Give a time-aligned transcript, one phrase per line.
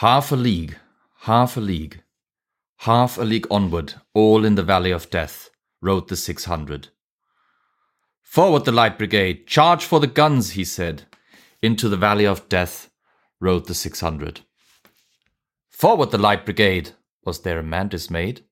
[0.00, 0.76] Half a league,
[1.20, 2.02] half a league,
[2.80, 5.48] half a league onward, all in the valley of death,
[5.80, 6.88] rode the six hundred.
[8.20, 11.04] Forward the light brigade, charge for the guns, he said.
[11.62, 12.90] Into the valley of death
[13.40, 14.42] rode the six hundred.
[15.70, 16.90] Forward the light brigade!
[17.24, 18.44] Was there a man dismayed?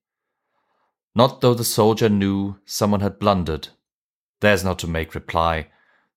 [1.13, 3.67] Not though the soldier knew someone had blundered.
[4.41, 5.67] Theirs not to make reply,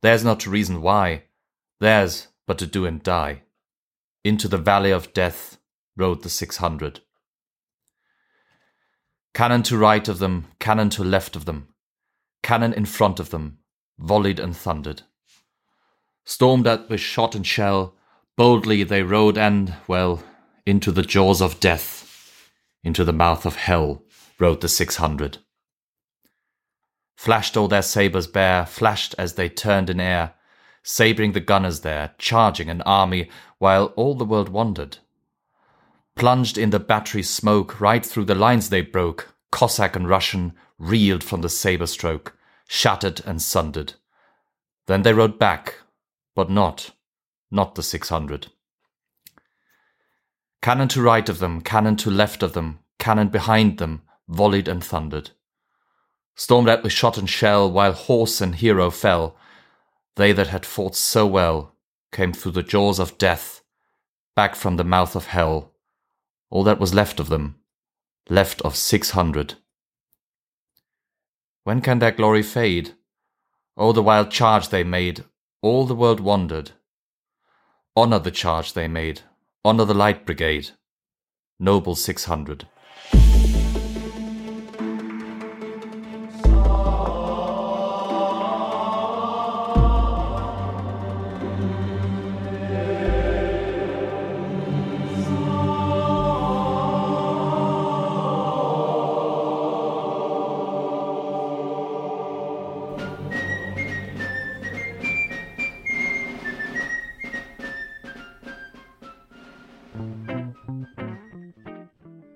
[0.01, 1.25] theirs not to reason why,
[1.81, 3.43] theirs but to do and die.
[4.29, 5.57] Into the valley of death
[5.97, 7.01] rode the six hundred.
[9.33, 11.69] Cannon to right of them, cannon to left of them,
[12.43, 13.61] cannon in front of them,
[13.99, 15.01] volleyed and thundered.
[16.27, 17.95] Stormed at with shot and shell,
[18.37, 20.23] boldly they rode and, well,
[20.67, 22.53] into the jaws of death,
[22.85, 24.03] into the mouth of hell,
[24.39, 25.39] rode the six hundred.
[27.17, 30.35] Flashed all their sabres bare, flashed as they turned in air,
[30.83, 34.99] sabring the gunners there, charging an army, while all the world wondered.
[36.15, 41.25] Plunged in the battery smoke, right through the lines they broke, Cossack and Russian reeled
[41.25, 42.37] from the sabre stroke,
[42.67, 43.95] shattered and sundered.
[44.87, 45.77] Then they rode back,
[46.35, 46.91] but not,
[47.51, 48.49] not the six hundred.
[50.61, 54.83] Cannon to right of them, cannon to left of them, cannon behind them, volleyed and
[54.83, 55.31] thundered.
[56.35, 59.37] Stormed out with shot and shell, while horse and hero fell.
[60.19, 61.77] They that had fought so well
[62.11, 63.63] came through the jaws of death,
[64.35, 65.75] back from the mouth of hell,
[66.51, 67.61] all that was left of them,
[68.29, 69.55] left of six hundred.
[71.63, 72.95] When can their glory fade?
[73.77, 75.23] Oh, the wild charge they made,
[75.63, 76.73] all the world wondered.
[77.97, 79.21] Honour the charge they made,
[79.65, 80.71] honour the Light Brigade.
[81.61, 82.67] Noble 600.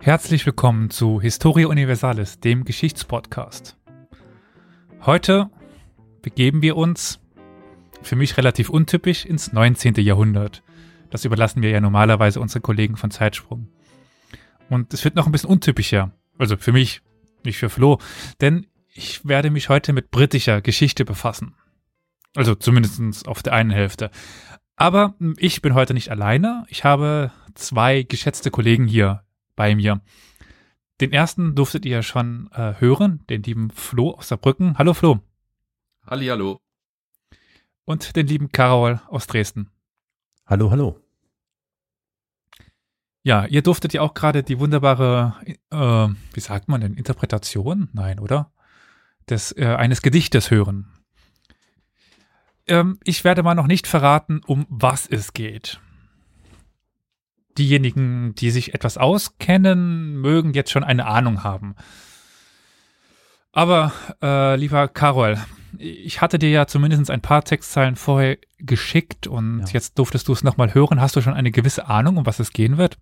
[0.04, 3.76] Herzlich willkommen zu Historia Universalis, dem Geschichtspodcast.
[5.06, 5.48] Heute
[6.22, 7.20] begeben wir uns,
[8.02, 9.94] für mich relativ untypisch, ins 19.
[9.98, 10.64] Jahrhundert.
[11.10, 13.68] Das überlassen wir ja normalerweise unsere Kollegen von Zeitsprung.
[14.68, 17.02] Und es wird noch ein bisschen untypischer, also für mich,
[17.44, 17.98] nicht für Flo,
[18.40, 21.54] denn ich werde mich heute mit britischer Geschichte befassen.
[22.34, 24.10] Also zumindest auf der einen Hälfte.
[24.74, 26.64] Aber ich bin heute nicht alleine.
[26.66, 29.22] Ich habe zwei geschätzte Kollegen hier
[29.62, 30.00] bei mir.
[31.00, 34.77] Den ersten durftet ihr schon äh, hören, den lieben Flo aus Saarbrücken.
[34.77, 35.21] Hallo Flo.
[36.05, 36.61] Halli, hallo.
[37.84, 39.71] Und den lieben Karol aus Dresden.
[40.47, 40.99] Hallo, hallo.
[43.23, 45.37] Ja, ihr durftet ja auch gerade die wunderbare,
[45.71, 47.89] äh, wie sagt man denn, Interpretation?
[47.93, 48.50] Nein, oder?
[49.31, 50.89] Des, äh, eines Gedichtes hören.
[52.67, 55.81] Ähm, ich werde mal noch nicht verraten, um was es geht
[57.58, 61.74] diejenigen, die sich etwas auskennen, mögen jetzt schon eine Ahnung haben.
[63.52, 63.92] Aber,
[64.22, 65.38] äh, lieber Carol,
[65.78, 69.66] ich hatte dir ja zumindest ein paar Textzeilen vorher geschickt und ja.
[69.72, 71.00] jetzt durftest du es nochmal hören.
[71.00, 72.98] Hast du schon eine gewisse Ahnung, um was es gehen wird?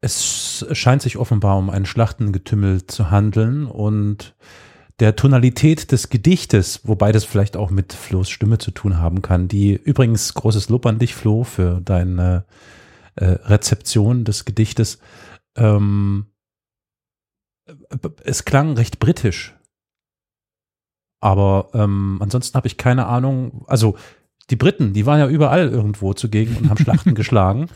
[0.00, 4.36] Es scheint sich offenbar um ein Schlachtengetümmel zu handeln und
[5.00, 9.46] der Tonalität des Gedichtes, wobei das vielleicht auch mit Flo's Stimme zu tun haben kann,
[9.46, 12.44] die übrigens großes Lob an dich, Flo, für deine
[13.14, 14.98] äh, Rezeption des Gedichtes.
[15.56, 16.26] Ähm,
[18.24, 19.54] es klang recht britisch.
[21.20, 23.64] Aber ähm, ansonsten habe ich keine Ahnung.
[23.66, 23.96] Also
[24.50, 27.68] die Briten, die waren ja überall irgendwo zugegen und haben Schlachten geschlagen.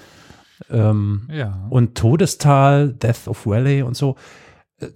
[0.71, 1.67] Ähm, ja.
[1.71, 4.17] Und Todestal, Death of Valley und so.
[4.79, 4.89] Äh,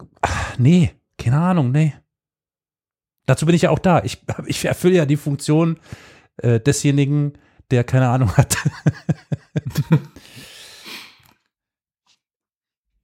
[0.59, 1.94] nee, keine Ahnung, nee.
[3.26, 4.03] Dazu bin ich ja auch da.
[4.03, 5.78] Ich, ich erfülle ja die Funktion
[6.38, 7.34] äh, desjenigen,
[7.70, 8.56] der keine Ahnung hat.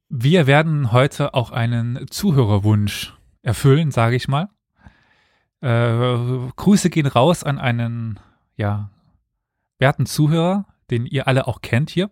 [0.08, 4.50] Wir werden heute auch einen Zuhörerwunsch erfüllen, sage ich mal.
[5.62, 8.20] Äh, Grüße gehen raus an einen,
[8.56, 8.90] ja,
[9.78, 12.10] werten Zuhörer, den ihr alle auch kennt hier.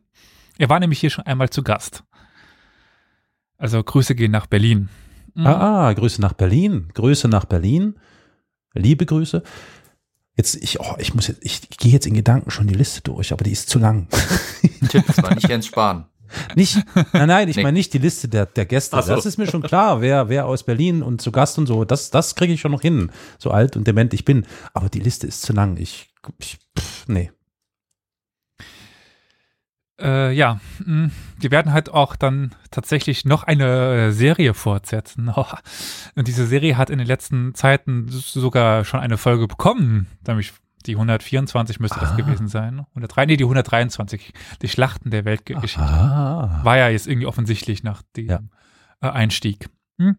[0.56, 2.05] Er war nämlich hier schon einmal zu Gast.
[3.58, 4.88] Also Grüße gehen nach Berlin.
[5.34, 5.46] Mhm.
[5.46, 6.88] Ah, ah, Grüße nach Berlin.
[6.94, 7.96] Grüße nach Berlin.
[8.75, 9.43] Liebe Grüße.
[10.37, 13.02] Jetzt, ich, oh, ich muss jetzt, ich, ich gehe jetzt in Gedanken schon die Liste
[13.02, 14.06] durch, aber die ist zu lang.
[14.88, 16.06] Tipp, das war nicht Jens Spahn.
[16.55, 16.78] Nicht,
[17.12, 17.62] nein, nein, ich nee.
[17.62, 19.02] meine nicht die Liste der, der Gäste.
[19.02, 19.14] So.
[19.14, 22.11] Das ist mir schon klar, wer, wer aus Berlin und zu Gast und so, das,
[22.11, 23.11] das kriege ich schon noch hin.
[23.38, 24.46] So alt und dement ich bin.
[24.72, 25.76] Aber die Liste ist zu lang.
[25.76, 26.08] Ich,
[26.38, 27.32] ich pff, nee.
[30.00, 35.29] Äh, ja, hm, wir werden halt auch dann tatsächlich noch eine Serie fortsetzen.
[36.14, 40.52] Und diese Serie hat in den letzten Zeiten sogar schon eine Folge bekommen, nämlich
[40.87, 42.00] die 124 müsste ah.
[42.00, 42.87] das gewesen sein.
[42.91, 44.32] 103, nee, die 123.
[44.62, 45.81] Die Schlachten der Weltgeschichte.
[45.81, 46.61] Ah.
[46.62, 48.41] War ja jetzt irgendwie offensichtlich nach dem ja.
[49.03, 49.69] Äh, Einstieg.
[49.99, 50.17] Hm?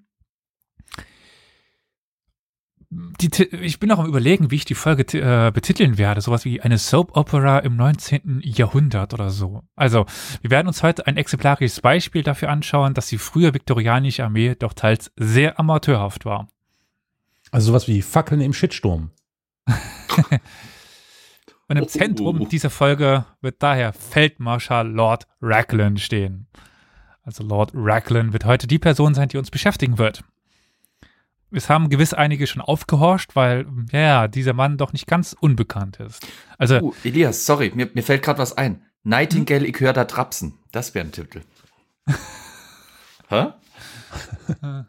[2.94, 6.20] Die, ich bin auch am überlegen, wie ich die Folge äh, betiteln werde.
[6.20, 8.42] Sowas wie eine Soap Opera im 19.
[8.44, 9.64] Jahrhundert oder so.
[9.78, 10.06] Also,
[10.42, 14.74] wir werden uns heute ein exemplarisches Beispiel dafür anschauen, dass die frühe viktorianische Armee doch
[14.74, 16.50] teils sehr amateurhaft war.
[17.50, 19.12] Also sowas wie Fackeln im Shitsturm.
[21.68, 26.48] Und im oh, Zentrum dieser Folge wird daher Feldmarschall Lord Raglan stehen.
[27.24, 30.26] Also Lord Raglan wird heute die Person sein, die uns beschäftigen wird.
[31.52, 36.26] Es haben gewiss einige schon aufgehorcht, weil, ja, dieser Mann doch nicht ganz unbekannt ist.
[36.58, 36.80] Also.
[36.80, 38.86] Uh, Elias, sorry, mir, mir fällt gerade was ein.
[39.04, 39.70] Nightingale, hm?
[39.70, 40.60] ich höre da Trapsen.
[40.72, 41.42] Das wäre ein Titel.
[43.28, 43.48] Hä?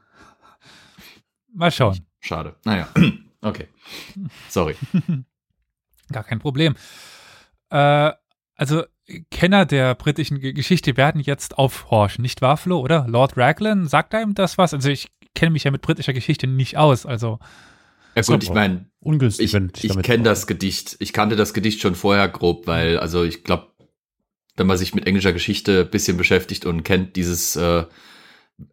[1.55, 2.06] Mal schauen.
[2.20, 2.56] Schade.
[2.64, 2.88] Naja.
[3.44, 3.67] Okay.
[4.49, 4.76] Sorry.
[6.12, 6.76] Gar kein Problem.
[7.70, 8.12] Äh,
[8.55, 8.85] also
[9.32, 13.05] Kenner der britischen Geschichte werden jetzt aufhorchen, nicht wahr, Flo, oder?
[13.09, 14.75] Lord Raglan, sagt einem das was?
[14.75, 17.38] Also ich kenne mich ja mit britischer Geschichte nicht aus, also.
[18.14, 19.55] Ja gut, ich meine, ungünstig.
[19.55, 20.96] Ich, ich kenne das Gedicht.
[20.99, 23.69] Ich kannte das Gedicht schon vorher grob, weil, also ich glaube,
[24.56, 27.84] wenn man sich mit englischer Geschichte ein bisschen beschäftigt und kennt dieses äh,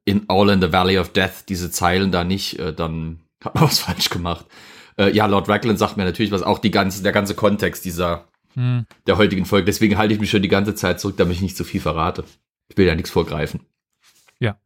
[0.03, 3.63] in All in the Valley of Death, diese Zeilen da nicht, äh, dann hat man
[3.69, 4.45] was falsch gemacht.
[4.97, 8.27] Äh, ja, Lord Raglan sagt mir natürlich was, auch die ganze, der ganze Kontext dieser,
[8.53, 8.85] hm.
[9.07, 9.65] der heutigen Folge.
[9.65, 12.25] Deswegen halte ich mich schon die ganze Zeit zurück, damit ich nicht zu viel verrate.
[12.67, 13.61] Ich will ja nichts vorgreifen.
[14.39, 14.59] Ja.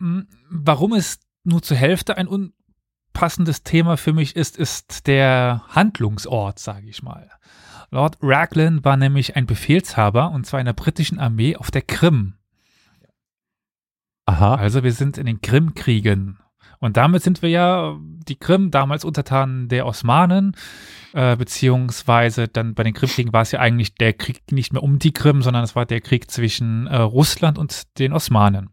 [0.00, 6.58] Hm, warum es nur zur Hälfte ein unpassendes Thema für mich ist, ist der Handlungsort,
[6.58, 7.30] sage ich mal.
[7.90, 12.34] Lord Raglan war nämlich ein Befehlshaber und zwar in der britischen Armee auf der Krim.
[14.26, 14.56] Aha.
[14.56, 16.38] Also wir sind in den Krimkriegen
[16.80, 20.54] und damit sind wir ja die Krim, damals Untertanen der Osmanen,
[21.12, 24.98] äh, beziehungsweise dann bei den Krimkriegen war es ja eigentlich der Krieg nicht mehr um
[24.98, 28.70] die Krim, sondern es war der Krieg zwischen äh, Russland und den Osmanen.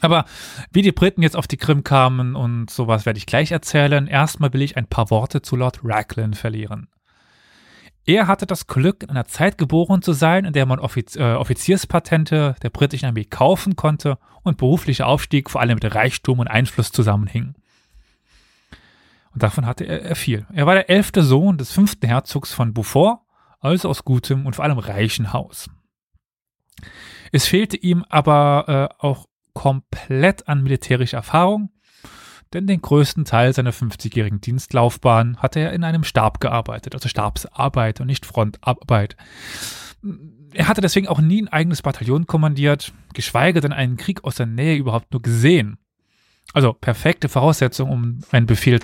[0.00, 0.24] Aber
[0.72, 4.06] wie die Briten jetzt auf die Krim kamen und sowas werde ich gleich erzählen.
[4.06, 6.88] Erstmal will ich ein paar Worte zu Lord Raglan verlieren.
[8.06, 11.34] Er hatte das Glück, in einer Zeit geboren zu sein, in der man Offiz äh,
[11.34, 16.92] Offizierspatente der britischen Armee kaufen konnte und beruflicher Aufstieg vor allem mit Reichtum und Einfluss
[16.92, 17.54] zusammenhing.
[19.32, 20.46] Und davon hatte er, er viel.
[20.52, 23.20] Er war der elfte Sohn des fünften Herzogs von Beaufort,
[23.60, 25.70] also aus gutem und vor allem reichen Haus.
[27.32, 31.70] Es fehlte ihm aber äh, auch komplett an militärischer Erfahrung
[32.54, 38.00] denn den größten Teil seiner 50-jährigen Dienstlaufbahn hatte er in einem Stab gearbeitet, also Stabsarbeit
[38.00, 39.16] und nicht Frontarbeit.
[40.52, 44.46] Er hatte deswegen auch nie ein eigenes Bataillon kommandiert, geschweige denn einen Krieg aus der
[44.46, 45.78] Nähe überhaupt nur gesehen.
[46.52, 48.78] Also perfekte Voraussetzung, um einen Befehl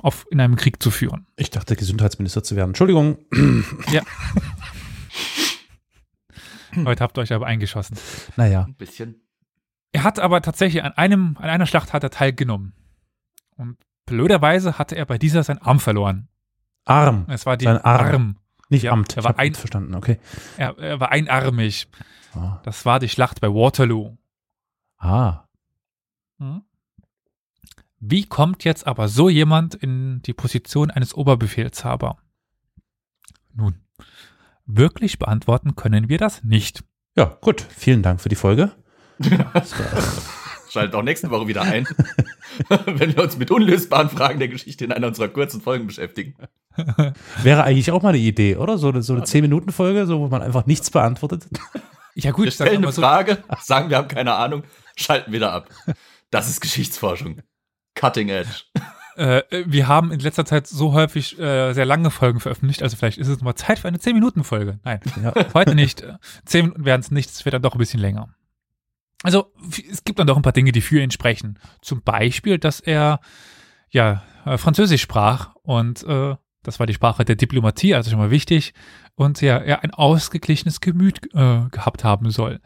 [0.00, 1.28] auf, in einem Krieg zu führen.
[1.36, 2.70] Ich dachte, Gesundheitsminister zu werden.
[2.70, 3.18] Entschuldigung.
[3.92, 4.02] Ja.
[6.84, 7.96] Heute habt ihr euch aber eingeschossen.
[8.36, 8.64] Naja.
[8.64, 9.27] Ein bisschen.
[9.92, 12.74] Er hat aber tatsächlich an einem, an einer Schlacht hat er teilgenommen.
[13.56, 16.28] Und blöderweise hatte er bei dieser seinen Arm verloren.
[16.84, 17.26] Arm.
[17.28, 18.06] Es war die Sein Arm.
[18.06, 18.36] Arm.
[18.68, 19.16] Nicht ja, Amt.
[19.16, 20.18] Er war ein, verstanden, okay.
[20.58, 21.88] Er, er war einarmig.
[22.34, 22.60] Ah.
[22.64, 24.16] Das war die Schlacht bei Waterloo.
[24.98, 25.44] Ah.
[26.38, 26.62] Hm?
[28.00, 32.18] Wie kommt jetzt aber so jemand in die Position eines Oberbefehlshaber?
[33.54, 33.80] Nun,
[34.66, 36.84] wirklich beantworten können wir das nicht.
[37.16, 37.62] Ja, gut.
[37.62, 38.72] Vielen Dank für die Folge.
[40.70, 41.86] Schaltet auch nächste Woche wieder ein,
[42.86, 46.34] wenn wir uns mit unlösbaren Fragen der Geschichte in einer unserer kurzen Folgen beschäftigen.
[47.42, 48.78] Wäre eigentlich auch mal eine Idee, oder?
[48.78, 51.46] So eine, so eine 10-Minuten-Folge, so, wo man einfach nichts beantwortet.
[52.14, 54.64] Ja, gut, wir stellen eine so Frage, sagen, wir haben keine Ahnung,
[54.96, 55.70] schalten wieder ab.
[56.30, 57.42] Das ist Geschichtsforschung.
[57.94, 58.64] Cutting Edge.
[59.16, 63.18] Äh, wir haben in letzter Zeit so häufig äh, sehr lange Folgen veröffentlicht, also vielleicht
[63.18, 64.78] ist es mal Zeit für eine 10-Minuten-Folge.
[64.84, 65.32] Nein, ja.
[65.54, 66.04] heute nicht.
[66.44, 68.28] 10 Minuten werden es nicht, es wird dann doch ein bisschen länger.
[69.22, 69.52] Also
[69.90, 71.58] es gibt dann doch ein paar Dinge, die für ihn sprechen.
[71.82, 73.20] Zum Beispiel, dass er
[73.90, 78.30] ja äh, Französisch sprach und äh, das war die Sprache der Diplomatie, also schon mal
[78.30, 78.74] wichtig.
[79.14, 82.60] Und ja, er ein ausgeglichenes Gemüt äh, gehabt haben soll.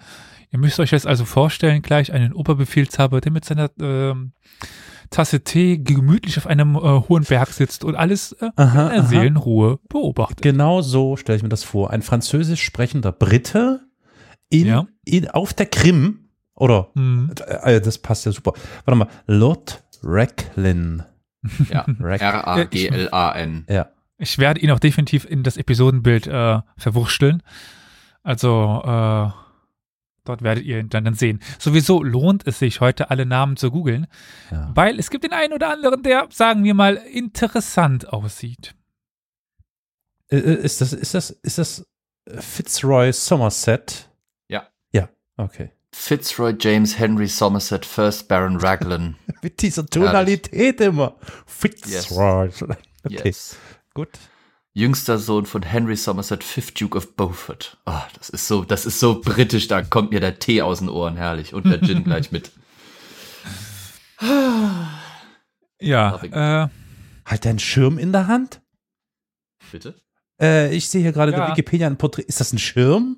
[0.50, 4.14] Ihr müsst euch jetzt also vorstellen, gleich einen Oberbefehlshaber, der mit seiner äh,
[5.08, 9.04] Tasse Tee gemütlich auf einem äh, hohen Berg sitzt und alles äh, aha, in der
[9.04, 10.42] Seelenruhe beobachtet.
[10.42, 11.90] Genau so stelle ich mir das vor.
[11.90, 13.80] Ein französisch sprechender Brite
[14.48, 14.86] in, ja.
[15.04, 16.21] in, auf der Krim
[16.62, 16.90] oder?
[16.94, 17.32] Mhm.
[17.64, 18.52] Äh, das passt ja super.
[18.84, 19.08] Warte mal.
[19.26, 21.02] Lord Racklin.
[21.68, 21.84] Ja.
[22.00, 23.66] R-A-G-L-A-N.
[23.68, 23.90] Ja.
[24.16, 27.42] Ich werde ihn auch definitiv in das Episodenbild äh, verwurschteln.
[28.22, 29.30] Also, äh,
[30.24, 31.40] dort werdet ihr ihn dann sehen.
[31.58, 34.06] Sowieso lohnt es sich, heute alle Namen zu googeln,
[34.52, 34.70] ja.
[34.72, 38.76] weil es gibt den einen oder anderen, der, sagen wir mal, interessant aussieht.
[40.28, 41.84] Äh, äh, ist das, ist das, ist das
[42.28, 44.08] Fitzroy Somerset?
[44.46, 44.68] Ja.
[44.92, 45.72] Ja, okay.
[45.94, 49.16] Fitzroy James Henry Somerset, First Baron Raglan.
[49.42, 50.80] Mit dieser Tonalität Herrlich.
[50.80, 51.16] immer.
[51.46, 52.46] Fitzroy.
[52.46, 52.64] Yes.
[53.04, 53.56] Okay, yes.
[53.94, 54.10] gut.
[54.74, 57.76] Jüngster Sohn von Henry Somerset, Fifth Duke of Beaufort.
[57.84, 60.88] Oh, das ist so, das ist so britisch, da kommt mir der Tee aus den
[60.88, 61.52] Ohren, herrlich.
[61.52, 62.52] Und der Gin gleich mit.
[65.80, 66.68] ja, äh,
[67.24, 68.62] Hat er einen Schirm in der Hand?
[69.72, 69.96] Bitte?
[70.40, 71.38] Äh, ich sehe hier gerade ja.
[71.38, 72.22] der Wikipedia ein Porträt.
[72.22, 73.16] Ist das ein Schirm?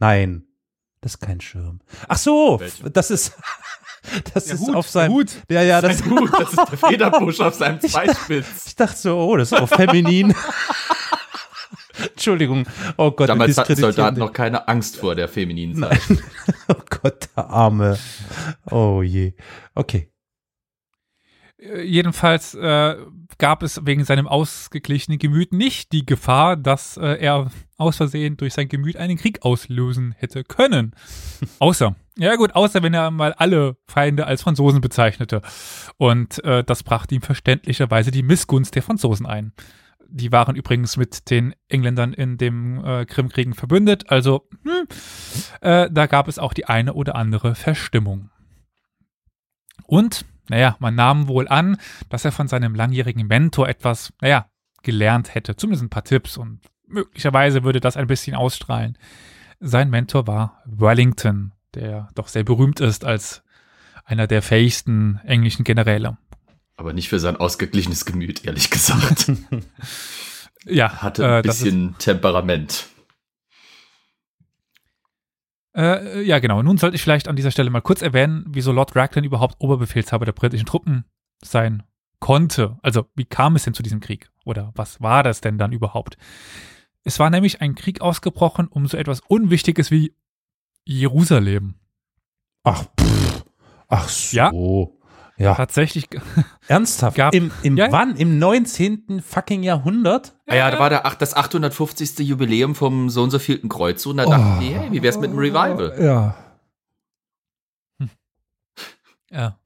[0.00, 0.45] Nein.
[1.06, 1.78] Das ist kein Schirm.
[2.08, 2.90] Ach so, Welche?
[2.90, 3.32] das ist.
[4.32, 5.32] Das der ist Hut, auf seinem Hut.
[5.50, 8.66] Ja, ja, das, Hut, das ist der Federbusch auf seinem Zweispitz.
[8.66, 10.32] Ich, dachte so, oh, das ist auch feminin.
[12.12, 12.68] Entschuldigung.
[12.98, 13.28] Oh Gott.
[13.28, 16.18] Damals hatten Soldaten noch keine Angst vor der femininen Seite.
[16.68, 17.98] Oh Gott, der Arme.
[18.70, 19.34] Oh je.
[19.74, 20.08] Okay.
[21.82, 22.96] Jedenfalls äh,
[23.38, 28.54] gab es wegen seinem ausgeglichenen Gemüt nicht die Gefahr, dass äh, er aus Versehen durch
[28.54, 30.94] sein Gemüt einen Krieg auslösen hätte können.
[31.58, 35.42] außer, ja gut, außer wenn er mal alle Feinde als Franzosen bezeichnete.
[35.96, 39.52] Und äh, das brachte ihm verständlicherweise die Missgunst der Franzosen ein.
[40.08, 44.86] Die waren übrigens mit den Engländern in dem äh, Krimkriegen verbündet, also hm,
[45.60, 48.30] äh, da gab es auch die eine oder andere Verstimmung.
[49.84, 51.76] Und naja, man nahm wohl an,
[52.08, 54.46] dass er von seinem langjährigen Mentor etwas, naja,
[54.82, 58.96] gelernt hätte, zumindest ein paar Tipps und möglicherweise würde das ein bisschen ausstrahlen.
[59.58, 63.42] Sein Mentor war Wellington, der doch sehr berühmt ist als
[64.04, 66.18] einer der fähigsten englischen Generäle.
[66.76, 69.32] Aber nicht für sein ausgeglichenes Gemüt, ehrlich gesagt.
[70.64, 71.02] ja.
[71.02, 72.86] Hatte ein äh, bisschen Temperament.
[75.76, 76.62] Äh, ja, genau.
[76.62, 80.24] Nun sollte ich vielleicht an dieser Stelle mal kurz erwähnen, wieso Lord Raglan überhaupt Oberbefehlshaber
[80.24, 81.04] der britischen Truppen
[81.42, 81.82] sein
[82.18, 82.78] konnte.
[82.82, 84.30] Also, wie kam es denn zu diesem Krieg?
[84.44, 86.16] Oder was war das denn dann überhaupt?
[87.04, 90.14] Es war nämlich ein Krieg ausgebrochen um so etwas Unwichtiges wie
[90.84, 91.74] Jerusalem.
[92.64, 93.44] Ach, pff.
[93.88, 94.36] ach so.
[94.36, 94.50] Ja.
[95.38, 95.54] Ja.
[95.54, 96.08] Tatsächlich.
[96.68, 97.16] Ernsthaft?
[97.16, 98.16] Gab, Im, im ja, wann?
[98.16, 99.22] Im 19.
[99.22, 100.34] fucking Jahrhundert?
[100.48, 102.18] Ja, ja, da war der, das 850.
[102.20, 104.30] Jubiläum vom so und so vielten Kreuzzug und da oh.
[104.30, 105.94] dachten die, hey, wie wär's mit einem Revival?
[106.02, 106.36] Ja.
[108.00, 108.10] Hm.
[109.30, 109.58] Ja.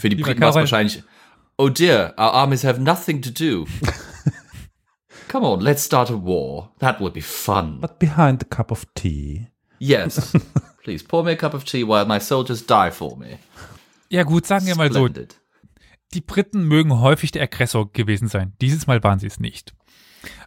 [0.00, 1.02] Für die Briten war es wahrscheinlich,
[1.58, 3.66] oh dear, our armies have nothing to do.
[5.28, 6.70] Come on, let's start a war.
[6.78, 7.80] That would be fun.
[7.80, 9.48] But behind the cup of tea.
[9.78, 10.32] Yes.
[10.84, 13.38] Please pour me a cup of tea while my soldiers die for me.
[14.08, 15.08] Ja gut, sagen wir mal so.
[16.14, 18.52] Die Briten mögen häufig der Aggressor gewesen sein.
[18.60, 19.74] Dieses Mal waren sie es nicht.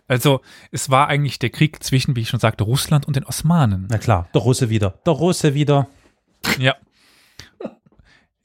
[0.07, 3.87] Also es war eigentlich der Krieg zwischen, wie ich schon sagte, Russland und den Osmanen.
[3.89, 4.99] Na klar, der Russe wieder.
[5.05, 5.87] Der Russe wieder.
[6.57, 6.75] Ja.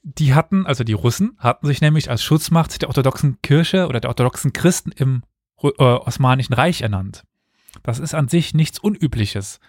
[0.03, 4.09] Die hatten, also die Russen, hatten sich nämlich als Schutzmacht der orthodoxen Kirche oder der
[4.09, 5.23] orthodoxen Christen im
[5.63, 7.23] äh, Osmanischen Reich ernannt.
[7.81, 9.59] Das ist an sich nichts Unübliches.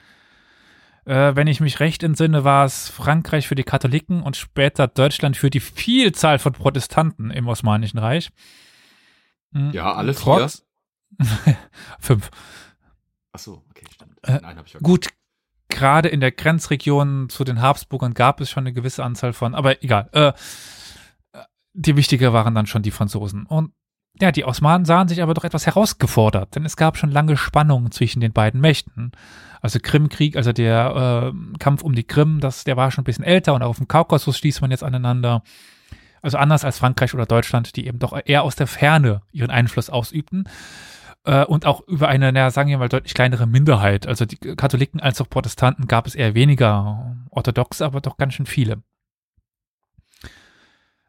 [1.06, 5.36] Äh, wenn ich mich recht entsinne, war es Frankreich für die Katholiken und später Deutschland
[5.36, 8.30] für die Vielzahl von Protestanten im Osmanischen Reich.
[9.52, 10.50] Hm, ja, alle vier.
[12.00, 12.30] Fünf.
[13.32, 14.18] Ach so, okay, stimmt.
[14.24, 15.06] Äh, Nein, habe ich auch Gut,
[15.68, 19.84] gerade in der Grenzregion zu den Habsburgern gab es schon eine gewisse Anzahl von, aber
[19.84, 20.08] egal.
[20.12, 20.32] Äh,
[21.72, 23.46] die wichtiger waren dann schon die Franzosen.
[23.46, 23.72] Und
[24.20, 27.90] ja, die Osmanen sahen sich aber doch etwas herausgefordert, denn es gab schon lange Spannungen
[27.90, 29.12] zwischen den beiden Mächten.
[29.60, 33.24] Also Krimkrieg, also der äh, Kampf um die Krim, das, der war schon ein bisschen
[33.24, 35.42] älter und auch auf dem Kaukasus stieß man jetzt aneinander.
[36.22, 39.90] Also anders als Frankreich oder Deutschland, die eben doch eher aus der Ferne ihren Einfluss
[39.90, 40.48] ausübten.
[41.24, 44.06] Äh, und auch über eine, naja, sagen wir mal, deutlich kleinere Minderheit.
[44.06, 48.46] Also die Katholiken als auch Protestanten gab es eher weniger orthodox, aber doch ganz schön
[48.46, 48.82] viele.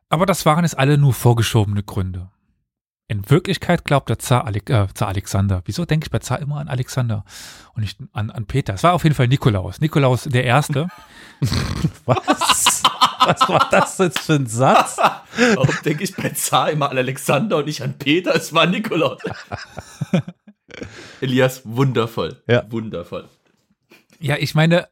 [0.09, 2.29] Aber das waren es alle nur vorgeschobene Gründe.
[3.09, 5.61] In Wirklichkeit glaubt der Zar, Ale äh, Zar Alexander.
[5.63, 7.23] Wieso denke ich bei Zar immer an Alexander
[7.73, 8.73] und nicht an, an Peter?
[8.73, 9.79] Es war auf jeden Fall Nikolaus.
[9.79, 10.89] Nikolaus der Erste.
[12.05, 12.83] Was?
[13.19, 14.97] Was war das jetzt für ein Satz?
[14.97, 18.35] Warum denke ich bei Zar immer an Alexander und nicht an Peter?
[18.35, 19.21] Es war Nikolaus.
[21.21, 22.41] Elias, wundervoll.
[22.45, 22.69] Ja.
[22.69, 23.29] Wundervoll.
[24.19, 24.87] Ja, ich meine,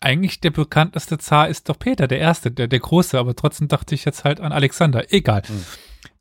[0.00, 3.94] eigentlich der bekannteste Zar ist doch Peter, der Erste, der, der Große, aber trotzdem dachte
[3.94, 5.12] ich jetzt halt an Alexander.
[5.12, 5.42] Egal.
[5.46, 5.64] Hm.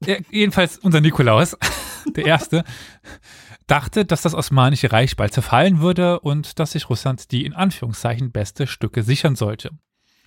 [0.02, 1.58] Der, jedenfalls unser Nikolaus,
[2.16, 2.64] der Erste,
[3.66, 8.32] dachte, dass das Osmanische Reich bald zerfallen würde und dass sich Russland die in Anführungszeichen
[8.32, 9.72] beste Stücke sichern sollte.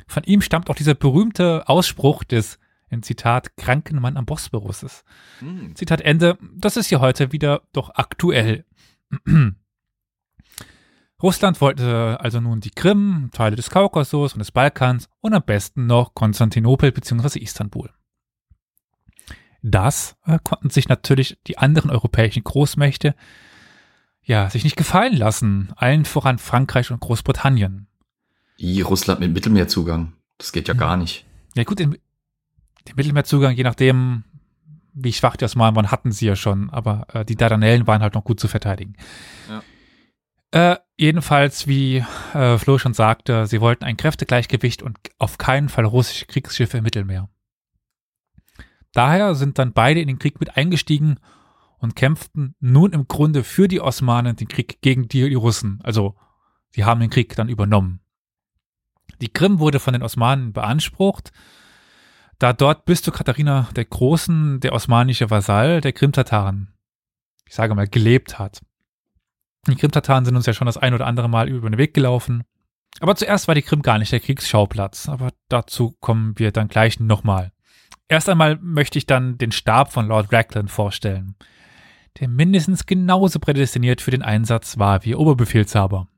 [0.07, 2.59] Von ihm stammt auch dieser berühmte Ausspruch des,
[2.89, 5.05] in Zitat, kranken Mann am Bosporus.
[5.41, 5.75] Mhm.
[5.77, 8.65] Zitat Ende, das ist ja heute wieder doch aktuell.
[11.23, 15.87] Russland wollte also nun die Krim, Teile des Kaukasus und des Balkans und am besten
[15.87, 17.39] noch Konstantinopel bzw.
[17.39, 17.91] Istanbul.
[19.62, 23.14] Das äh, konnten sich natürlich die anderen europäischen Großmächte
[24.23, 27.88] ja sich nicht gefallen lassen, allen voran Frankreich und Großbritannien.
[28.57, 30.12] Wie Russland mit Mittelmeerzugang?
[30.38, 31.25] Das geht ja gar nicht.
[31.55, 31.93] Ja gut, den,
[32.88, 34.25] den Mittelmeerzugang, je nachdem,
[34.93, 38.14] wie schwach die Osmanen waren, hatten sie ja schon, aber äh, die Dardanellen waren halt
[38.14, 38.97] noch gut zu verteidigen.
[39.49, 39.62] Ja.
[40.52, 45.85] Äh, jedenfalls, wie äh, Flo schon sagte, sie wollten ein Kräftegleichgewicht und auf keinen Fall
[45.85, 47.29] russische Kriegsschiffe im Mittelmeer.
[48.92, 51.18] Daher sind dann beide in den Krieg mit eingestiegen
[51.78, 55.80] und kämpften nun im Grunde für die Osmanen den Krieg gegen die, Russen.
[55.82, 56.16] Also,
[56.70, 58.00] sie haben den Krieg dann übernommen.
[59.20, 61.32] Die Krim wurde von den Osmanen beansprucht,
[62.38, 66.73] da dort bis zu Katharina der Großen der osmanische Vasall der Krim-Tataren,
[67.47, 68.62] ich sage mal, gelebt hat.
[69.68, 72.44] Die Krim-Tataren sind uns ja schon das ein oder andere Mal über den Weg gelaufen.
[73.00, 76.99] Aber zuerst war die Krim gar nicht der Kriegsschauplatz, aber dazu kommen wir dann gleich
[76.99, 77.52] nochmal.
[78.11, 81.37] Erst einmal möchte ich dann den Stab von Lord Raglan vorstellen,
[82.19, 86.09] der mindestens genauso prädestiniert für den Einsatz war wie Oberbefehlshaber.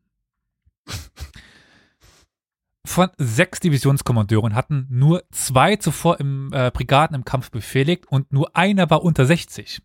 [2.87, 8.57] Von sechs Divisionskommandeuren hatten nur zwei zuvor im äh, Brigaden im Kampf befehligt und nur
[8.57, 9.83] einer war unter 60.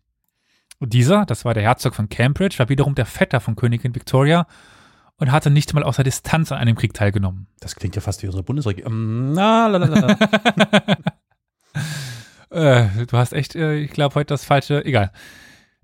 [0.78, 4.46] Und dieser, das war der Herzog von Cambridge, war wiederum der Vetter von Königin Victoria
[5.18, 7.48] und hatte nicht mal außer Distanz an einem Krieg teilgenommen.
[7.60, 8.92] Das klingt ja fast wie unsere Bundesregierung.
[8.94, 9.34] Ähm,
[12.50, 15.12] äh, du hast echt, äh, ich glaube, heute das falsche, egal.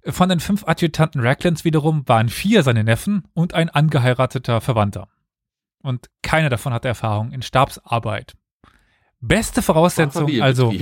[0.07, 5.09] Von den fünf Adjutanten Raglands wiederum waren vier seine Neffen und ein angeheirateter Verwandter.
[5.83, 8.35] Und keiner davon hatte Erfahrung in Stabsarbeit.
[9.21, 10.73] Beste Voraussetzung also,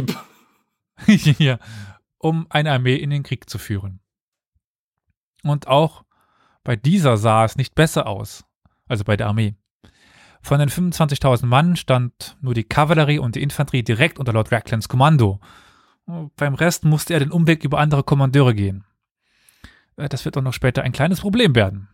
[1.07, 1.59] ja,
[2.19, 4.01] um eine Armee in den Krieg zu führen.
[5.45, 6.05] Und auch
[6.65, 8.45] bei dieser sah es nicht besser aus,
[8.87, 9.57] also bei der Armee.
[10.43, 14.89] Von den 25.000 Mann stand nur die Kavallerie und die Infanterie direkt unter Lord Raglands
[14.89, 15.41] Kommando.
[16.37, 18.85] Beim Rest musste er den Umweg über andere Kommandeure gehen.
[19.97, 21.89] Äh, das wird auch noch später ein kleines Problem werden.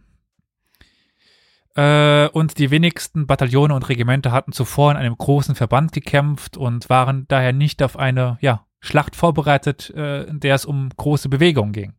[1.76, 6.88] Äh, und die wenigsten Bataillone und Regimenter hatten zuvor in einem großen Verband gekämpft und
[6.88, 11.72] waren daher nicht auf eine ja, Schlacht vorbereitet, äh, in der es um große Bewegungen
[11.72, 11.94] ging.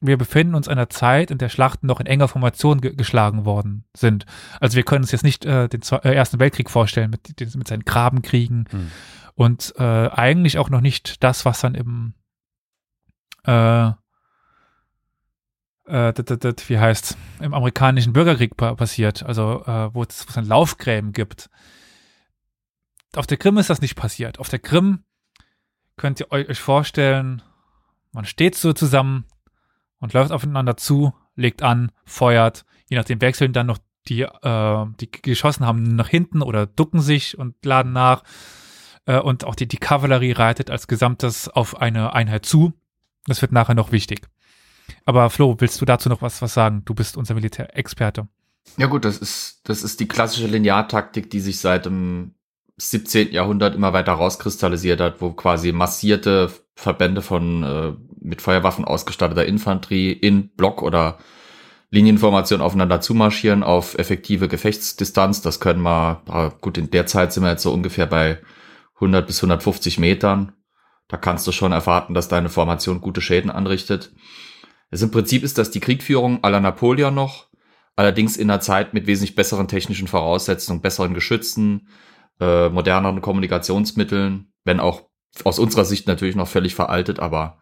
[0.00, 3.46] Wir befinden uns in einer Zeit, in der Schlachten noch in enger Formation ge geschlagen
[3.46, 4.26] worden sind.
[4.60, 7.84] Also wir können uns jetzt nicht äh, den äh, Ersten Weltkrieg vorstellen mit, mit seinen
[7.84, 8.90] Grabenkriegen hm.
[9.34, 12.14] und äh, eigentlich auch noch nicht das, was dann im
[13.44, 13.92] äh,
[15.86, 16.12] äh,
[16.68, 21.50] wie heißt im amerikanischen Bürgerkrieg passiert, also äh, wo es dann Laufgräben gibt.
[23.14, 24.38] Auf der Krim ist das nicht passiert.
[24.38, 25.04] Auf der Krim
[25.96, 27.42] könnt ihr euch vorstellen,
[28.12, 29.26] man steht so zusammen
[30.02, 35.10] und läuft aufeinander zu, legt an, feuert, je nachdem wechseln dann noch die, äh, die
[35.10, 38.24] geschossen haben nach hinten oder ducken sich und laden nach.
[39.06, 42.72] Äh, und auch die, die Kavallerie reitet als Gesamtes auf eine Einheit zu.
[43.26, 44.26] Das wird nachher noch wichtig.
[45.04, 46.82] Aber Flo, willst du dazu noch was, was sagen?
[46.84, 48.26] Du bist unser Militärexperte.
[48.76, 52.34] Ja gut, das ist, das ist die klassische Lineartaktik, die sich seit dem
[52.90, 53.32] 17.
[53.32, 60.12] Jahrhundert immer weiter rauskristallisiert hat, wo quasi massierte Verbände von äh, mit Feuerwaffen ausgestatteter Infanterie
[60.12, 61.18] in Block oder
[61.90, 65.42] Linienformation aufeinander zumarschieren auf effektive Gefechtsdistanz.
[65.42, 68.38] Das können wir, gut, in der Zeit sind wir jetzt so ungefähr bei
[68.94, 70.52] 100 bis 150 Metern.
[71.08, 74.14] Da kannst du schon erwarten, dass deine Formation gute Schäden anrichtet.
[74.90, 77.48] Also im Prinzip ist das die Kriegführung aller Napoleon noch,
[77.96, 81.88] allerdings in einer Zeit mit wesentlich besseren technischen Voraussetzungen, besseren Geschützen,
[82.40, 85.08] äh, moderneren Kommunikationsmitteln, wenn auch
[85.44, 87.58] aus unserer Sicht natürlich noch völlig veraltet, aber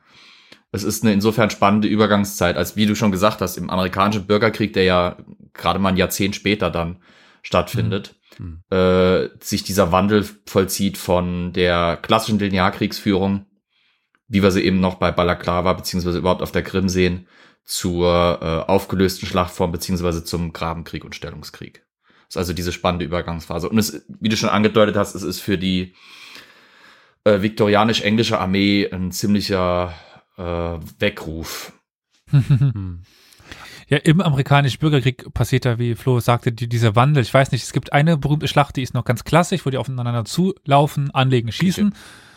[0.73, 4.73] es ist eine insofern spannende Übergangszeit, als wie du schon gesagt hast, im amerikanischen Bürgerkrieg,
[4.73, 5.17] der ja
[5.53, 7.03] gerade mal ein Jahrzehnt später dann
[7.43, 8.63] stattfindet, mhm.
[8.71, 13.47] äh, sich dieser Wandel vollzieht von der klassischen Linearkriegsführung,
[14.29, 17.27] wie wir sie eben noch bei Balaklava beziehungsweise überhaupt auf der Krim sehen,
[17.65, 21.85] zur äh, aufgelösten Schlachtform beziehungsweise zum Grabenkrieg und Stellungskrieg.
[22.31, 23.69] Ist also diese spannende Übergangsphase.
[23.69, 25.95] Und es, wie du schon angedeutet hast, es ist für die
[27.25, 29.93] äh, viktorianisch-englische Armee ein ziemlicher
[30.39, 31.73] äh, Weckruf.
[33.89, 37.25] Ja, im amerikanischen Bürgerkrieg passiert da, wie Flo sagte, die, dieser Wandel.
[37.25, 39.79] Ich weiß nicht, es gibt eine berühmte Schlacht, die ist noch ganz klassisch, wo die
[39.79, 41.93] aufeinander zulaufen, anlegen, schießen.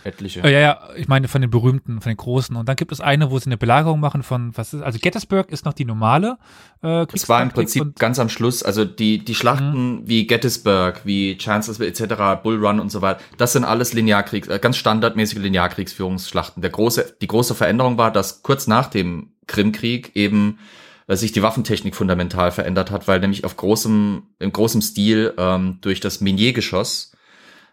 [0.05, 0.41] Etliche.
[0.41, 2.55] Äh, ja, ja, ich meine von den berühmten, von den großen.
[2.55, 5.51] Und dann gibt es eine, wo sie eine Belagerung machen von, was ist, also Gettysburg
[5.51, 6.37] ist noch die normale
[6.83, 10.07] äh, Es war im Prinzip ganz am Schluss, also die, die Schlachten mhm.
[10.07, 14.59] wie Gettysburg, wie Chancellorsville etc., Bull Run und so weiter, das sind alles Linearkriegs, äh,
[14.59, 16.61] ganz standardmäßige Linearkriegsführungsschlachten.
[16.61, 20.59] Der große, die große Veränderung war, dass kurz nach dem Krimkrieg eben
[21.05, 25.79] weil sich die Waffentechnik fundamental verändert hat, weil nämlich auf großem, im großem Stil ähm,
[25.81, 27.11] durch das Minier-Geschoss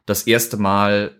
[0.06, 1.12] das erste Mal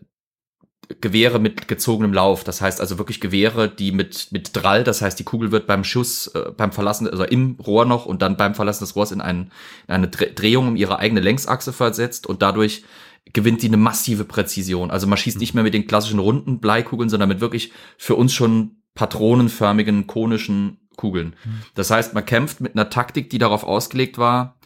[1.01, 5.19] Gewehre mit gezogenem Lauf, das heißt also wirklich Gewehre, die mit mit Drall, das heißt
[5.19, 8.55] die Kugel wird beim Schuss, äh, beim Verlassen, also im Rohr noch und dann beim
[8.55, 9.53] Verlassen des Rohrs in, einen,
[9.87, 12.85] in eine Drehung um ihre eigene Längsachse versetzt und dadurch
[13.33, 14.91] gewinnt die eine massive Präzision.
[14.91, 18.33] Also man schießt nicht mehr mit den klassischen runden Bleikugeln, sondern mit wirklich für uns
[18.33, 21.37] schon patronenförmigen konischen Kugeln.
[21.45, 21.63] Mhm.
[21.75, 24.59] Das heißt, man kämpft mit einer Taktik, die darauf ausgelegt war,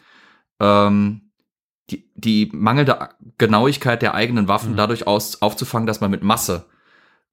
[0.61, 1.24] ähm,
[1.91, 4.77] die, die mangelnde Genauigkeit der eigenen Waffen mhm.
[4.77, 6.67] dadurch aus, aufzufangen, dass man mit Masse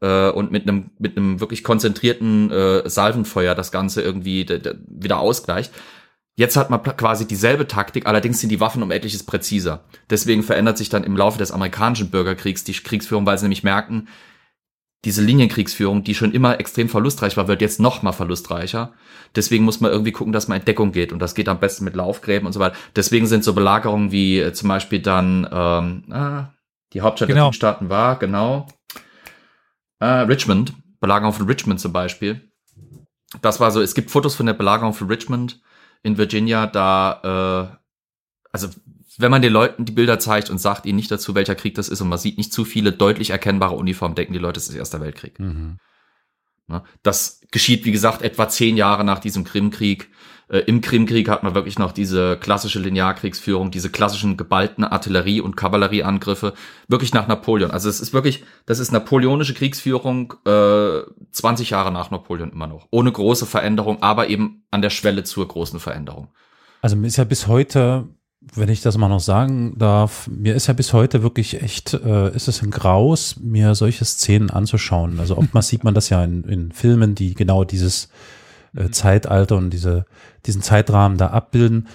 [0.02, 4.46] äh, und mit einem mit einem wirklich konzentrierten äh, Salvenfeuer das Ganze irgendwie
[4.88, 5.74] wieder ausgleicht.
[6.36, 9.84] Jetzt hat man quasi dieselbe Taktik, allerdings sind die Waffen um etliches präziser.
[10.10, 14.08] Deswegen verändert sich dann im Laufe des amerikanischen Bürgerkriegs die Kriegsführung, weil sie nämlich merken,
[15.04, 18.94] diese Linienkriegsführung, die schon immer extrem verlustreich war, wird jetzt noch mal verlustreicher.
[19.36, 21.12] Deswegen muss man irgendwie gucken, dass man in Deckung geht.
[21.12, 22.76] Und das geht am besten mit Laufgräben und so weiter.
[22.96, 26.54] Deswegen sind so Belagerungen wie äh, zum Beispiel dann ähm, ah,
[26.94, 27.48] die Hauptstadt genau.
[27.48, 28.68] der Staaten war, genau.
[30.00, 32.52] Äh, Richmond, Belagerung von Richmond zum Beispiel.
[33.42, 35.62] Das war so, es gibt Fotos von der Belagerung von Richmond
[36.04, 37.78] in Virginia, da, äh,
[38.52, 38.70] also
[39.18, 41.90] wenn man den Leuten die Bilder zeigt und sagt ihnen nicht dazu, welcher Krieg das
[41.90, 44.76] ist und man sieht nicht zu viele deutlich erkennbare Uniformen, denken die Leute, es ist
[44.76, 45.40] Erster Weltkrieg.
[45.40, 45.78] Mhm.
[46.68, 46.84] Ne?
[47.04, 50.10] Das geschieht, wie gesagt, etwa zehn Jahre nach diesem Krimkrieg.
[50.48, 55.58] Äh, Im Krimkrieg hat man wirklich noch diese klassische Linearkriegsführung, diese klassischen geballten Artillerie- und
[55.58, 56.54] Kavallerieangriffe,
[56.88, 57.72] wirklich nach Napoleon.
[57.72, 62.88] Also es ist wirklich, das ist napoleonische Kriegsführung, äh, 20 Jahre nach Napoleon immer noch.
[62.92, 66.30] Ohne große Veränderung, aber eben an der Schwelle zur großen Veränderung.
[66.82, 68.08] Also ist ja bis heute
[68.42, 72.36] wenn ich das mal noch sagen darf, mir ist ja bis heute wirklich echt, äh,
[72.36, 75.20] ist es ein Graus, mir solche Szenen anzuschauen.
[75.20, 78.10] Also oftmals sieht man das ja in, in Filmen, die genau dieses
[78.76, 78.94] äh, mhm.
[78.94, 80.06] Zeitalter und diese,
[80.46, 81.88] diesen Zeitrahmen da abbilden.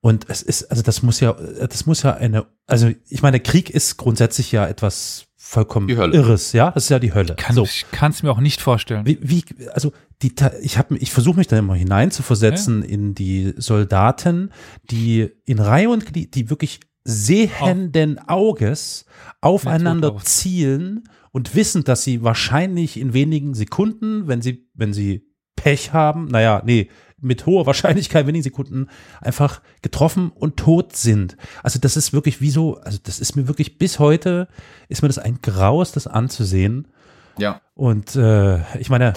[0.00, 3.68] Und es ist, also das muss ja, das muss ja eine, also ich meine, Krieg
[3.68, 7.34] ist grundsätzlich ja etwas vollkommen irres, ja, das ist ja die Hölle.
[7.36, 7.64] Kann, so.
[7.64, 9.04] Ich kann es mir auch nicht vorstellen.
[9.04, 10.32] Wie, wie also die,
[10.62, 12.88] ich habe, ich versuche mich da immer hineinzuversetzen ja.
[12.88, 14.52] in die Soldaten,
[14.92, 19.06] die in Reihe und Glied, die wirklich sehenden Auges
[19.40, 25.92] aufeinander zielen und wissen, dass sie wahrscheinlich in wenigen Sekunden, wenn sie, wenn sie Pech
[25.92, 26.88] haben, naja, nee,
[27.20, 28.88] mit hoher Wahrscheinlichkeit wenigen Sekunden
[29.20, 31.36] einfach getroffen und tot sind.
[31.62, 34.48] Also das ist wirklich wie so, also das ist mir wirklich bis heute,
[34.88, 36.88] ist mir das ein Graus, das anzusehen.
[37.38, 37.60] Ja.
[37.74, 39.14] Und äh, ich meine,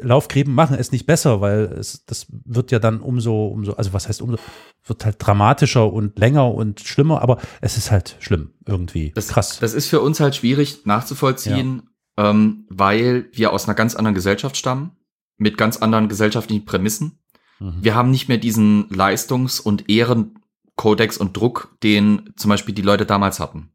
[0.00, 4.08] Laufgräben machen es nicht besser, weil es, das wird ja dann umso, umso, also was
[4.08, 4.38] heißt umso,
[4.86, 9.12] wird halt dramatischer und länger und schlimmer, aber es ist halt schlimm irgendwie.
[9.14, 9.58] Das, Krass.
[9.58, 11.82] Das ist für uns halt schwierig nachzuvollziehen,
[12.16, 12.30] ja.
[12.30, 14.92] ähm, weil wir aus einer ganz anderen Gesellschaft stammen,
[15.36, 17.18] mit ganz anderen gesellschaftlichen Prämissen.
[17.60, 17.74] Mhm.
[17.80, 23.06] Wir haben nicht mehr diesen Leistungs- und Ehrenkodex und Druck, den zum Beispiel die Leute
[23.06, 23.70] damals hatten.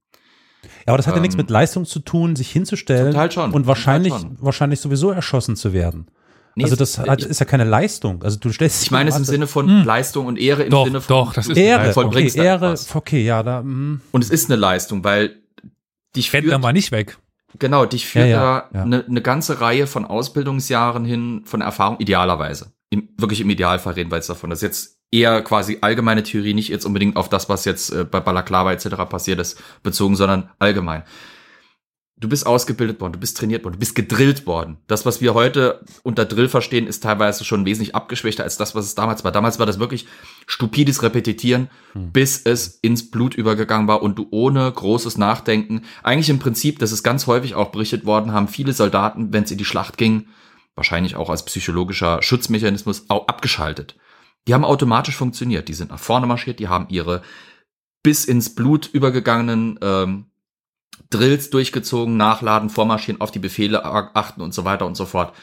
[0.63, 3.15] Ja, aber das hat ja nichts ähm, mit Leistung zu tun, sich hinzustellen
[3.51, 6.07] und wahrscheinlich, wahrscheinlich sowieso erschossen zu werden.
[6.55, 8.23] Nee, also das hat, ist ja keine Leistung.
[8.23, 9.85] Also du stellst Ich meine es im Sinne von hm.
[9.85, 13.43] Leistung und Ehre im doch, Sinne von doch, das ist Ehre, okay, Ehre, okay, ja,
[13.43, 13.61] da.
[13.61, 13.99] Mh.
[14.11, 15.37] Und es ist eine Leistung, weil
[16.15, 17.17] dich führt dann mal nicht weg.
[17.57, 21.97] Genau, dich führt ja, ja, da eine, eine ganze Reihe von Ausbildungsjahren hin, von Erfahrung
[21.99, 22.73] idealerweise.
[22.89, 24.49] Im, wirklich im Idealfall reden wir jetzt davon.
[24.49, 28.03] Das ist jetzt eher quasi allgemeine Theorie, nicht jetzt unbedingt auf das, was jetzt äh,
[28.03, 28.95] bei Balaklava etc.
[29.09, 31.03] passiert ist, bezogen, sondern allgemein.
[32.17, 34.77] Du bist ausgebildet worden, du bist trainiert worden, du bist gedrillt worden.
[34.87, 38.83] Das, was wir heute unter Drill verstehen, ist teilweise schon wesentlich abgeschwächter als das, was
[38.83, 39.31] es damals war.
[39.31, 40.05] Damals war das wirklich
[40.45, 42.11] stupides Repetitieren, hm.
[42.11, 46.91] bis es ins Blut übergegangen war und du ohne großes Nachdenken, eigentlich im Prinzip, das
[46.91, 50.27] ist ganz häufig auch berichtet worden, haben viele Soldaten, wenn es in die Schlacht ging,
[50.79, 53.95] wahrscheinlich auch als psychologischer Schutzmechanismus, abgeschaltet.
[54.47, 55.67] Die haben automatisch funktioniert.
[55.67, 57.21] Die sind nach vorne marschiert, die haben ihre
[58.01, 60.25] bis ins Blut übergegangenen ähm,
[61.09, 65.35] Drills durchgezogen, nachladen, vormarschieren, auf die Befehle achten und so weiter und so fort.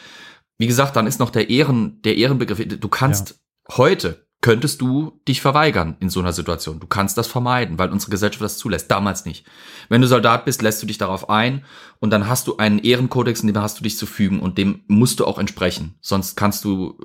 [0.58, 2.66] Wie gesagt, dann ist noch der Ehren, der Ehrenbegriff.
[2.66, 3.30] Du kannst
[3.68, 3.76] ja.
[3.76, 6.78] heute könntest du dich verweigern in so einer Situation.
[6.78, 8.88] Du kannst das vermeiden, weil unsere Gesellschaft das zulässt.
[8.88, 9.44] Damals nicht.
[9.88, 11.64] Wenn du Soldat bist, lässt du dich darauf ein
[11.98, 14.84] und dann hast du einen Ehrenkodex, in dem hast du dich zu fügen und dem
[14.86, 15.96] musst du auch entsprechen.
[16.00, 16.96] Sonst kannst du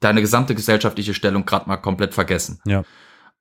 [0.00, 2.58] deine gesamte gesellschaftliche Stellung gerade mal komplett vergessen.
[2.64, 2.84] Ja.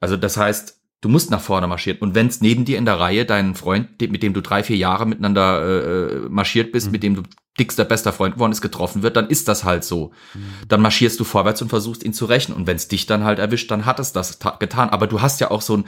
[0.01, 1.99] Also das heißt, du musst nach vorne marschieren.
[1.99, 4.77] Und wenn es neben dir in der Reihe deinen Freund, mit dem du drei, vier
[4.77, 6.91] Jahre miteinander äh, marschiert bist, mhm.
[6.91, 7.23] mit dem du
[7.59, 10.11] dickster, bester Freund geworden ist, getroffen wird, dann ist das halt so.
[10.33, 10.67] Mhm.
[10.67, 12.53] Dann marschierst du vorwärts und versuchst ihn zu rächen.
[12.53, 14.89] Und wenn es dich dann halt erwischt, dann hat es das getan.
[14.89, 15.85] Aber du hast ja auch so ein,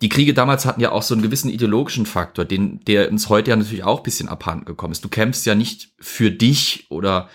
[0.00, 3.50] die Kriege damals hatten ja auch so einen gewissen ideologischen Faktor, den, der uns heute
[3.50, 5.04] ja natürlich auch bisschen abhanden gekommen ist.
[5.04, 7.28] Du kämpfst ja nicht für dich oder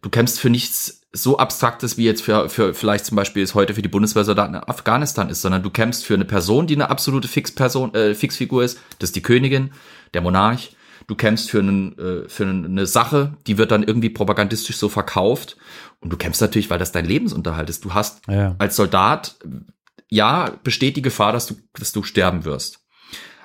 [0.00, 3.74] du kämpfst für nichts so abstraktes wie jetzt für, für vielleicht zum Beispiel es heute
[3.74, 7.28] für die Bundeswehrsoldaten in Afghanistan ist, sondern du kämpfst für eine Person, die eine absolute
[7.28, 8.78] Fixperson, äh, Fixfigur ist.
[8.98, 9.72] Das ist die Königin,
[10.12, 10.76] der Monarch.
[11.06, 15.56] Du kämpfst für, einen, äh, für eine Sache, die wird dann irgendwie propagandistisch so verkauft.
[16.00, 17.84] Und du kämpfst natürlich, weil das dein Lebensunterhalt ist.
[17.84, 18.54] Du hast ja.
[18.58, 19.36] als Soldat,
[20.10, 22.84] ja, besteht die Gefahr, dass du, dass du sterben wirst.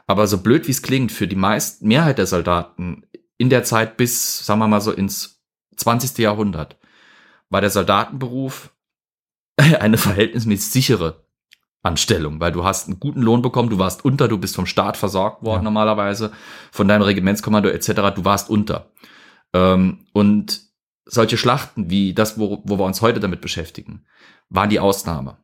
[0.05, 3.03] Aber so blöd wie es klingt, für die meisten, Mehrheit der Soldaten
[3.37, 5.41] in der Zeit bis, sagen wir mal so, ins
[5.77, 6.17] 20.
[6.17, 6.77] Jahrhundert,
[7.53, 8.73] war der Soldatenberuf
[9.57, 11.23] eine verhältnismäßig sichere
[11.83, 14.97] Anstellung, weil du hast einen guten Lohn bekommen, du warst unter, du bist vom Staat
[14.97, 15.63] versorgt worden ja.
[15.63, 16.31] normalerweise,
[16.71, 18.91] von deinem Regimentskommando etc., du warst unter.
[19.53, 20.61] Ähm, und
[21.05, 24.05] solche Schlachten wie das, wo, wo wir uns heute damit beschäftigen,
[24.49, 25.37] waren die Ausnahme.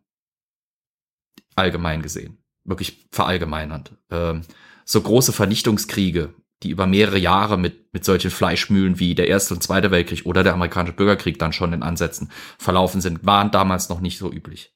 [1.56, 2.42] Allgemein gesehen.
[2.64, 3.92] Wirklich verallgemeinernd.
[4.10, 4.42] Ähm,
[4.86, 9.64] so große Vernichtungskriege, die über mehrere Jahre mit, mit solchen Fleischmühlen wie der Erste und
[9.64, 14.02] Zweite Weltkrieg oder der amerikanische Bürgerkrieg dann schon in Ansätzen verlaufen sind, waren damals noch
[14.02, 14.74] nicht so üblich.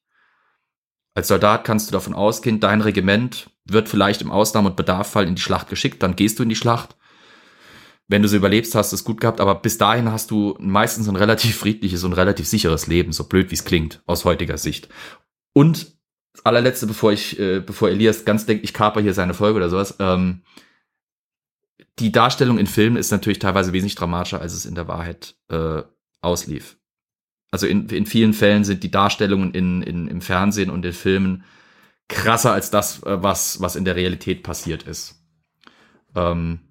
[1.16, 5.36] Als Soldat kannst du davon ausgehen, dein Regiment wird vielleicht im Ausnahme- und Bedarffall in
[5.36, 6.96] die Schlacht geschickt, dann gehst du in die Schlacht.
[8.08, 11.08] Wenn du sie überlebst, hast du es gut gehabt, aber bis dahin hast du meistens
[11.08, 14.90] ein relativ friedliches und relativ sicheres Leben, so blöd wie es klingt, aus heutiger Sicht.
[15.54, 15.94] Und
[16.34, 19.70] das allerletzte, bevor ich, äh, bevor Elias ganz denkt, ich kaper hier seine Folge oder
[19.70, 20.42] sowas, ähm,
[22.00, 25.84] die Darstellung in Filmen ist natürlich teilweise wesentlich dramatischer, als es in der Wahrheit äh,
[26.22, 26.78] auslief.
[27.52, 31.44] Also in, in vielen Fällen sind die Darstellungen in, in, im Fernsehen und in Filmen
[32.08, 35.24] krasser als das, äh, was, was in der Realität passiert ist.
[36.16, 36.62] Ähm,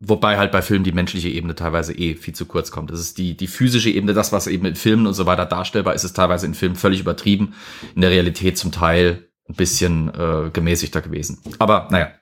[0.00, 2.90] wobei halt bei Filmen die menschliche Ebene teilweise eh viel zu kurz kommt.
[2.90, 5.94] Das ist die, die physische Ebene, das, was eben in Filmen und so weiter darstellbar
[5.94, 7.54] ist, ist teilweise in Filmen völlig übertrieben.
[7.94, 11.38] In der Realität zum Teil ein bisschen äh, gemäßigter gewesen.
[11.58, 12.12] Aber naja.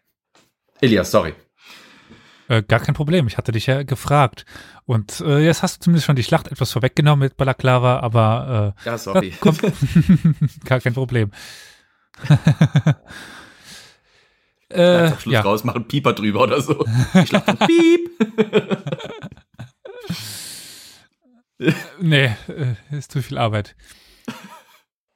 [0.80, 1.34] Elias, sorry.
[2.48, 4.46] Äh, gar kein Problem, ich hatte dich ja gefragt.
[4.84, 8.88] Und äh, jetzt hast du zumindest schon die Schlacht etwas vorweggenommen mit Balaklava, aber äh,
[8.88, 9.32] ja, sorry.
[9.40, 9.60] Kommt,
[10.64, 11.32] gar kein Problem.
[14.68, 15.40] äh, Schluss ja.
[15.40, 16.84] raus, machen Pieper drüber oder so.
[17.14, 18.10] Ich lach dann Piep.
[22.00, 23.74] nee, äh, ist zu viel Arbeit.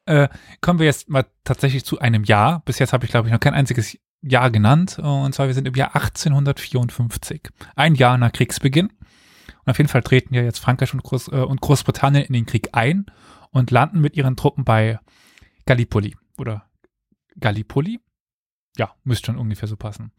[0.07, 0.29] Äh,
[0.61, 2.63] kommen wir jetzt mal tatsächlich zu einem Jahr.
[2.65, 4.99] Bis jetzt habe ich, glaube ich, noch kein einziges Jahr genannt.
[4.99, 7.49] Und zwar, wir sind im Jahr 1854.
[7.77, 8.87] Ein Jahr nach Kriegsbeginn.
[8.87, 12.47] Und auf jeden Fall treten ja jetzt Frankreich und, Groß, äh, und Großbritannien in den
[12.47, 13.07] Krieg ein
[13.51, 14.99] und landen mit ihren Truppen bei
[15.67, 16.17] Gallipoli.
[16.39, 16.69] Oder
[17.39, 18.01] Gallipoli?
[18.77, 20.13] Ja, müsste schon ungefähr so passen.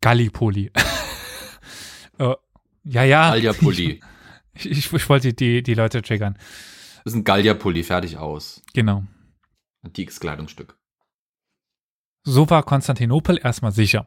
[0.00, 0.70] Gallipoli.
[2.18, 2.34] uh,
[2.84, 3.30] ja, ja.
[3.30, 4.00] Galliapoli.
[4.54, 6.36] Ich, ich, ich, wollte die, die Leute triggern.
[7.04, 8.60] Das ist ein Galliapoli, fertig aus.
[8.74, 9.04] Genau.
[9.82, 10.77] Antikes Kleidungsstück.
[12.30, 14.06] So war Konstantinopel erstmal sicher.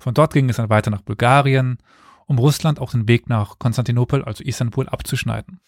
[0.00, 1.76] Von dort ging es dann weiter nach Bulgarien,
[2.24, 5.60] um Russland auch den Weg nach Konstantinopel, also Istanbul, abzuschneiden.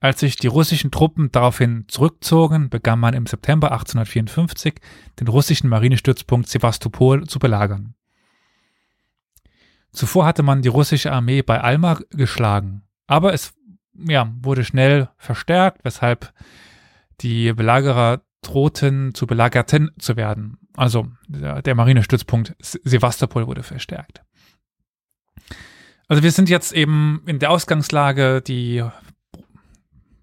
[0.00, 4.74] Als sich die russischen Truppen daraufhin zurückzogen, begann man im September 1854
[5.18, 7.94] den russischen Marinestützpunkt Sevastopol zu belagern.
[9.92, 13.54] Zuvor hatte man die russische Armee bei Alma geschlagen, aber es
[13.94, 16.34] ja, wurde schnell verstärkt, weshalb
[17.22, 20.58] die Belagerer drohten zu Belagerten zu werden.
[20.74, 24.22] Also der, der Marinestützpunkt Sevastopol wurde verstärkt.
[26.08, 28.84] Also wir sind jetzt eben in der Ausgangslage, die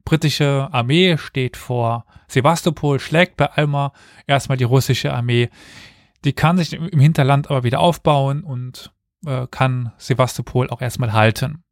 [0.04, 3.94] britische Armee steht vor Sevastopol, schlägt bei Alma
[4.26, 5.50] erstmal die russische Armee.
[6.26, 8.94] Die kann sich im Hinterland aber wieder aufbauen und
[9.26, 11.64] äh, kann Sevastopol auch erstmal halten.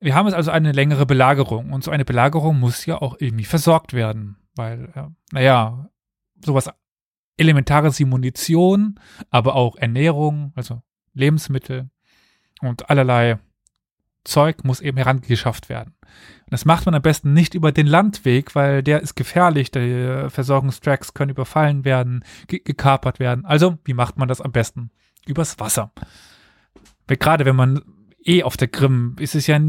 [0.00, 3.44] Wir haben jetzt also eine längere Belagerung und so eine Belagerung muss ja auch irgendwie
[3.44, 5.90] versorgt werden, weil, äh, naja,
[6.44, 6.70] sowas
[7.36, 10.82] Elementares wie Munition, aber auch Ernährung, also
[11.14, 11.90] Lebensmittel
[12.60, 13.38] und allerlei
[14.24, 15.94] Zeug muss eben herangeschafft werden.
[16.00, 19.70] Und das macht man am besten nicht über den Landweg, weil der ist gefährlich.
[19.70, 23.46] Die Versorgungstracks können überfallen werden, ge gekapert werden.
[23.46, 24.90] Also, wie macht man das am besten?
[25.26, 25.92] Übers Wasser.
[27.06, 27.82] Weil gerade wenn man
[28.24, 29.60] eh auf der Krim ist es ja,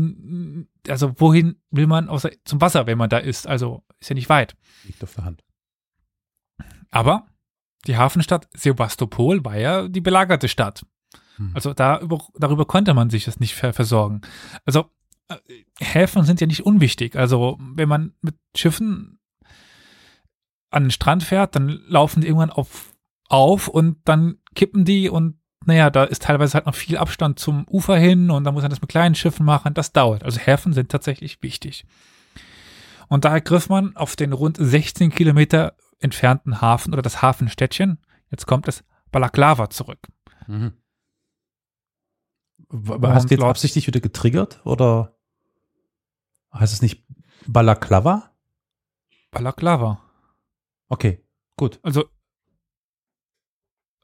[0.87, 3.47] also wohin will man außer zum Wasser, wenn man da ist?
[3.47, 4.55] Also ist ja nicht weit.
[4.83, 5.43] Liegt auf der Hand.
[6.89, 7.27] Aber
[7.87, 10.85] die Hafenstadt Sebastopol war ja die belagerte Stadt.
[11.37, 11.51] Hm.
[11.53, 14.21] Also da über, darüber konnte man sich das nicht versorgen.
[14.65, 14.91] Also
[15.29, 15.37] äh,
[15.79, 17.15] Häfen sind ja nicht unwichtig.
[17.15, 19.19] Also wenn man mit Schiffen
[20.69, 22.93] an den Strand fährt, dann laufen die irgendwann auf,
[23.27, 27.67] auf und dann kippen die und naja, da ist teilweise halt noch viel Abstand zum
[27.69, 29.73] Ufer hin und da muss man das mit kleinen Schiffen machen.
[29.73, 30.23] Das dauert.
[30.23, 31.85] Also Häfen sind tatsächlich wichtig.
[33.09, 37.99] Und daher griff man auf den rund 16 Kilometer entfernten Hafen oder das Hafenstädtchen,
[38.31, 40.07] jetzt kommt es, Balaklava zurück.
[40.47, 40.73] Mhm.
[43.03, 45.17] Hast du jetzt absichtlich wieder getriggert oder
[46.53, 47.05] heißt es nicht
[47.45, 48.31] Balaklava?
[49.29, 50.01] Balaklava.
[50.87, 51.23] Okay,
[51.57, 51.79] gut.
[51.83, 52.05] Also,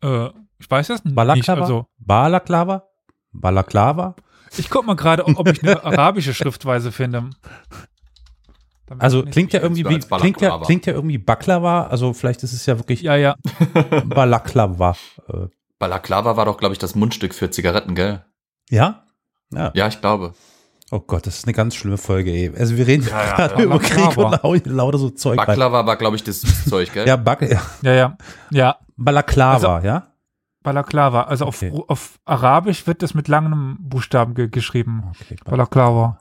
[0.01, 1.35] äh, ich weiß das Balaklava?
[1.35, 1.49] nicht.
[1.49, 2.83] Also, Balaklava?
[3.31, 4.15] Balaklava?
[4.57, 7.29] Ich guck mal gerade, ob ich eine arabische Schriftweise finde.
[8.87, 12.53] Damit also klingt ja irgendwie wie, klingt ja, klingt ja irgendwie Baklava, also vielleicht ist
[12.53, 13.35] es ja wirklich ja, ja.
[14.05, 14.95] Balaklava.
[15.27, 15.47] Äh.
[15.77, 18.23] Balaklava war doch, glaube ich, das Mundstück für Zigaretten, gell?
[18.69, 19.03] Ja?
[19.53, 20.33] Ja, ja ich glaube.
[20.89, 22.53] Oh Gott, das ist eine ganz schlimme Folge, ey.
[22.57, 23.63] Also wir reden ja, ja, gerade ja.
[23.63, 25.35] über Krieg und lauter so Zeug.
[25.35, 27.05] Baklava war, glaube ich, das Zeug, gell?
[27.05, 27.61] ja, Bak ja.
[27.81, 28.17] Ja, ja.
[28.51, 28.77] ja.
[28.95, 30.06] Balaklava, also, ja?
[30.67, 31.21] Balaklava.
[31.23, 31.71] Also okay.
[31.71, 35.03] auf, auf Arabisch wird das mit langem Buchstaben ge geschrieben.
[35.11, 36.17] Okay, Balaklava.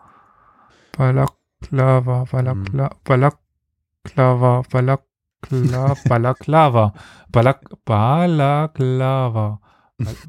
[0.96, 2.98] Balaklava, Balakla, hm.
[3.02, 6.94] Balaklava, Balakla, Balaklava,
[7.28, 9.60] Balak, Balaklava.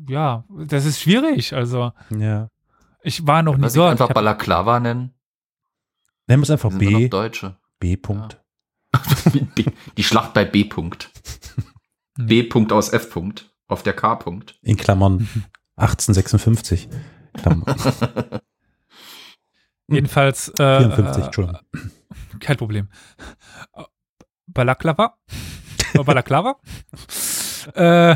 [0.10, 1.92] Ja, das ist schwierig, also.
[2.10, 2.50] Ja.
[3.04, 3.92] Ich war noch nie dort.
[3.92, 5.14] einfach Balaklava nennen?
[6.26, 7.08] Nennen wir es einfach B.
[7.08, 7.58] Deutsche.
[7.80, 7.94] B.
[7.94, 8.38] -Punkt.
[9.34, 9.48] Ja.
[9.98, 10.64] Die Schlacht bei B.
[10.64, 11.12] -Punkt.
[12.18, 12.42] B.
[12.42, 13.16] -Punkt aus F.
[13.16, 14.14] -Punkt auf der K.
[14.14, 14.56] -Punkt.
[14.62, 15.28] In Klammern
[15.76, 16.90] 1856.
[17.34, 17.66] Klammern.
[19.88, 20.50] Jedenfalls.
[20.60, 21.62] Äh, 54, Entschuldigung.
[22.40, 22.90] Kein Problem.
[24.48, 25.18] Balaklava.
[25.94, 26.58] Balaklava.
[27.74, 28.16] äh,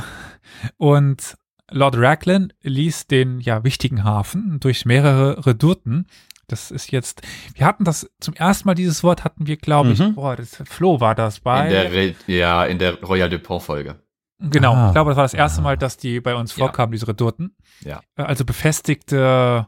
[0.77, 1.37] und
[1.69, 6.05] Lord Raglan ließ den ja wichtigen Hafen durch mehrere Reduten.
[6.47, 7.21] Das ist jetzt,
[7.55, 9.93] wir hatten das zum ersten Mal dieses Wort hatten wir, glaube mhm.
[9.93, 11.67] ich, boah, das Flo war das bei.
[11.67, 13.95] In der, ja, in der Royal Dupont Folge.
[14.41, 14.87] Genau, ah.
[14.87, 16.95] ich glaube, das war das erste Mal, dass die bei uns vorkamen, ja.
[16.95, 17.55] diese Reduten.
[17.81, 18.01] Ja.
[18.15, 19.67] Also befestigte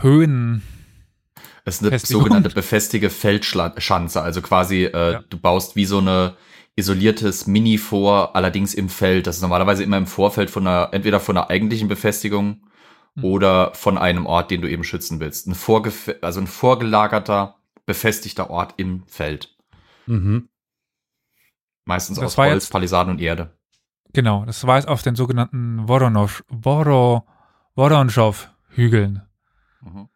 [0.00, 0.62] Höhen.
[1.64, 5.24] Es ist eine sogenannte befestigte Feldschanze, also quasi äh, ja.
[5.28, 6.36] du baust wie so eine
[6.76, 9.26] isoliertes Mini vor, allerdings im Feld.
[9.26, 12.62] Das ist normalerweise immer im Vorfeld von einer, entweder von einer eigentlichen Befestigung
[13.14, 13.24] mhm.
[13.24, 15.46] oder von einem Ort, den du eben schützen willst.
[15.46, 19.56] Ein vorgef also ein vorgelagerter, befestigter Ort im Feld.
[20.06, 20.48] Mhm.
[21.86, 23.56] Meistens das aus Holz, Palisaden und Erde.
[24.14, 27.26] Genau, das war jetzt auf den sogenannten Voronov, Voro,
[27.74, 29.22] Voronschov-Hügeln.
[29.82, 30.08] Mhm.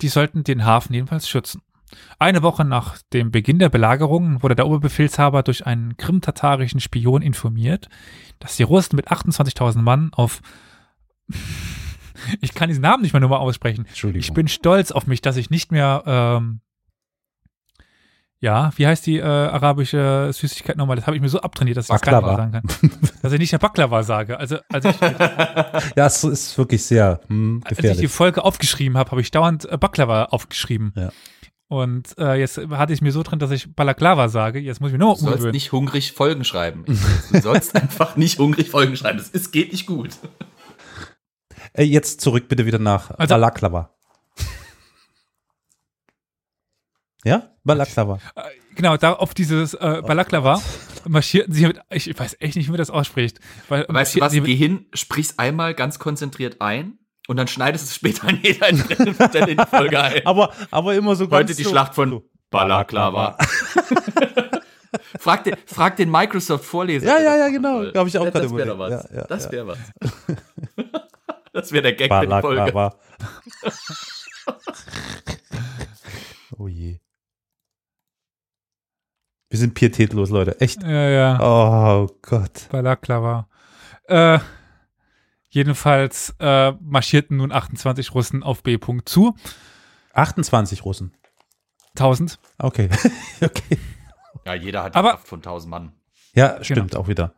[0.00, 1.62] Die sollten den Hafen jedenfalls schützen.
[2.18, 7.88] Eine Woche nach dem Beginn der Belagerung wurde der Oberbefehlshaber durch einen krimtatarischen Spion informiert,
[8.40, 10.42] dass die Russen mit 28.000 Mann auf
[12.40, 13.86] ich kann diesen Namen nicht mehr nur mal aussprechen.
[14.18, 16.60] Ich bin stolz auf mich, dass ich nicht mehr ähm,
[18.44, 20.96] ja, wie heißt die äh, arabische Süßigkeit nochmal?
[20.96, 22.28] Das habe ich mir so abtrainiert, dass ich Baklava.
[22.28, 23.10] das gar nicht mehr sagen kann.
[23.22, 24.38] dass ich nicht mehr Baklava sage.
[24.38, 25.00] Also, als ich,
[25.96, 27.90] ja, es ist wirklich sehr hm, gefährlich.
[27.92, 30.92] Als ich die Folge aufgeschrieben habe, habe ich dauernd äh, Baklava aufgeschrieben.
[30.94, 31.10] Ja.
[31.68, 34.58] Und äh, jetzt hatte ich mir so drin, dass ich Balaklava sage.
[34.58, 35.52] Jetzt muss ich mir nur Du sollst umgewöhnen.
[35.52, 36.84] nicht hungrig Folgen schreiben.
[37.32, 39.16] Du sollst einfach nicht hungrig Folgen schreiben.
[39.16, 40.10] Das ist, geht nicht gut.
[41.72, 43.94] Ey, jetzt zurück bitte wieder nach also, Balaklava.
[47.24, 47.50] Ja?
[47.64, 48.18] Balaklava.
[48.36, 48.42] Äh,
[48.74, 50.56] genau, da auf dieses äh, Balaklava
[51.04, 53.40] oh marschierten sie mit, ich weiß echt nicht, wie man das ausspricht.
[53.68, 57.88] Weil, weißt du was, geh hin, sprich's einmal ganz konzentriert ein und dann schneidest du
[57.88, 58.66] es später an jeder
[59.28, 60.26] Stelle in die Folge ein.
[60.26, 63.36] aber, aber immer so Heute die so Schlacht von Balaklava.
[65.18, 67.06] frag, den, frag den Microsoft-Vorleser.
[67.06, 67.84] Ja, ja, ja, genau.
[67.94, 68.90] Habe ich auch gerade Das wäre was.
[69.10, 69.72] Ja, ja, das wäre ja.
[69.72, 69.78] was.
[71.52, 72.66] das wäre der Gag Balaklava.
[72.66, 73.80] die Folge.
[76.58, 77.00] oh je.
[79.54, 80.60] Wir sind pietätlos, Leute.
[80.60, 80.82] Echt.
[80.82, 81.38] Ja, ja.
[81.40, 82.68] Oh Gott.
[82.70, 83.46] Balaklava.
[84.08, 84.40] Äh,
[85.48, 88.74] Jedenfalls äh, marschierten nun 28 Russen auf B.
[88.74, 89.36] -Punkt zu.
[90.12, 91.12] 28 Russen.
[91.90, 92.40] 1000.
[92.58, 92.88] Okay.
[93.40, 93.78] okay.
[94.44, 95.92] Ja, jeder hat Aber, Kraft von 1000 Mann.
[96.34, 97.04] Ja, stimmt genau.
[97.04, 97.34] auch wieder.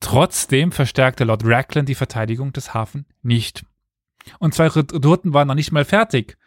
[0.00, 3.66] Trotzdem verstärkte Lord Raglan die Verteidigung des Hafens nicht.
[4.38, 6.38] Und zwei Redouten waren noch nicht mal fertig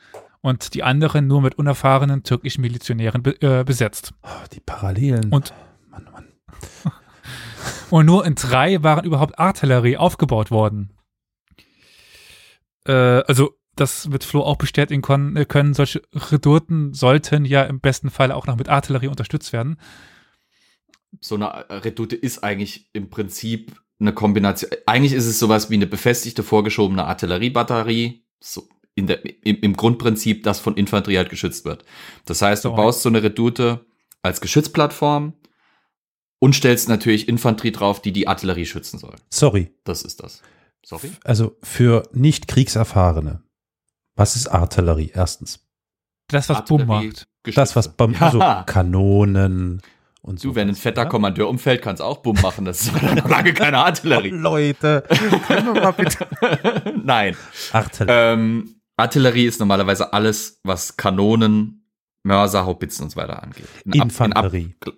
[0.43, 4.13] und die anderen nur mit unerfahrenen türkischen Milizionären be äh, besetzt.
[4.21, 5.31] Oh, die Parallelen.
[5.31, 5.55] Und
[5.89, 6.27] Mann, Mann.
[7.89, 10.93] und nur in drei waren überhaupt Artillerie aufgebaut worden
[12.85, 15.73] äh, also das wird Flo auch bestätigen können, äh, können.
[15.73, 19.77] Solche Redouten sollten ja im besten Fall auch noch mit Artillerie unterstützt werden.
[21.21, 24.71] So eine Redoute ist eigentlich im Prinzip eine Kombination.
[24.85, 28.25] Eigentlich ist es sowas wie eine befestigte, vorgeschobene Artilleriebatterie.
[28.39, 31.83] So in der, im, im Grundprinzip, das von Infanterie halt geschützt wird.
[32.25, 32.75] Das heißt, du so.
[32.75, 33.85] baust so eine Redoute
[34.21, 35.33] als Geschützplattform
[36.39, 39.15] und stellst natürlich Infanterie drauf, die die Artillerie schützen soll.
[39.29, 39.71] Sorry.
[39.83, 40.41] Das ist das.
[40.85, 41.11] Sorry?
[41.23, 43.41] Also für nicht Kriegserfahrene.
[44.15, 45.11] Was ist Artillerie?
[45.13, 45.65] Erstens.
[46.27, 47.27] Das, was Bumm macht.
[47.55, 49.81] Das, was Bumm, also Kanonen
[50.21, 50.49] und so.
[50.49, 51.09] Du, wenn ein fetter ja?
[51.09, 52.65] Kommandeur umfällt, kannst auch Bumm machen.
[52.65, 54.33] Das ist noch lange keine Artillerie.
[54.33, 55.03] Oh, Leute,
[55.47, 56.27] können wir mal bitte.
[57.03, 57.35] Nein.
[57.71, 58.33] Artillerie.
[58.33, 61.89] Ähm, Artillerie ist normalerweise alles, was Kanonen,
[62.23, 63.67] Mörser, Haubitzen und so weiter angeht.
[63.85, 64.75] In Infanterie.
[64.85, 64.93] Ab,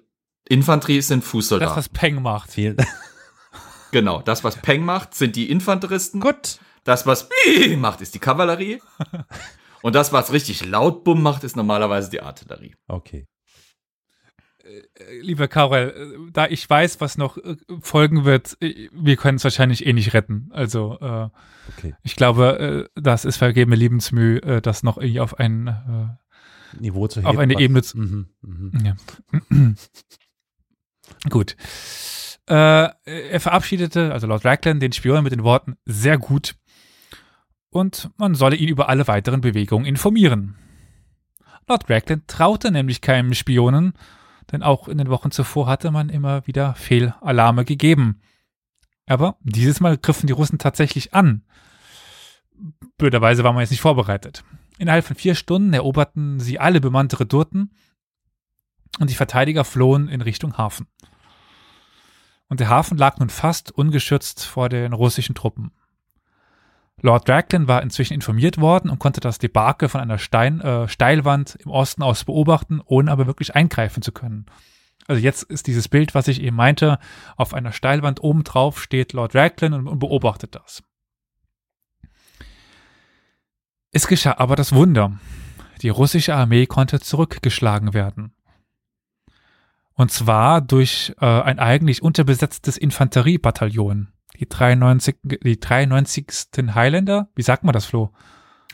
[0.48, 1.76] Infanterie sind Fußsoldaten.
[1.76, 2.52] Das, was Peng macht.
[2.52, 2.78] Vielen
[3.92, 6.20] Genau, das, was Peng macht, sind die Infanteristen.
[6.20, 6.60] Gut.
[6.84, 7.30] Das, was
[7.78, 8.82] macht, ist die Kavallerie.
[9.82, 12.76] Und das, was richtig laut Bumm macht, ist normalerweise die Artillerie.
[12.88, 13.26] Okay.
[14.66, 19.44] Äh, lieber Karel, äh, da ich weiß, was noch äh, folgen wird, wir können es
[19.44, 20.50] wahrscheinlich eh nicht retten.
[20.52, 21.30] Also äh,
[21.78, 21.96] okay.
[22.04, 26.18] ich glaube, äh, das ist vergebene Liebensmüh, äh, das noch irgendwie auf ein
[26.80, 27.28] Niveau zu heben.
[27.28, 27.98] Auf eine Ebene zu.
[27.98, 28.84] Mhm, mh.
[28.84, 28.96] ja.
[31.30, 31.56] Gut.
[32.48, 32.96] er
[33.40, 36.56] verabschiedete, also Lord Raglan, den Spion mit den Worten sehr gut
[37.70, 40.56] und man solle ihn über alle weiteren Bewegungen informieren.
[41.68, 43.94] Lord Raglan traute nämlich keinem Spionen
[44.52, 48.22] denn auch in den Wochen zuvor hatte man immer wieder Fehlalarme gegeben.
[49.08, 51.44] Aber dieses Mal griffen die Russen tatsächlich an.
[52.98, 54.44] Blöderweise war man jetzt nicht vorbereitet.
[54.78, 57.74] Innerhalb von vier Stunden eroberten sie alle bemannte Redurten
[59.00, 60.88] und die Verteidiger flohen in Richtung Hafen.
[62.48, 65.72] Und der Hafen lag nun fast ungeschützt vor den russischen Truppen.
[67.02, 71.56] Lord Raglan war inzwischen informiert worden und konnte das Debakel von einer Stein, äh, Steilwand
[71.56, 74.46] im Osten aus beobachten, ohne aber wirklich eingreifen zu können.
[75.08, 77.00] Also jetzt ist dieses Bild, was ich eben meinte,
[77.36, 80.84] auf einer Steilwand oben drauf steht Lord Raglan und, und beobachtet das.
[83.92, 85.20] Es geschah aber das Wunder.
[85.82, 88.34] Die russische Armee konnte zurückgeschlagen werden.
[89.94, 94.10] Und zwar durch äh, ein eigentlich unterbesetztes Infanteriebataillon.
[94.40, 96.28] Die 93, die 93.
[96.74, 97.30] Highlander?
[97.36, 98.12] Wie sagt man das, Flo?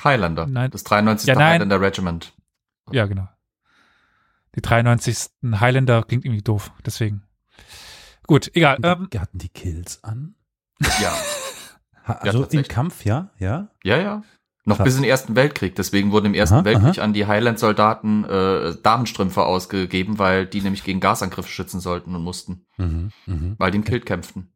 [0.03, 0.47] Highlander.
[0.47, 0.71] Nein.
[0.71, 1.27] Das 93.
[1.27, 2.33] Ja, Highlander Regiment.
[2.91, 3.27] Ja, genau.
[4.55, 5.29] Die 93.
[5.59, 7.23] Highlander klingt irgendwie doof, deswegen.
[8.27, 8.77] Gut, egal.
[8.83, 10.35] Ähm, hatten die Kills an?
[11.01, 11.13] Ja.
[12.03, 13.29] also ja, im Kampf, ja?
[13.37, 13.97] Ja, ja.
[13.97, 14.23] ja.
[14.63, 14.85] Noch Krass.
[14.85, 15.75] bis in den Ersten Weltkrieg.
[15.75, 17.03] Deswegen wurden im Ersten aha, Weltkrieg aha.
[17.03, 22.65] an die Highland-Soldaten äh, Damenstrümpfe ausgegeben, weil die nämlich gegen Gasangriffe schützen sollten und mussten.
[22.77, 23.55] Mhm, mh.
[23.57, 24.51] Weil die im Kilt kämpften.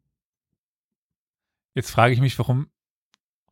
[1.76, 2.68] Jetzt frage ich mich, warum,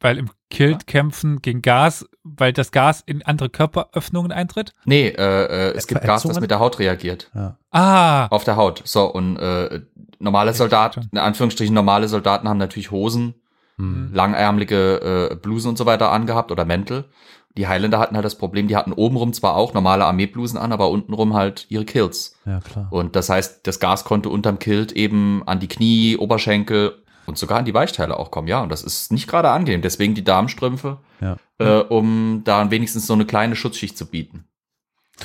[0.00, 0.86] weil im Kilt ja.
[0.86, 4.72] kämpfen gegen Gas, weil das Gas in andere Körperöffnungen eintritt?
[4.86, 7.30] Nee, äh, äh, es gibt Gas, das mit der Haut reagiert.
[7.34, 7.58] Ja.
[7.70, 8.26] Ah.
[8.28, 8.80] Auf der Haut.
[8.86, 9.82] So, und äh,
[10.20, 13.34] normale Soldaten, in Anführungsstrichen normale Soldaten haben natürlich Hosen,
[13.76, 14.08] hm.
[14.14, 17.10] langärmelige äh, Blusen und so weiter angehabt oder Mäntel.
[17.58, 20.88] Die Highlander hatten halt das Problem, die hatten obenrum zwar auch normale Armeeblusen an, aber
[20.88, 22.38] untenrum halt ihre Kills.
[22.46, 22.88] Ja, klar.
[22.90, 27.58] Und das heißt, das Gas konnte unterm Kilt eben an die Knie, Oberschenkel und sogar
[27.58, 28.62] an die Weichteile auch kommen, ja.
[28.62, 29.82] Und das ist nicht gerade angenehm.
[29.82, 31.36] Deswegen die Damenstrümpfe, ja.
[31.58, 34.44] äh, um da wenigstens so eine kleine Schutzschicht zu bieten.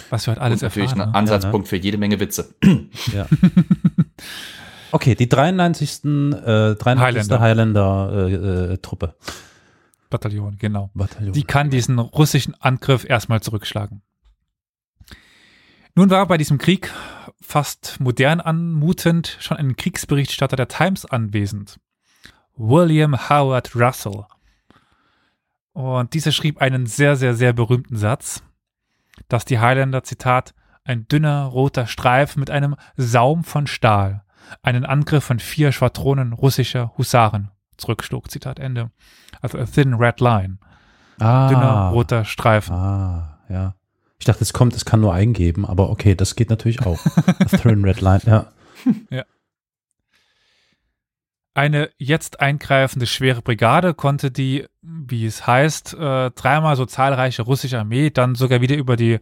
[0.10, 1.18] Was wir halt alles Und natürlich erfahren, ein ne?
[1.18, 1.80] Ansatzpunkt ja, ne?
[1.80, 2.54] für jede Menge Witze.
[3.14, 3.28] Ja.
[4.92, 6.04] okay, die 93.
[6.06, 7.00] Äh, 93.
[7.00, 9.16] Highlander, Highlander äh, äh, Truppe.
[10.10, 10.90] Bataillon, genau.
[10.94, 11.34] Bataillon.
[11.34, 14.02] Die kann diesen russischen Angriff erstmal zurückschlagen.
[15.96, 16.92] Nun war bei diesem Krieg
[17.42, 21.80] fast modern anmutend schon ein Kriegsberichterstatter der Times anwesend.
[22.60, 24.26] William Howard Russell.
[25.74, 28.44] Und dieser schrieb einen sehr, sehr, sehr berühmten Satz,
[29.30, 30.54] dass die Highlander, Zitat,
[30.84, 34.24] ein dünner roter Streifen mit einem Saum von Stahl
[34.62, 38.92] einen Angriff von vier Schwadronen russischer Husaren zurückschlug, Zitat Ende.
[39.42, 40.58] Also a thin red line.
[41.20, 42.74] Ah, dünner roter Streifen.
[42.74, 43.76] Ah, ja.
[44.20, 47.00] Ich dachte, es kommt, es kann nur eingeben, aber okay, das geht natürlich auch.
[47.16, 48.48] a thin red line, ja.
[49.10, 49.24] ja.
[51.60, 57.78] Eine jetzt eingreifende schwere Brigade konnte die, wie es heißt, äh, dreimal so zahlreiche russische
[57.78, 59.20] Armee dann sogar wieder über die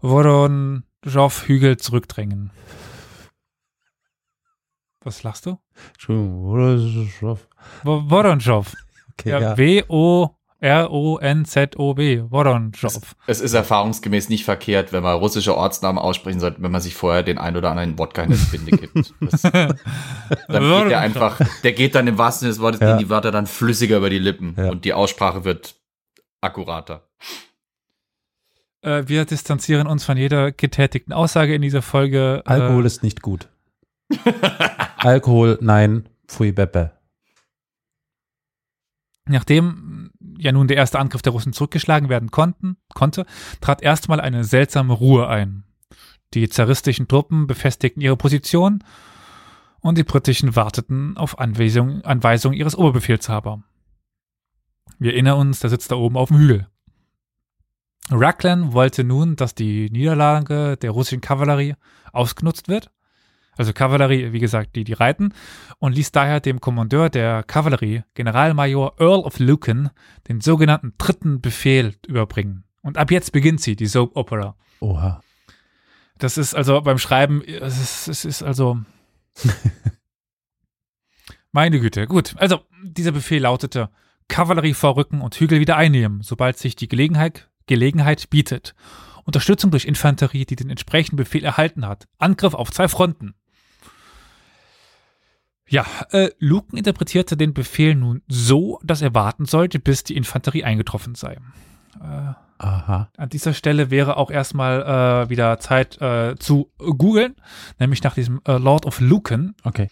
[0.00, 2.50] Voronezhov-Hügel zurückdrängen.
[5.04, 5.60] Was lachst du?
[5.92, 6.42] Entschuldigung,
[7.84, 8.74] Voronezhov.
[9.12, 9.56] Okay, ja, ja.
[9.56, 13.14] W-O R-O-N-Z-O-B, Voronezhov.
[13.26, 16.96] Es, es, ist erfahrungsgemäß nicht verkehrt, wenn man russische Ortsnamen aussprechen sollte, wenn man sich
[16.96, 19.14] vorher den ein oder anderen Wodka in das Binde gibt.
[19.20, 19.78] Das, dann
[20.82, 22.88] geht der einfach, der geht dann im wahrsten Sinne des Wortes, ja.
[22.88, 24.70] gehen die Wörter dann flüssiger über die Lippen ja.
[24.70, 25.76] und die Aussprache wird
[26.40, 27.08] akkurater.
[28.82, 32.42] Äh, wir distanzieren uns von jeder getätigten Aussage in dieser Folge.
[32.44, 33.48] Alkohol äh, ist nicht gut.
[34.96, 36.92] Alkohol, nein, pfui Beppe.
[39.26, 43.26] Nachdem ja nun der erste Angriff der Russen zurückgeschlagen werden konnten, konnte,
[43.60, 45.64] trat erstmal eine seltsame Ruhe ein.
[46.34, 48.84] Die zaristischen Truppen befestigten ihre Position
[49.80, 53.62] und die britischen warteten auf Anweisung, Anweisung ihres Oberbefehlshaber.
[54.98, 56.66] Wir erinnern uns, der sitzt da oben auf dem Hügel.
[58.10, 61.74] Raglan wollte nun, dass die Niederlage der russischen Kavallerie
[62.12, 62.90] ausgenutzt wird,
[63.58, 65.34] also Kavallerie, wie gesagt, die, die reiten,
[65.78, 69.90] und ließ daher dem Kommandeur der Kavallerie, Generalmajor Earl of Lucan,
[70.28, 72.64] den sogenannten dritten Befehl überbringen.
[72.82, 74.54] Und ab jetzt beginnt sie, die Soap Opera.
[74.80, 75.20] Oha.
[76.18, 78.78] Das ist also beim Schreiben, es ist, es ist also.
[81.52, 82.34] meine Güte, gut.
[82.38, 83.90] Also, dieser Befehl lautete:
[84.28, 88.74] Kavallerie vorrücken und Hügel wieder einnehmen, sobald sich die Gelegenheit, Gelegenheit bietet.
[89.24, 92.06] Unterstützung durch Infanterie, die den entsprechenden Befehl erhalten hat.
[92.18, 93.34] Angriff auf zwei Fronten.
[95.68, 100.64] Ja, äh, Luken interpretierte den Befehl nun so, dass er warten sollte, bis die Infanterie
[100.64, 101.38] eingetroffen sei.
[102.00, 103.10] Äh, Aha.
[103.16, 104.82] An dieser Stelle wäre auch erstmal
[105.26, 107.36] äh, wieder Zeit äh, zu googeln,
[107.78, 109.54] nämlich nach diesem äh, Lord of Lucan.
[109.62, 109.90] Okay.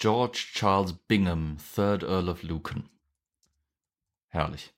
[0.00, 2.88] George Charles Bingham, Third Earl of Lucan.
[4.28, 4.74] Herrlich.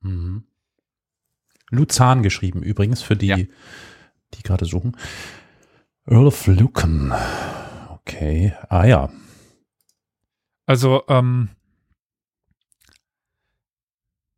[0.00, 0.44] Mhm.
[1.70, 3.36] Luzan geschrieben übrigens, für die, ja.
[3.36, 4.96] die gerade suchen.
[6.10, 7.12] Earl of Lucan.
[7.90, 8.54] Okay.
[8.70, 9.10] Ah ja.
[10.64, 11.50] Also, ähm,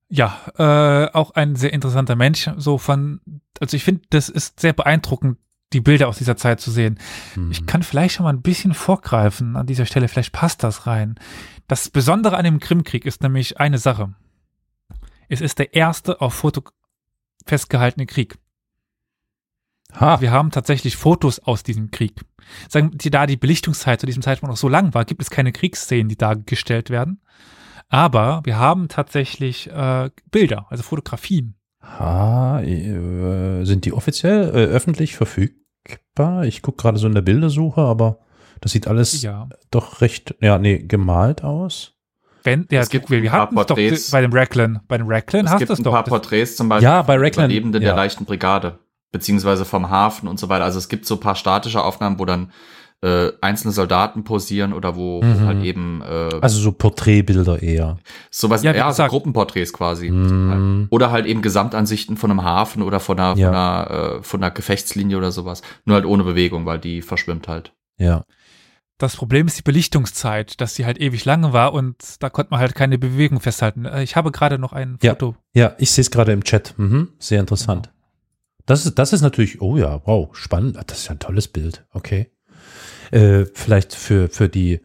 [0.08, 2.50] ja, äh, auch ein sehr interessanter Mensch.
[2.56, 3.20] So von,
[3.60, 5.38] also ich finde, das ist sehr beeindruckend,
[5.72, 6.98] die Bilder aus dieser Zeit zu sehen.
[7.36, 7.52] Mhm.
[7.52, 11.20] Ich kann vielleicht schon mal ein bisschen vorgreifen an dieser Stelle, vielleicht passt das rein.
[11.68, 14.12] Das Besondere an dem Krimkrieg ist nämlich eine Sache.
[15.28, 16.64] Es ist der erste auf Foto
[17.46, 18.38] festgehaltene Krieg.
[19.99, 20.20] Ha.
[20.20, 22.20] Wir haben tatsächlich Fotos aus diesem Krieg.
[22.68, 25.53] Sagen Sie, da die Belichtungszeit zu diesem Zeitpunkt noch so lang war, gibt es keine
[25.53, 27.20] Kriegsszenen, die dargestellt werden.
[27.88, 31.57] Aber wir haben tatsächlich äh, Bilder, also Fotografien.
[31.82, 36.45] Ha, äh, sind die offiziell äh, öffentlich verfügbar?
[36.45, 38.20] Ich gucke gerade so in der Bildersuche, aber
[38.61, 39.49] das sieht alles ja.
[39.70, 41.97] doch recht, ja, nee, gemalt aus.
[42.43, 43.76] Wenn, ja, es gibt wir hatten es doch
[44.12, 44.80] bei dem Racklin.
[44.88, 45.72] Bei dem Racklin hast du es doch.
[45.72, 47.88] Es gibt ein paar Porträts zum Beispiel ja, bei Racklin, Überlebenden ja.
[47.88, 48.78] der leichten Brigade,
[49.12, 50.64] beziehungsweise vom Hafen und so weiter.
[50.64, 52.52] Also es gibt so ein paar statische Aufnahmen, wo dann
[53.02, 55.40] äh, einzelne Soldaten posieren oder wo, mhm.
[55.40, 57.96] wo halt eben äh, also so Porträtbilder eher
[58.30, 60.86] sowas ja, ja so Gruppenporträts quasi mhm.
[60.90, 63.46] oder halt eben Gesamtansichten von einem Hafen oder von einer ja.
[63.46, 67.48] von einer äh, von einer Gefechtslinie oder sowas nur halt ohne Bewegung weil die verschwimmt
[67.48, 68.24] halt ja
[68.98, 72.61] das Problem ist die Belichtungszeit, dass sie halt ewig lange war und da konnte man
[72.61, 73.86] halt keine Bewegung festhalten.
[73.86, 75.36] Äh, ich habe gerade noch ein Foto.
[75.54, 76.74] Ja, ja ich sehe es gerade im Chat.
[76.76, 77.86] Mhm, sehr interessant.
[77.86, 77.99] Genau.
[78.70, 80.78] Das ist, das ist natürlich, oh ja, wow, spannend.
[80.86, 81.84] Das ist ja ein tolles Bild.
[81.92, 82.30] Okay.
[83.10, 84.80] Äh, vielleicht für, für die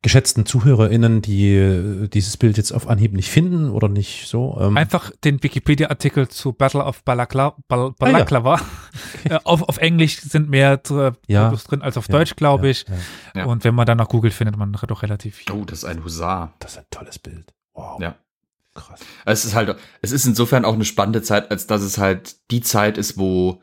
[0.00, 4.56] geschätzten ZuhörerInnen, die äh, dieses Bild jetzt auf Anhieb nicht finden oder nicht so.
[4.58, 4.78] Ähm.
[4.78, 8.54] Einfach den Wikipedia-Artikel zu Battle of Balakla Bal Balaklava.
[8.54, 8.60] Ah,
[9.28, 9.40] ja.
[9.44, 11.50] auf, auf Englisch sind mehr äh, ja.
[11.50, 12.12] drin als auf ja.
[12.12, 12.86] Deutsch, glaube ich.
[13.34, 15.52] Und wenn man dann noch googelt, findet man doch relativ viel.
[15.52, 16.54] Oh, das ist ein Husar.
[16.60, 17.52] Das ist ein tolles Bild.
[17.74, 18.00] Wow.
[18.00, 18.14] Ja.
[18.74, 19.00] Krass.
[19.26, 22.62] Es ist halt, es ist insofern auch eine spannende Zeit, als dass es halt die
[22.62, 23.62] Zeit ist, wo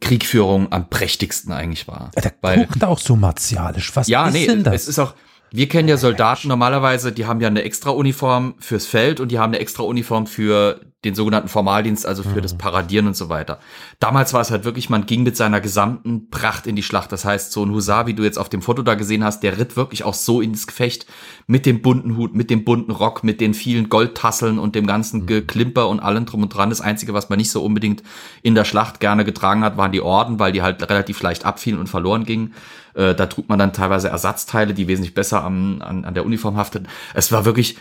[0.00, 2.10] Kriegführung am prächtigsten eigentlich war.
[2.16, 3.94] Ja, der Weil, guckt auch so martialisch.
[3.94, 4.74] Was ja, ist nee, denn das?
[4.74, 5.14] Es ist auch,
[5.54, 9.38] wir kennen ja Soldaten normalerweise, die haben ja eine extra Uniform fürs Feld und die
[9.38, 12.42] haben eine extra Uniform für den sogenannten Formaldienst, also für mhm.
[12.42, 13.60] das Paradieren und so weiter.
[14.00, 17.12] Damals war es halt wirklich, man ging mit seiner gesamten Pracht in die Schlacht.
[17.12, 19.56] Das heißt, so ein Husar, wie du jetzt auf dem Foto da gesehen hast, der
[19.56, 21.06] ritt wirklich auch so ins Gefecht
[21.46, 25.20] mit dem bunten Hut, mit dem bunten Rock, mit den vielen Goldtasseln und dem ganzen
[25.20, 25.26] mhm.
[25.26, 26.70] Geklimper und allem drum und dran.
[26.70, 28.02] Das Einzige, was man nicht so unbedingt
[28.42, 31.78] in der Schlacht gerne getragen hat, waren die Orden, weil die halt relativ leicht abfielen
[31.78, 32.54] und verloren gingen.
[32.94, 36.56] Äh, da trug man dann teilweise Ersatzteile, die wesentlich besser am, an, an der Uniform
[36.56, 36.88] hafteten.
[37.12, 37.76] Es war wirklich,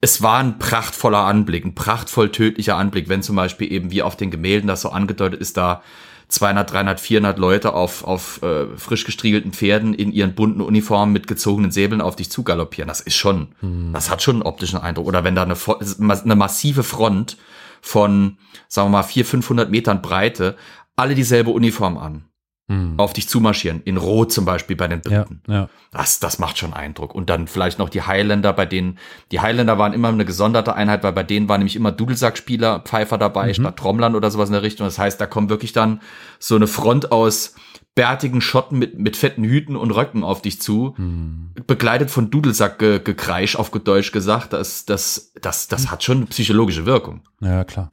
[0.00, 4.16] es war ein prachtvoller Anblick, ein prachtvoll tödlicher Anblick, wenn zum Beispiel eben wie auf
[4.16, 5.82] den Gemälden das so angedeutet ist, da
[6.28, 11.26] 200, 300, 400 Leute auf, auf äh, frisch gestriegelten Pferden in ihren bunten Uniformen mit
[11.26, 12.86] gezogenen Säbeln auf dich zugaloppieren.
[12.86, 13.92] Das ist schon, hm.
[13.92, 15.08] das hat schon einen optischen Eindruck.
[15.08, 15.56] Oder wenn da eine,
[15.98, 17.36] eine massive Front
[17.80, 20.56] von, sagen wir mal, 400, 500 Metern Breite,
[20.94, 22.29] alle dieselbe Uniform an
[22.70, 22.94] hm.
[22.98, 23.82] auf dich zumarschieren.
[23.84, 25.42] In Rot zum Beispiel bei den Briten.
[25.48, 25.68] Ja, ja.
[25.90, 27.16] Das, das macht schon Eindruck.
[27.16, 28.96] Und dann vielleicht noch die Highlander, bei denen,
[29.32, 33.18] die Highlander waren immer eine gesonderte Einheit, weil bei denen waren nämlich immer Dudelsackspieler, Pfeifer
[33.18, 33.54] dabei, mhm.
[33.54, 34.86] statt Trommlern oder sowas in der Richtung.
[34.86, 36.00] Das heißt, da kommt wirklich dann
[36.38, 37.56] so eine Front aus
[37.96, 41.50] bärtigen Schotten mit, mit fetten Hüten und Röcken auf dich zu, hm.
[41.66, 44.52] begleitet von Dudelsackgekreisch, auf Deutsch gesagt.
[44.52, 47.22] Das, das, das, das hat schon psychologische Wirkung.
[47.40, 47.90] Ja, klar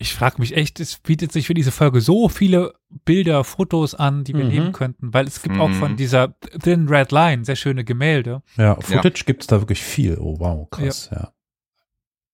[0.00, 2.74] ich frage mich echt, es bietet sich für diese Folge so viele
[3.04, 4.50] Bilder, Fotos an, die wir mhm.
[4.50, 5.60] nehmen könnten, weil es gibt mhm.
[5.60, 5.96] auch von mhm.
[5.96, 8.42] dieser Thin Red Line sehr schöne Gemälde.
[8.56, 9.24] Ja, Footage ja.
[9.26, 10.16] gibt es da wirklich viel.
[10.18, 11.18] Oh wow, krass, ja.
[11.18, 11.32] ja.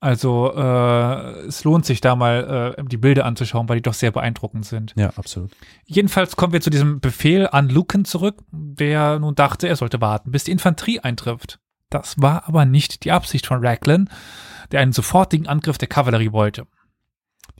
[0.04, 4.10] Also äh, es lohnt sich da mal äh, die Bilder anzuschauen, weil die doch sehr
[4.10, 4.92] beeindruckend sind.
[4.98, 5.50] Ja, absolut.
[5.86, 10.30] Jedenfalls kommen wir zu diesem Befehl an Lucan zurück, der nun dachte, er sollte warten,
[10.30, 11.58] bis die Infanterie eintrifft.
[11.88, 14.10] Das war aber nicht die Absicht von Raglan,
[14.72, 16.66] der einen sofortigen Angriff der Kavallerie wollte.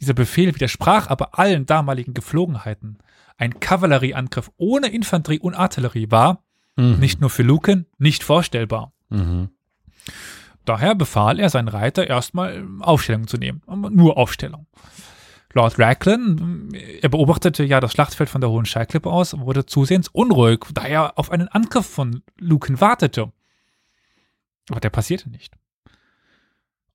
[0.01, 2.99] Dieser Befehl widersprach aber allen damaligen Geflogenheiten.
[3.37, 6.45] Ein Kavallerieangriff ohne Infanterie und Artillerie war,
[6.77, 6.99] mhm.
[6.99, 8.93] nicht nur für Luken, nicht vorstellbar.
[9.09, 9.51] Mhm.
[10.65, 13.63] Daher befahl er seinen Reiter erstmal Aufstellung zu nehmen.
[13.67, 14.67] Nur Aufstellung.
[15.53, 20.09] Lord Raglan, er beobachtete ja das Schlachtfeld von der Hohen Scheiklippe aus und wurde zusehends
[20.09, 23.33] unruhig, da er auf einen Angriff von Luken wartete.
[24.69, 25.55] Aber der passierte nicht.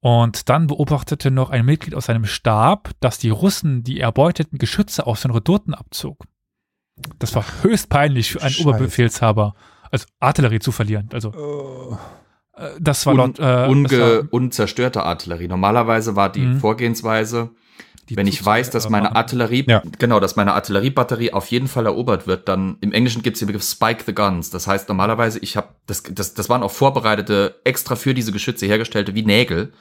[0.01, 5.05] Und dann beobachtete noch ein Mitglied aus seinem Stab, dass die Russen die erbeuteten Geschütze
[5.05, 6.23] aus den Reduten abzog.
[7.17, 8.67] Das war höchst peinlich für einen Scheiße.
[8.67, 9.55] Oberbefehlshaber,
[9.91, 11.09] also Artillerie zu verlieren.
[11.13, 11.97] Also oh.
[12.79, 15.47] das war laut äh, unge war, unzerstörte Artillerie.
[15.47, 16.59] Normalerweise war die mhm.
[16.59, 17.51] Vorgehensweise,
[18.09, 19.83] die wenn ich weiß, dass meine Artillerie, ja.
[19.99, 23.47] genau, dass meine Artilleriebatterie auf jeden Fall erobert wird, dann im Englischen gibt es den
[23.47, 24.49] Begriff Spike the Guns.
[24.49, 28.65] Das heißt normalerweise, ich habe das, das, das waren auch vorbereitete, extra für diese Geschütze
[28.65, 29.73] hergestellte wie Nägel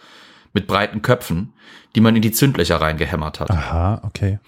[0.53, 1.55] mit breiten Köpfen,
[1.95, 3.51] die man in die Zündlöcher reingehämmert hat.
[3.51, 4.39] Aha, okay.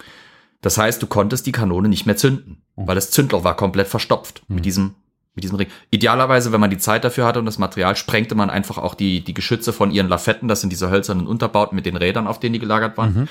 [0.61, 2.85] Das heißt, du konntest die Kanone nicht mehr zünden, oh.
[2.85, 4.55] weil das Zündloch war komplett verstopft mhm.
[4.55, 4.95] mit diesem
[5.33, 5.69] mit diesem Ring.
[5.91, 9.23] Idealerweise, wenn man die Zeit dafür hatte und das Material, sprengte man einfach auch die,
[9.23, 12.51] die Geschütze von ihren Lafetten, das sind diese hölzernen Unterbauten mit den Rädern, auf denen
[12.51, 13.13] die gelagert waren.
[13.13, 13.27] Mhm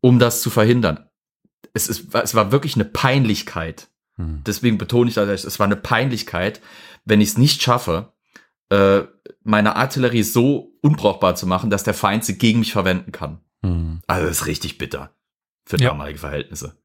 [0.00, 1.08] um das zu verhindern.
[1.72, 3.88] Es, ist, es war wirklich eine Peinlichkeit.
[4.16, 4.42] Hm.
[4.44, 6.60] Deswegen betone ich das, es war eine Peinlichkeit,
[7.04, 8.12] wenn ich es nicht schaffe,
[8.70, 9.02] äh,
[9.42, 13.40] meine Artillerie so unbrauchbar zu machen, dass der Feind sie gegen mich verwenden kann.
[13.62, 14.00] Hm.
[14.06, 15.14] Also das ist richtig bitter
[15.64, 15.90] für ja.
[15.90, 16.76] damalige Verhältnisse.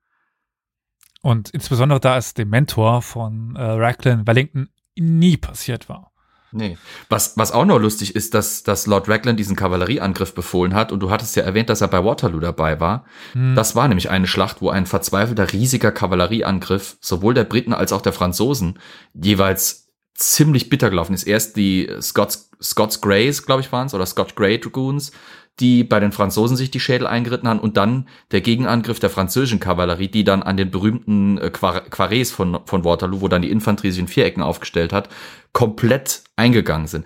[1.22, 6.12] Und insbesondere da es dem Mentor von äh, Raglan Wellington nie passiert war.
[6.56, 6.78] Nee.
[7.10, 11.02] Was, was auch noch lustig ist, dass, dass Lord Raglan diesen Kavallerieangriff befohlen hat und
[11.02, 13.04] du hattest ja erwähnt, dass er bei Waterloo dabei war.
[13.34, 13.56] Hm.
[13.56, 18.02] Das war nämlich eine Schlacht, wo ein verzweifelter riesiger Kavallerieangriff sowohl der Briten als auch
[18.02, 18.80] der Franzosen
[19.14, 21.28] jeweils ziemlich bitter gelaufen ist.
[21.28, 25.12] Erst die Scots, Scots Greys, glaube ich, waren es, oder Scotch Grey Dragoons,
[25.60, 29.60] die bei den Franzosen sich die Schädel eingeritten haben und dann der Gegenangriff der französischen
[29.60, 33.92] Kavallerie, die dann an den berühmten äh, Quarets von, von Waterloo, wo dann die Infanterie
[33.92, 35.10] sich in Vierecken aufgestellt hat,
[35.54, 37.06] komplett eingegangen sind.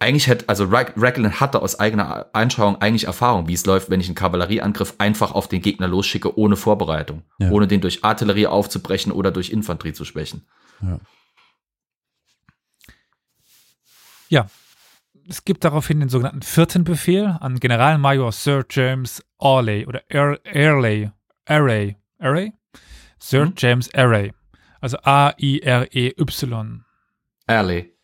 [0.00, 4.08] Eigentlich hätte, also Raglan hatte aus eigener Einschauung eigentlich Erfahrung, wie es läuft, wenn ich
[4.08, 7.50] einen Kavallerieangriff einfach auf den Gegner losschicke, ohne Vorbereitung, ja.
[7.50, 10.46] ohne den durch Artillerie aufzubrechen oder durch Infanterie zu schwächen.
[10.82, 10.98] Ja.
[14.28, 14.46] Ja,
[15.28, 21.10] es gibt daraufhin den sogenannten vierten Befehl an Generalmajor Sir James Arley oder Airley,
[21.46, 22.52] Array, Array?
[23.18, 23.54] Sir mhm.
[23.56, 24.32] James Array.
[24.80, 26.84] Also A-I-R-E-Y.
[27.46, 27.94] Arley.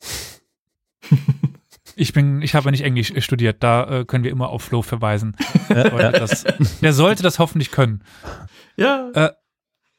[1.96, 5.36] Ich bin, ich habe nicht Englisch studiert, da äh, können wir immer auf Flo verweisen.
[5.68, 6.44] der, das,
[6.82, 8.02] der sollte das hoffentlich können.
[8.76, 9.10] Ja.
[9.14, 9.30] Äh,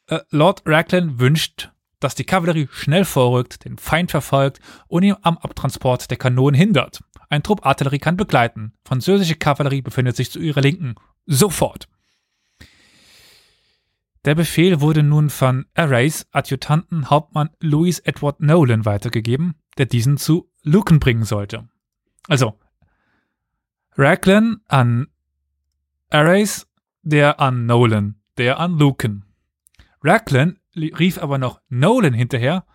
[0.08, 1.72] äh, Lord Raglan wünscht
[2.06, 7.04] dass die Kavallerie schnell vorrückt, den Feind verfolgt und ihn am Abtransport der Kanonen hindert.
[7.30, 8.74] Ein Trupp Artillerie kann begleiten.
[8.86, 10.94] Französische Kavallerie befindet sich zu ihrer Linken.
[11.26, 11.88] Sofort.
[14.24, 20.52] Der Befehl wurde nun von Arrays Adjutanten Hauptmann Louis Edward Nolan weitergegeben, der diesen zu
[20.62, 21.68] Lucan bringen sollte.
[22.28, 22.60] Also,
[23.98, 25.08] Raglan an
[26.12, 26.68] Arrays,
[27.02, 29.26] der an Nolan, der an Lucan.
[30.04, 32.66] Raglan rief aber noch Nolan hinterher.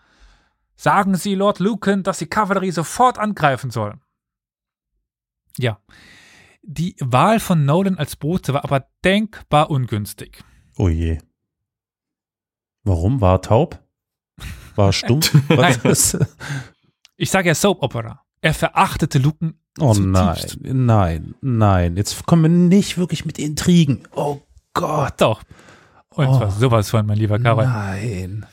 [0.77, 3.99] Sagen Sie Lord Lucan, dass die Kavallerie sofort angreifen soll.
[5.59, 5.79] Ja.
[6.63, 10.43] Die Wahl von Nolan als Bote war aber denkbar ungünstig.
[10.77, 11.19] Oh je.
[12.83, 13.21] Warum?
[13.21, 13.83] War taub?
[14.77, 15.21] War stumm?
[17.23, 18.25] Ich sage ja Soap Opera.
[18.41, 19.61] Er verachtete Lucan.
[19.79, 20.59] Oh zutiefst.
[20.63, 21.97] nein, nein, nein.
[21.99, 22.49] Jetzt kommen wir
[22.79, 24.09] nicht wirklich mit Intrigen.
[24.13, 24.41] Oh
[24.73, 25.21] Gott.
[25.21, 25.43] Doch.
[26.15, 27.65] Und oh, zwar sowas von, mein lieber Karol.
[27.65, 28.47] Nein.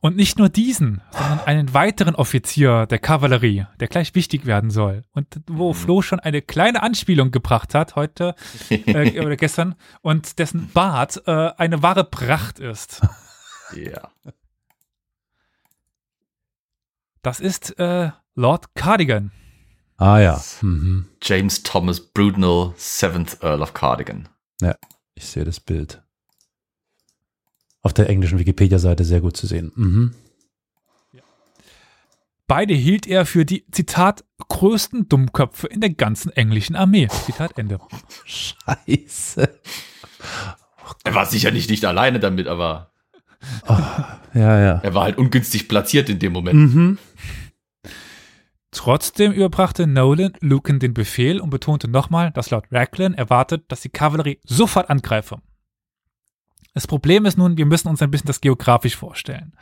[0.00, 5.02] Und nicht nur diesen, sondern einen weiteren Offizier der Kavallerie, der gleich wichtig werden soll.
[5.12, 5.74] Und wo mhm.
[5.74, 8.36] Flo schon eine kleine Anspielung gebracht hat, heute
[8.70, 13.00] äh, oder gestern, und dessen Bart äh, eine wahre Pracht ist.
[13.74, 14.08] Ja.
[17.22, 19.32] Das ist äh, Lord Cardigan.
[19.96, 20.40] Ah ja.
[20.62, 21.08] Mhm.
[21.20, 24.28] James Thomas Brudenell, 7th Earl of Cardigan.
[24.60, 24.76] Ja,
[25.16, 26.00] ich sehe das Bild
[27.88, 29.72] auf der englischen Wikipedia-Seite sehr gut zu sehen.
[29.74, 30.14] Mhm.
[32.46, 37.08] Beide hielt er für die, Zitat, größten Dummköpfe in der ganzen englischen Armee.
[37.08, 37.78] Zitat Ende.
[38.26, 39.58] Scheiße.
[41.04, 42.90] Er war sicherlich nicht alleine damit, aber.
[43.68, 43.76] Oh,
[44.34, 44.80] ja, ja.
[44.82, 46.58] Er war halt ungünstig platziert in dem Moment.
[46.58, 46.98] Mhm.
[48.70, 53.88] Trotzdem überbrachte Nolan Lucan den Befehl und betonte nochmal, dass laut Raglan erwartet, dass die
[53.88, 55.38] Kavallerie sofort angreife.
[56.74, 59.52] Das Problem ist nun, wir müssen uns ein bisschen das geografisch vorstellen.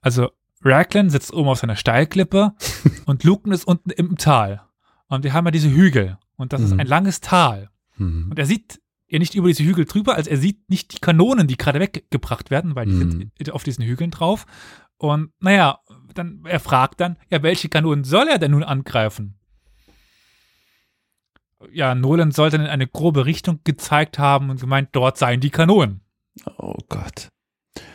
[0.00, 0.30] Also
[0.62, 2.54] Raglan sitzt oben auf seiner Steilklippe
[3.06, 4.62] und Luken ist unten im Tal.
[5.08, 6.18] Und wir haben ja diese Hügel.
[6.36, 6.66] Und das mhm.
[6.66, 7.70] ist ein langes Tal.
[7.96, 8.28] Mhm.
[8.30, 11.46] Und er sieht ja nicht über diese Hügel drüber, also er sieht nicht die Kanonen,
[11.46, 13.30] die gerade weggebracht werden, weil die mhm.
[13.38, 14.46] sind auf diesen Hügeln drauf.
[14.98, 15.78] Und naja,
[16.14, 19.38] dann, er fragt dann, ja, welche Kanonen soll er denn nun angreifen?
[21.72, 26.00] Ja, Nolan sollte in eine grobe Richtung gezeigt haben und gemeint, dort seien die Kanonen.
[26.58, 27.28] Oh Gott.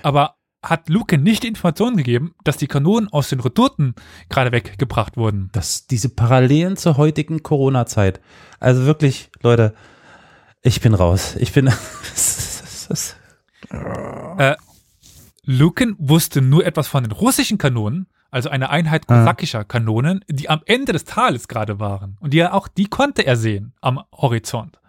[0.04, 3.96] Aber hat Luke nicht die Information gegeben, dass die Kanonen aus den Retorten
[4.30, 5.50] gerade weggebracht wurden.
[5.54, 8.22] Das, diese Parallelen zur heutigen Corona-Zeit.
[8.60, 9.74] Also wirklich, Leute,
[10.62, 11.36] ich bin raus.
[11.38, 11.68] Ich bin.
[14.38, 14.56] äh,
[15.44, 19.18] Luken wusste nur etwas von den russischen Kanonen, also eine Einheit ah.
[19.18, 22.18] kosakischer Kanonen, die am Ende des Tales gerade waren.
[22.20, 24.80] Und die auch, die konnte er sehen am Horizont.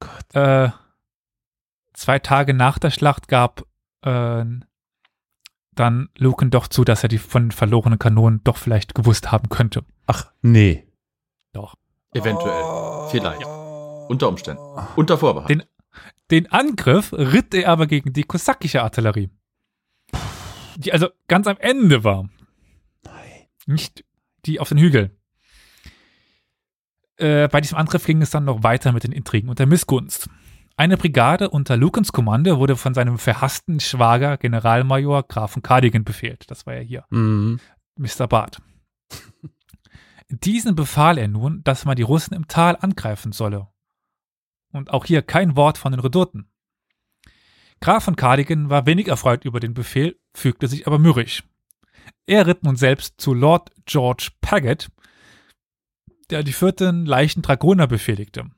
[0.00, 0.34] Gott.
[0.34, 0.70] Äh,
[1.94, 3.64] zwei Tage nach der Schlacht gab
[4.02, 4.44] äh,
[5.74, 9.84] dann Luken doch zu, dass er die von verlorenen Kanonen doch vielleicht gewusst haben könnte.
[10.06, 10.86] Ach, nee.
[11.52, 11.74] Doch.
[12.12, 12.62] Eventuell.
[12.62, 13.08] Oh.
[13.10, 13.44] Vielleicht.
[14.08, 14.62] Unter Umständen.
[14.96, 15.50] Unter Vorbehalt.
[15.50, 15.62] Den,
[16.30, 19.30] den Angriff ritt er aber gegen die kosakische Artillerie.
[20.76, 22.28] Die also ganz am Ende war.
[23.02, 23.46] Nein.
[23.66, 24.04] Nicht
[24.44, 25.16] die auf den Hügel.
[27.16, 30.28] Äh, bei diesem Angriff ging es dann noch weiter mit den Intrigen und der Missgunst.
[30.76, 36.50] Eine Brigade unter Lukens Kommando wurde von seinem verhassten Schwager Generalmajor Grafen Cardigan befehlt.
[36.50, 37.04] Das war ja hier.
[37.10, 37.60] Mhm.
[37.96, 38.26] Mr.
[38.26, 38.60] Barth.
[40.28, 43.68] Diesen befahl er nun, dass man die Russen im Tal angreifen solle.
[44.72, 46.50] Und auch hier kein Wort von den Redouten.
[47.80, 51.44] Graf von Cardigan war wenig erfreut über den Befehl, fügte sich aber mürrisch.
[52.26, 54.90] Er ritt nun selbst zu Lord George Paget,
[56.30, 58.50] der die vierten leichten Dragoner befehligte.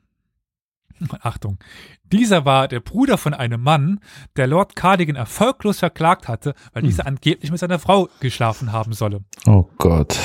[1.21, 1.59] Achtung,
[2.03, 3.99] dieser war der Bruder von einem Mann,
[4.35, 6.89] der Lord Cardigan erfolglos verklagt hatte, weil hm.
[6.89, 9.23] dieser angeblich mit seiner Frau geschlafen haben solle.
[9.45, 10.17] Oh Gott.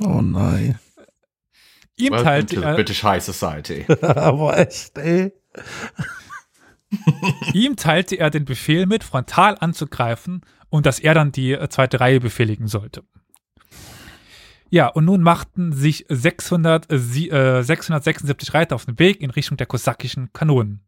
[0.00, 0.78] Oh nein.
[1.96, 3.86] Ihm teilte er, British High Society.
[4.02, 5.32] Aber echt, ey.
[7.54, 12.20] Ihm teilte er den Befehl mit, frontal anzugreifen und dass er dann die zweite Reihe
[12.20, 13.04] befehligen sollte.
[14.72, 19.66] Ja, und nun machten sich 600, äh, 676 Reiter auf den Weg in Richtung der
[19.66, 20.80] kosakischen Kanonen.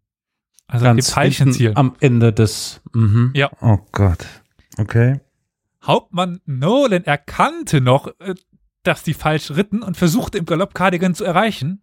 [0.66, 1.12] Also Ganz
[1.52, 1.72] Ziel.
[1.74, 2.80] am Ende des.
[2.94, 3.32] Mhm.
[3.34, 3.50] Ja.
[3.60, 4.26] Oh Gott.
[4.78, 5.20] Okay.
[5.82, 8.34] Hauptmann Nolan erkannte noch, äh,
[8.84, 11.82] dass die falsch ritten und versuchte im Galopp Cardigan zu erreichen.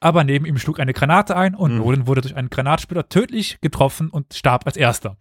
[0.00, 1.78] Aber neben ihm schlug eine Granate ein und mhm.
[1.78, 5.16] Nolan wurde durch einen Granatspieler tödlich getroffen und starb als erster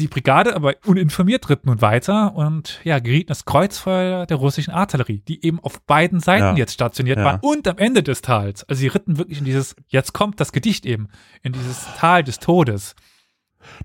[0.00, 5.22] die Brigade aber uninformiert ritt nun weiter und ja, geriet das Kreuzfeuer der russischen Artillerie,
[5.26, 6.54] die eben auf beiden Seiten ja.
[6.56, 7.24] jetzt stationiert ja.
[7.24, 8.64] war und am Ende des Tals.
[8.64, 11.08] Also sie ritten wirklich in dieses, jetzt kommt das Gedicht eben,
[11.42, 12.94] in dieses Tal des Todes.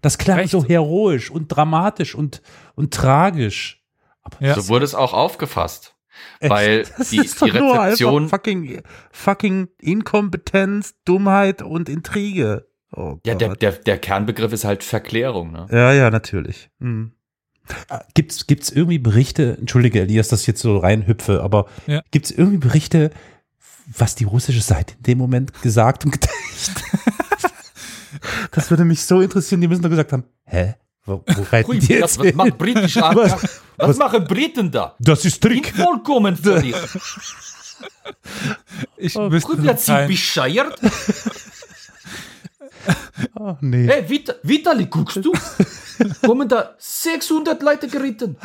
[0.02, 0.52] Das klang Recht.
[0.52, 2.42] so heroisch und dramatisch und,
[2.76, 3.84] und tragisch.
[4.40, 4.56] Ja.
[4.56, 5.96] So wurde es auch aufgefasst.
[6.40, 6.50] Echt?
[6.50, 8.30] Weil die, die Rezeption.
[8.30, 12.68] fucking, fucking Inkompetenz, Dummheit und Intrige.
[12.92, 15.52] Oh ja, der, der, der Kernbegriff ist halt Verklärung.
[15.52, 15.68] Ne?
[15.72, 16.70] Ja, ja, natürlich.
[16.80, 17.12] Mhm.
[18.14, 19.58] Gibt's gibt's irgendwie Berichte?
[19.60, 22.04] Entschuldige, Elias, dass ich jetzt so reinhüpfe, aber ja.
[22.12, 23.10] gibt's irgendwie Berichte,
[23.88, 26.32] was die russische Seite in dem Moment gesagt und gedacht?
[28.52, 29.62] das würde mich so interessieren.
[29.62, 30.76] Die müssen doch gesagt haben, hä?
[31.06, 34.96] Wo, wo reiten die jetzt was, was macht britische was, was, was, machen Briten da?
[35.00, 35.72] Das ist Trick.
[35.76, 36.90] vollkommen verliert.
[38.96, 40.80] Ich oh, müsste Sie bescheuert?
[43.36, 43.88] Oh, nee.
[43.88, 45.32] Hey, Vit Vitali, guckst du?
[46.26, 48.38] Kommen da 600 Leute geritten.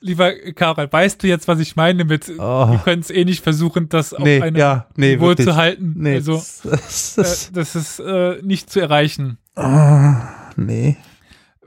[0.00, 2.70] Lieber Karol, weißt du jetzt, was ich meine mit, oh.
[2.70, 5.46] wir können es eh nicht versuchen, das auf nee, einem ja, nee, Niveau wirklich.
[5.46, 5.94] zu halten.
[5.96, 6.62] Nee, also, das,
[7.16, 9.38] das, äh, das ist äh, nicht zu erreichen.
[9.56, 10.12] Oh,
[10.56, 10.96] nee.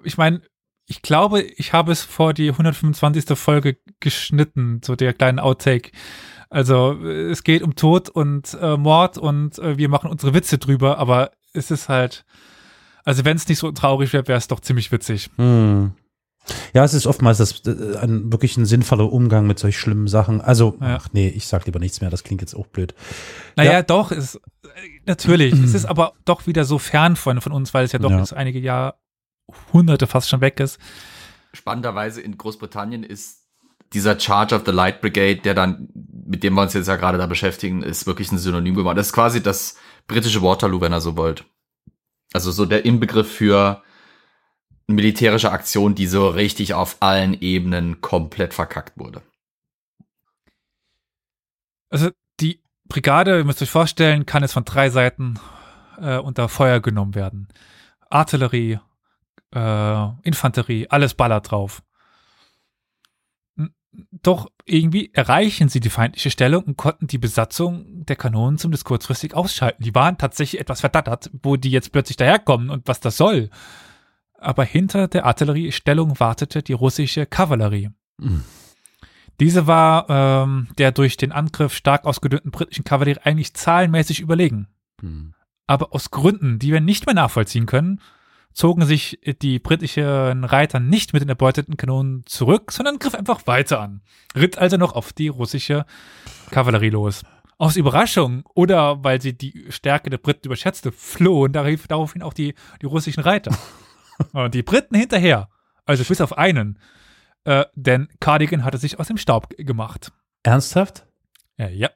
[0.03, 0.41] Ich meine,
[0.85, 3.37] ich glaube, ich habe es vor die 125.
[3.37, 5.91] Folge geschnitten, so der kleinen Outtake.
[6.49, 10.97] Also es geht um Tod und äh, Mord und äh, wir machen unsere Witze drüber,
[10.97, 12.25] aber es ist halt,
[13.05, 15.29] also wenn es nicht so traurig wäre, wäre es doch ziemlich witzig.
[15.37, 15.91] Hm.
[16.73, 20.41] Ja, es ist oftmals das, äh, ein wirklich ein sinnvoller Umgang mit solch schlimmen Sachen.
[20.41, 20.97] Also, ja.
[20.97, 22.95] ach nee, ich sag lieber nichts mehr, das klingt jetzt auch blöd.
[23.55, 23.81] Naja, ja.
[23.83, 24.69] doch, ist, äh,
[25.05, 25.53] natürlich.
[25.53, 28.19] es ist aber doch wieder so fern von, von uns, weil es ja doch ja.
[28.19, 30.79] jetzt einige Jahrhunderte fast schon weg ist.
[31.53, 33.39] Spannenderweise in Großbritannien ist
[33.93, 35.89] dieser Charge of the Light Brigade, der dann,
[36.27, 38.97] mit dem wir uns jetzt ja gerade da beschäftigen, ist wirklich ein Synonym geworden.
[38.97, 39.77] Das ist quasi das
[40.09, 41.45] britische Waterloo, wenn er so wollt.
[42.33, 43.81] Also so der Inbegriff für
[44.87, 49.21] militärische Aktion, die so richtig auf allen Ebenen komplett verkackt wurde.
[51.89, 55.39] Also die Brigade, ihr müsst euch vorstellen, kann jetzt von drei Seiten
[55.99, 57.47] äh, unter Feuer genommen werden.
[58.09, 58.79] Artillerie,
[59.53, 61.83] äh, Infanterie, alles ballert drauf.
[63.91, 69.33] Doch irgendwie erreichen sie die feindliche Stellung und konnten die Besatzung der Kanonen zumindest kurzfristig
[69.33, 69.83] ausschalten.
[69.83, 73.49] Die waren tatsächlich etwas verdattert, wo die jetzt plötzlich daherkommen und was das soll.
[74.37, 77.89] Aber hinter der Artilleriestellung wartete die russische Kavallerie.
[78.17, 78.43] Mhm.
[79.39, 84.67] Diese war ähm, der durch den Angriff stark ausgedünnten britischen Kavallerie eigentlich zahlenmäßig überlegen.
[85.01, 85.33] Mhm.
[85.65, 88.01] Aber aus Gründen, die wir nicht mehr nachvollziehen können,
[88.53, 93.79] zogen sich die britischen Reiter nicht mit den erbeuteten Kanonen zurück, sondern griff einfach weiter
[93.79, 94.01] an.
[94.35, 95.85] Ritt also noch auf die russische
[96.51, 97.23] Kavallerie los.
[97.57, 102.85] Aus Überraschung oder weil sie die Stärke der Briten überschätzte, flohen daraufhin auch die, die
[102.85, 103.55] russischen Reiter.
[104.33, 105.49] Und die Briten hinterher,
[105.85, 106.79] also bis auf einen,
[107.43, 110.11] äh, denn Cardigan hatte sich aus dem Staub gemacht.
[110.43, 111.05] Ernsthaft?
[111.57, 111.89] Ja, ja.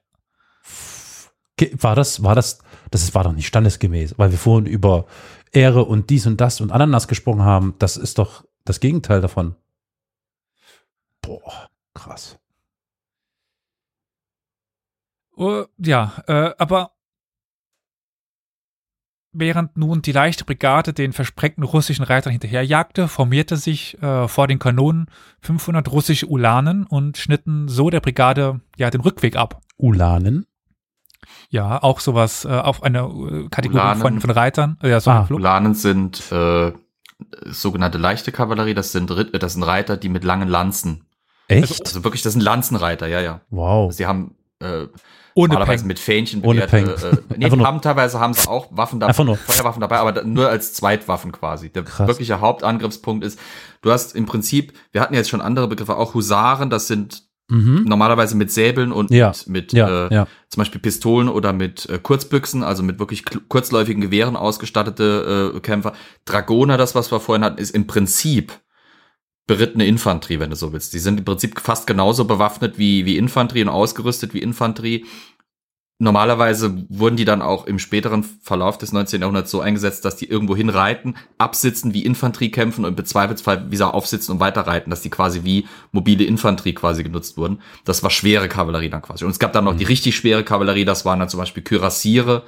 [1.73, 2.59] War das, war das,
[2.91, 5.05] das war doch nicht standesgemäß, weil wir vorhin über
[5.53, 7.75] Ehre und dies und das und Ananas gesprochen haben.
[7.79, 9.55] Das ist doch das Gegenteil davon.
[11.21, 12.39] Boah, krass.
[15.35, 16.91] Uh, ja, äh, aber
[19.31, 24.59] während nun die leichte Brigade den versprengten russischen Reitern hinterherjagte, formierte sich äh, vor den
[24.59, 25.07] Kanonen
[25.41, 29.61] 500 russische Ulanen und schnitten so der Brigade ja den Rückweg ab.
[29.77, 30.45] Ulanen?
[31.49, 34.77] Ja, auch sowas äh, auf eine äh, Kategorie Ulanen, von, von Reitern.
[34.81, 35.27] Ja, so ah.
[35.29, 36.71] Ulanen sind äh,
[37.45, 41.05] sogenannte leichte Kavallerie, das sind, das sind Reiter, die mit langen Lanzen.
[41.47, 41.63] Echt?
[41.63, 43.41] Also, also wirklich, das sind Lanzenreiter, ja, ja.
[43.49, 43.93] Wow.
[43.93, 44.87] Sie haben äh,
[45.35, 45.87] ohne normalerweise Peng.
[45.87, 46.87] mit Fähnchen Ohne Peng.
[46.87, 49.13] Äh, nee, haben teilweise haben sie auch Waffen dabei.
[49.13, 51.71] Feuerwaffen dabei, aber nur als Zweitwaffen quasi.
[51.71, 52.07] Der Krass.
[52.07, 53.39] wirkliche Hauptangriffspunkt ist,
[53.81, 57.83] du hast im Prinzip, wir hatten jetzt schon andere Begriffe, auch Husaren, das sind mhm.
[57.85, 59.29] normalerweise mit Säbeln und ja.
[59.29, 60.27] mit, mit ja, äh, ja.
[60.49, 65.93] zum Beispiel Pistolen oder mit äh, Kurzbüchsen, also mit wirklich kurzläufigen Gewehren ausgestattete äh, Kämpfer.
[66.25, 68.53] Dragoner, das was wir vorhin hatten, ist im Prinzip
[69.45, 70.93] berittene Infanterie, wenn du so willst.
[70.93, 75.05] Die sind im Prinzip fast genauso bewaffnet wie, wie Infanterie und ausgerüstet wie Infanterie.
[75.99, 79.21] Normalerweise wurden die dann auch im späteren Verlauf des 19.
[79.21, 83.93] Jahrhunderts so eingesetzt, dass die irgendwo hinreiten, absitzen wie Infanterie kämpfen und im Zweifelsfall wieder
[83.93, 87.61] aufsitzen und weiterreiten, dass die quasi wie mobile Infanterie quasi genutzt wurden.
[87.85, 89.23] Das war schwere Kavallerie dann quasi.
[89.23, 89.89] Und es gab dann noch die mhm.
[89.89, 92.43] richtig schwere Kavallerie, das waren dann zum Beispiel Kürassiere.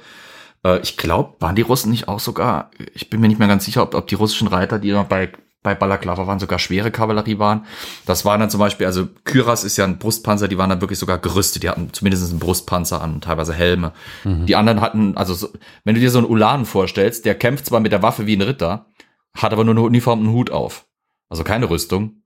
[0.64, 3.64] Äh, ich glaube, waren die Russen nicht auch sogar, ich bin mir nicht mehr ganz
[3.64, 5.30] sicher, ob, ob die russischen Reiter, die noch bei
[5.66, 7.66] bei Balaklava waren sogar schwere Kavallerie waren.
[8.06, 11.00] Das waren dann zum Beispiel, also Kyras ist ja ein Brustpanzer, die waren dann wirklich
[11.00, 11.64] sogar gerüstet.
[11.64, 13.92] Die hatten zumindest einen Brustpanzer an, teilweise Helme.
[14.22, 14.46] Mhm.
[14.46, 15.48] Die anderen hatten, also so,
[15.82, 18.42] wenn du dir so einen Ulan vorstellst, der kämpft zwar mit der Waffe wie ein
[18.42, 18.86] Ritter,
[19.34, 20.86] hat aber nur eine Uniform und einen Hut auf.
[21.28, 22.22] Also keine Rüstung.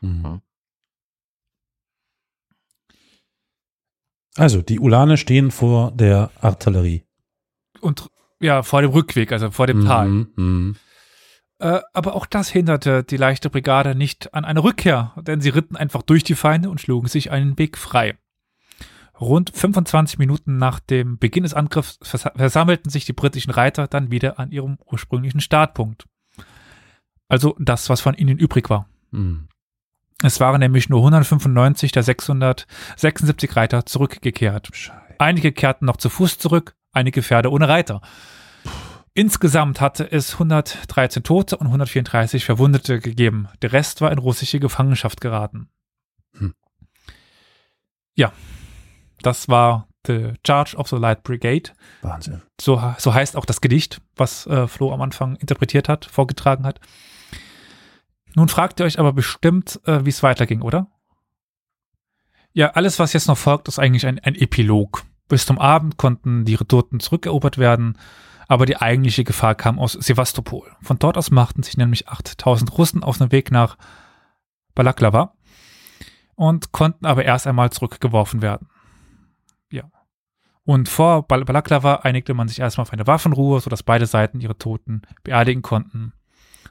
[0.00, 0.40] Mhm.
[4.36, 7.04] Also, die Ulane stehen vor der Artillerie.
[7.80, 8.08] Und
[8.40, 10.08] ja, vor dem Rückweg, also vor dem Tal.
[10.08, 10.74] Mhm, mh.
[11.60, 15.76] Äh, aber auch das hinderte die leichte Brigade nicht an eine Rückkehr, denn sie ritten
[15.76, 18.16] einfach durch die Feinde und schlugen sich einen Weg frei.
[19.20, 24.10] Rund 25 Minuten nach dem Beginn des Angriffs vers versammelten sich die britischen Reiter dann
[24.10, 26.06] wieder an ihrem ursprünglichen Startpunkt.
[27.28, 28.88] Also das, was von ihnen übrig war.
[29.10, 29.48] Mhm.
[30.22, 34.70] Es waren nämlich nur 195 der 676 Reiter zurückgekehrt.
[35.18, 38.00] Einige kehrten noch zu Fuß zurück, einige Pferde ohne Reiter.
[39.12, 43.48] Insgesamt hatte es 113 Tote und 134 Verwundete gegeben.
[43.60, 45.68] Der Rest war in russische Gefangenschaft geraten.
[46.36, 46.54] Hm.
[48.14, 48.32] Ja,
[49.22, 51.70] das war The Charge of the Light Brigade.
[52.02, 52.42] Wahnsinn.
[52.60, 56.80] So, so heißt auch das Gedicht, was äh, Flo am Anfang interpretiert hat, vorgetragen hat.
[58.34, 60.86] Nun fragt ihr euch aber bestimmt, äh, wie es weiterging, oder?
[62.52, 65.04] Ja, alles, was jetzt noch folgt, ist eigentlich ein, ein Epilog.
[65.28, 67.98] Bis zum Abend konnten die Toten zurückerobert werden
[68.50, 70.72] aber die eigentliche Gefahr kam aus Sevastopol.
[70.82, 73.78] Von dort aus machten sich nämlich 8000 Russen auf den Weg nach
[74.74, 75.34] Balaklava
[76.34, 78.68] und konnten aber erst einmal zurückgeworfen werden.
[79.70, 79.84] Ja.
[80.64, 84.58] Und vor Bal Balaklava einigte man sich erstmal auf eine Waffenruhe, sodass beide Seiten ihre
[84.58, 86.12] Toten beerdigen konnten.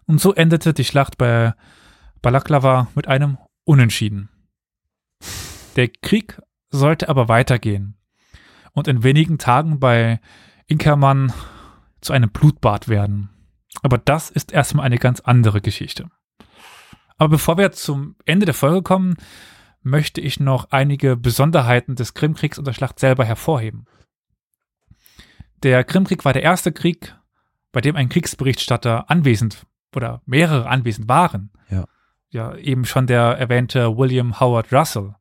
[0.06, 1.54] Und so endete die Schlacht bei
[2.22, 4.28] Balaklava mit einem Unentschieden.
[5.78, 7.96] Der Krieg sollte aber weitergehen.
[8.74, 10.20] Und in wenigen Tagen bei
[10.68, 11.32] Inkerman
[12.02, 13.30] zu einem Blutbad werden.
[13.82, 16.10] Aber das ist erstmal eine ganz andere Geschichte.
[17.18, 19.16] Aber bevor wir zum Ende der Folge kommen,
[19.82, 23.86] möchte ich noch einige Besonderheiten des Krimkriegs und der Schlacht selber hervorheben.
[25.64, 27.16] Der Krimkrieg war der erste Krieg,
[27.72, 31.52] bei dem ein Kriegsberichterstatter anwesend oder mehrere anwesend waren.
[31.70, 31.86] Ja.
[32.32, 35.16] Ja, eben schon der erwähnte William Howard Russell.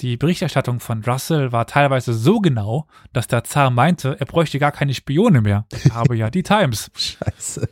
[0.00, 4.72] Die Berichterstattung von Russell war teilweise so genau, dass der Zar meinte, er bräuchte gar
[4.72, 5.66] keine Spione mehr.
[5.84, 6.90] Er habe ja die Times.
[6.96, 7.68] Scheiße.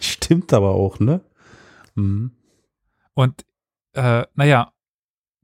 [0.00, 1.20] Stimmt aber auch, ne?
[1.94, 2.32] Mhm.
[3.14, 3.44] Und
[3.92, 4.72] äh, naja,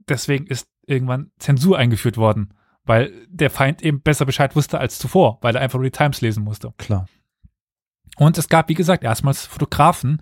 [0.08, 2.54] deswegen ist irgendwann Zensur eingeführt worden,
[2.84, 6.22] weil der Feind eben besser Bescheid wusste als zuvor, weil er einfach nur die Times
[6.22, 6.72] lesen musste.
[6.78, 7.06] Klar.
[8.16, 10.20] Und es gab, wie gesagt, erstmals Fotografen,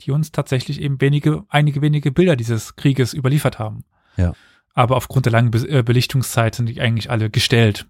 [0.00, 3.84] die uns tatsächlich eben wenige, einige wenige Bilder dieses Krieges überliefert haben.
[4.16, 4.34] Ja.
[4.78, 7.88] Aber aufgrund der langen Be äh, Belichtungszeit sind die eigentlich alle gestellt.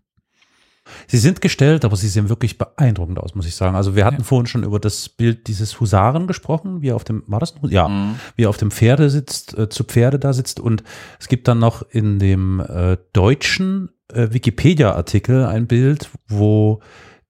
[1.07, 3.77] Sie sind gestellt, aber sie sehen wirklich beeindruckend aus, muss ich sagen.
[3.77, 4.25] Also wir hatten ja.
[4.25, 7.69] vorhin schon über das Bild dieses Husaren gesprochen, wie er auf dem, war das ein
[7.69, 8.15] Ja, mhm.
[8.37, 10.61] wie er auf dem Pferde sitzt, äh, zu Pferde da sitzt.
[10.61, 10.83] Und
[11.21, 16.81] es gibt dann noch in dem äh, deutschen äh, Wikipedia-Artikel ein Bild, wo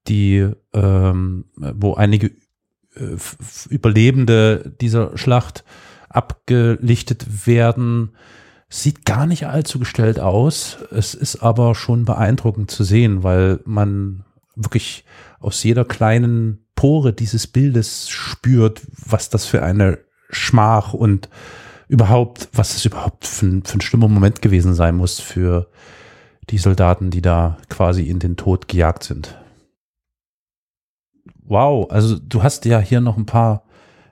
[0.07, 2.29] die, ähm, wo einige
[2.95, 3.17] äh,
[3.71, 5.65] Überlebende dieser Schlacht
[6.09, 8.13] abgelichtet werden.
[8.71, 10.79] Sieht gar nicht allzu gestellt aus.
[10.91, 15.05] Es ist aber schon beeindruckend zu sehen, weil man wirklich
[15.41, 19.99] aus jeder kleinen Pore dieses Bildes spürt, was das für eine
[20.31, 21.29] Schmach und
[21.89, 25.69] überhaupt, was das überhaupt für ein, für ein schlimmer Moment gewesen sein muss für
[26.51, 29.39] die Soldaten, die da quasi in den Tod gejagt sind.
[31.43, 33.65] Wow, also du hast ja hier noch ein paar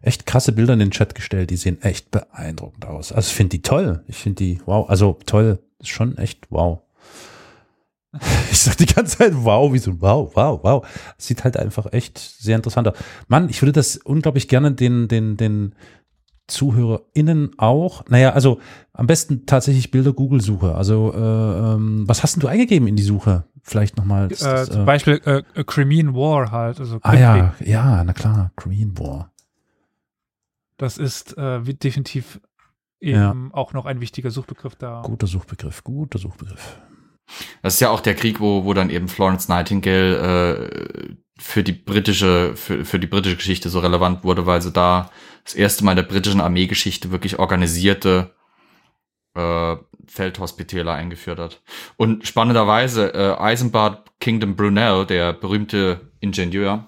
[0.06, 3.12] echt krasse Bilder in den Chat gestellt, die sehen echt beeindruckend aus.
[3.12, 4.04] Also ich finde die toll.
[4.06, 6.80] Ich finde die, wow, also toll, ist schon echt wow.
[8.50, 10.86] Ich sag die ganze Zeit wow, wie so wow, wow, wow.
[11.18, 12.96] Sieht halt einfach echt sehr interessant aus.
[13.28, 15.74] Mann, ich würde das unglaublich gerne den, den, den
[16.46, 18.04] ZuhörerInnen auch.
[18.08, 18.60] Naja, also
[18.92, 20.74] am besten tatsächlich Bilder Google-Suche.
[20.74, 23.44] Also äh, ähm, was hast denn du eingegeben in die Suche?
[23.62, 24.30] Vielleicht nochmal.
[24.30, 26.78] Äh, zum äh, Beispiel äh, Crimean War halt.
[26.78, 29.32] Also ah ja, ja, na klar, Crimean War.
[30.76, 32.40] Das ist äh, definitiv
[33.00, 33.54] eben ja.
[33.54, 35.02] auch noch ein wichtiger Suchbegriff da.
[35.02, 36.78] Guter Suchbegriff, guter Suchbegriff.
[37.62, 41.72] Das ist ja auch der Krieg, wo, wo dann eben Florence Nightingale äh, für die
[41.72, 45.10] britische, für, für die britische Geschichte so relevant wurde, weil sie da
[45.44, 48.34] das erste Mal in der britischen Armeegeschichte wirklich organisierte
[49.34, 51.62] äh, Feldhospitäler eingeführt hat.
[51.96, 56.86] Und spannenderweise, äh, Eisenbart Kingdom Brunel, der berühmte Ingenieur,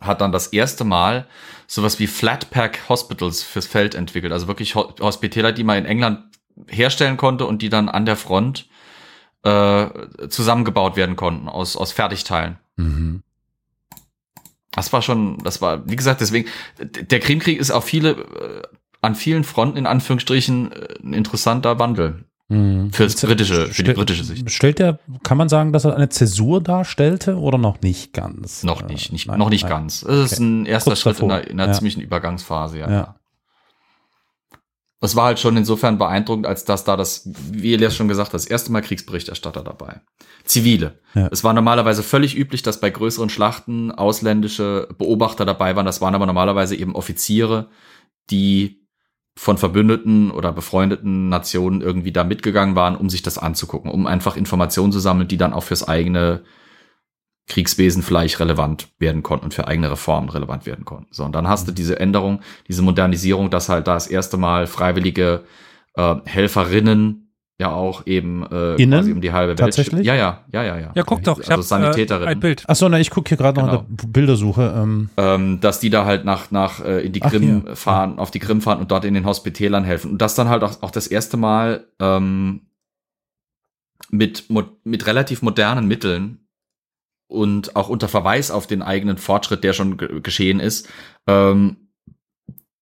[0.00, 1.28] hat dann das erste Mal
[1.72, 4.30] sowas wie Flatpack Hospitals fürs Feld entwickelt.
[4.30, 6.20] Also wirklich Hospitäler, die man in England
[6.68, 8.68] herstellen konnte und die dann an der Front
[9.42, 9.86] äh,
[10.28, 12.58] zusammengebaut werden konnten aus, aus Fertigteilen.
[12.76, 13.22] Mhm.
[14.72, 16.46] Das war schon, das war, wie gesagt, deswegen,
[16.78, 18.62] der Krimkrieg ist auf viele, äh,
[19.00, 22.26] an vielen Fronten in Anführungsstrichen äh, ein interessanter Wandel.
[22.52, 22.92] Mhm.
[22.92, 24.50] Fürs britische, für die britische Sicht.
[24.50, 28.62] Stellt er, kann man sagen, dass er eine Zäsur darstellte oder noch nicht ganz?
[28.62, 29.70] Noch nicht, nicht nein, noch nicht nein.
[29.70, 30.02] ganz.
[30.02, 31.78] Es ist ein erster Kurz Schritt in einer, in einer ja.
[31.78, 32.90] ziemlichen Übergangsphase, ja.
[32.90, 33.14] ja.
[35.00, 38.34] Das war halt schon insofern beeindruckend, als dass da das, wie Elias schon gesagt hat,
[38.34, 40.00] das erste Mal Kriegsberichterstatter dabei.
[40.44, 41.00] Zivile.
[41.14, 41.28] Ja.
[41.32, 45.86] Es war normalerweise völlig üblich, dass bei größeren Schlachten ausländische Beobachter dabei waren.
[45.86, 47.68] Das waren aber normalerweise eben Offiziere,
[48.30, 48.81] die
[49.36, 54.36] von verbündeten oder befreundeten Nationen irgendwie da mitgegangen waren, um sich das anzugucken, um einfach
[54.36, 56.42] Informationen zu sammeln, die dann auch fürs eigene
[57.48, 61.12] Kriegswesen vielleicht relevant werden konnten und für eigene Reformen relevant werden konnten.
[61.12, 64.66] So, und dann hast du diese Änderung, diese Modernisierung, dass halt da das erste Mal
[64.66, 65.44] freiwillige
[65.94, 67.31] äh, Helferinnen
[67.62, 68.98] ja auch eben äh, Innen?
[68.98, 69.58] quasi um die halbe Welt.
[69.58, 70.04] Tatsächlich?
[70.04, 70.92] Ja, ja, ja, ja, ja.
[70.94, 72.28] Ja, guck doch, ich also Sanitäterin.
[72.28, 72.68] Äh, ein Bild.
[72.68, 73.72] Achso, na, ich gucke hier gerade genau.
[73.72, 74.74] noch eine Bildersuche.
[74.76, 75.10] Ähm.
[75.16, 78.40] Ähm, dass die da halt nach, nach äh, in die Krim Ach, fahren, auf die
[78.40, 80.12] Krim fahren und dort in den Hospitälern helfen.
[80.12, 82.62] Und das dann halt auch, auch das erste Mal ähm,
[84.10, 84.44] mit,
[84.84, 86.40] mit relativ modernen Mitteln
[87.28, 90.88] und auch unter Verweis auf den eigenen Fortschritt, der schon geschehen ist,
[91.26, 91.76] ähm,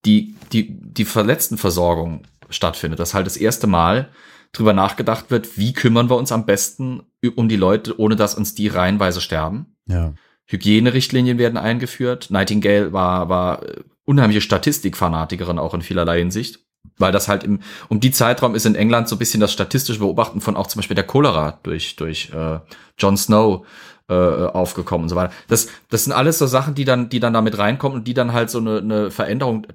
[0.05, 2.99] die, die, die Verletztenversorgung stattfindet.
[2.99, 4.09] Das ist halt das erste Mal,
[4.53, 7.03] drüber nachgedacht wird, wie kümmern wir uns am besten
[7.37, 9.77] um die Leute, ohne dass uns die reihenweise sterben.
[9.87, 10.15] Ja.
[10.47, 12.31] Hygienerichtlinien werden eingeführt.
[12.31, 13.63] Nightingale war, war
[14.05, 16.59] unheimliche Statistikfanatikerin auch in vielerlei Hinsicht.
[16.97, 20.01] Weil das halt im, um die Zeitraum ist in England so ein bisschen das statistische
[20.01, 22.59] Beobachten von auch zum Beispiel der Cholera durch, durch äh,
[22.99, 23.67] Jon Snow
[24.09, 25.33] äh, aufgekommen und so weiter.
[25.49, 28.33] Das, das sind alles so Sachen, die dann, die dann damit reinkommen und die dann
[28.33, 29.67] halt so eine, eine Veränderung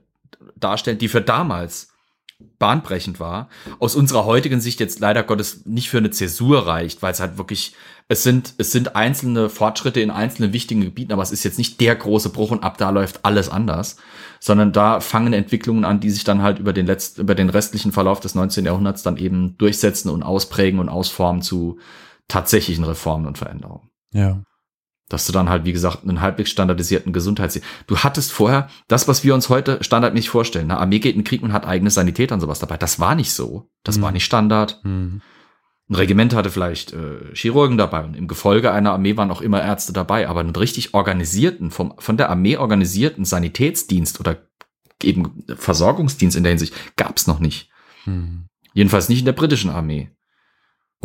[0.55, 1.94] darstellen, die für damals
[2.59, 7.11] bahnbrechend war, aus unserer heutigen Sicht jetzt leider Gottes nicht für eine Zäsur reicht, weil
[7.11, 7.73] es halt wirklich,
[8.07, 11.79] es sind, es sind einzelne Fortschritte in einzelnen wichtigen Gebieten, aber es ist jetzt nicht
[11.79, 13.97] der große Bruch und ab da läuft alles anders,
[14.39, 17.91] sondern da fangen Entwicklungen an, die sich dann halt über den letzten, über den restlichen
[17.91, 18.65] Verlauf des 19.
[18.65, 21.79] Jahrhunderts dann eben durchsetzen und ausprägen und ausformen zu
[22.27, 23.89] tatsächlichen Reformen und Veränderungen.
[24.11, 24.41] Ja
[25.09, 27.59] dass du dann halt, wie gesagt, einen halbwegs standardisierten Gesundheits...
[27.87, 30.71] Du hattest vorher das, was wir uns heute standardmäßig vorstellen.
[30.71, 32.77] Eine Armee geht in den Krieg und hat eigene Sanitäter und sowas dabei.
[32.77, 33.69] Das war nicht so.
[33.83, 34.01] Das mhm.
[34.01, 34.81] war nicht Standard.
[34.83, 35.21] Mhm.
[35.87, 39.61] Ein Regiment hatte vielleicht äh, Chirurgen dabei und im Gefolge einer Armee waren auch immer
[39.61, 44.37] Ärzte dabei, aber einen richtig organisierten, vom, von der Armee organisierten Sanitätsdienst oder
[45.03, 47.69] eben Versorgungsdienst in der Hinsicht gab's noch nicht.
[48.05, 48.45] Mhm.
[48.73, 50.09] Jedenfalls nicht in der britischen Armee.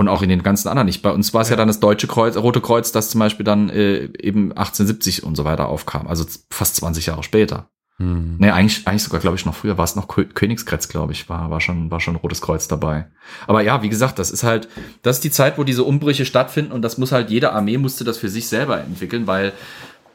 [0.00, 1.02] Und auch in den ganzen anderen nicht.
[1.02, 1.52] Bei uns war es ja.
[1.52, 5.36] ja dann das Deutsche Kreuz, Rote Kreuz, das zum Beispiel dann äh, eben 1870 und
[5.36, 6.06] so weiter aufkam.
[6.06, 7.68] Also fast 20 Jahre später.
[7.98, 8.36] Hm.
[8.38, 11.50] Nee, eigentlich, eigentlich sogar, glaube ich, noch früher war es noch Königskretz, glaube ich, war,
[11.50, 13.10] war schon, war schon Rotes Kreuz dabei.
[13.46, 14.70] Aber ja, wie gesagt, das ist halt,
[15.02, 18.04] das ist die Zeit, wo diese Umbrüche stattfinden und das muss halt, jede Armee musste
[18.04, 19.52] das für sich selber entwickeln, weil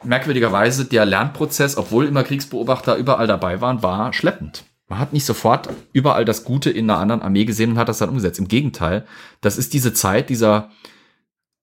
[0.02, 4.64] merkwürdigerweise der Lernprozess, obwohl immer Kriegsbeobachter überall dabei waren, war schleppend.
[4.88, 7.98] Man hat nicht sofort überall das Gute in einer anderen Armee gesehen und hat das
[7.98, 8.38] dann umgesetzt.
[8.38, 9.04] Im Gegenteil,
[9.40, 10.70] das ist diese Zeit dieser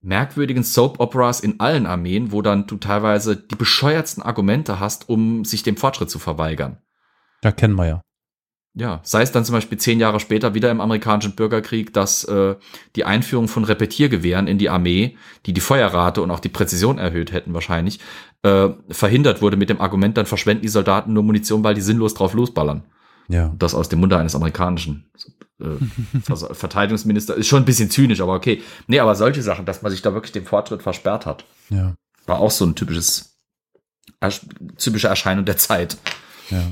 [0.02, 5.62] merkwürdigen Soap-Operas in allen Armeen, wo dann du teilweise die bescheuertsten Argumente hast, um sich
[5.62, 6.76] dem Fortschritt zu verweigern.
[7.40, 8.00] Da kennen wir ja.
[8.76, 12.56] Ja, sei es dann zum Beispiel zehn Jahre später wieder im amerikanischen Bürgerkrieg, dass äh,
[12.96, 15.16] die Einführung von Repetiergewehren in die Armee,
[15.46, 18.00] die die Feuerrate und auch die Präzision erhöht hätten wahrscheinlich,
[18.42, 22.14] äh, verhindert wurde mit dem Argument, dann verschwenden die Soldaten nur Munition, weil die sinnlos
[22.14, 22.82] drauf losballern.
[23.28, 23.54] Ja.
[23.58, 25.10] Das aus dem Munde eines amerikanischen
[25.60, 27.34] äh, Verteidigungsminister.
[27.34, 28.62] Ist schon ein bisschen zynisch, aber okay.
[28.86, 31.44] Nee, aber solche Sachen, dass man sich da wirklich dem Fortschritt versperrt hat.
[31.70, 31.94] Ja.
[32.26, 33.36] War auch so ein typisches,
[34.78, 35.96] typische Erscheinung der Zeit.
[36.50, 36.62] Ja.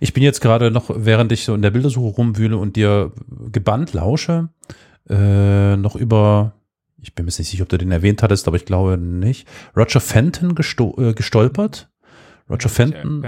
[0.00, 3.12] Ich bin jetzt gerade noch, während ich so in der Bildersuche rumwühle und dir
[3.52, 4.48] gebannt lausche,
[5.08, 6.54] äh, noch über,
[7.00, 10.00] ich bin mir nicht sicher, ob du den erwähnt hattest, aber ich glaube nicht, Roger
[10.00, 11.90] Fenton gesto äh, gestolpert.
[12.48, 13.22] Roger Fenton,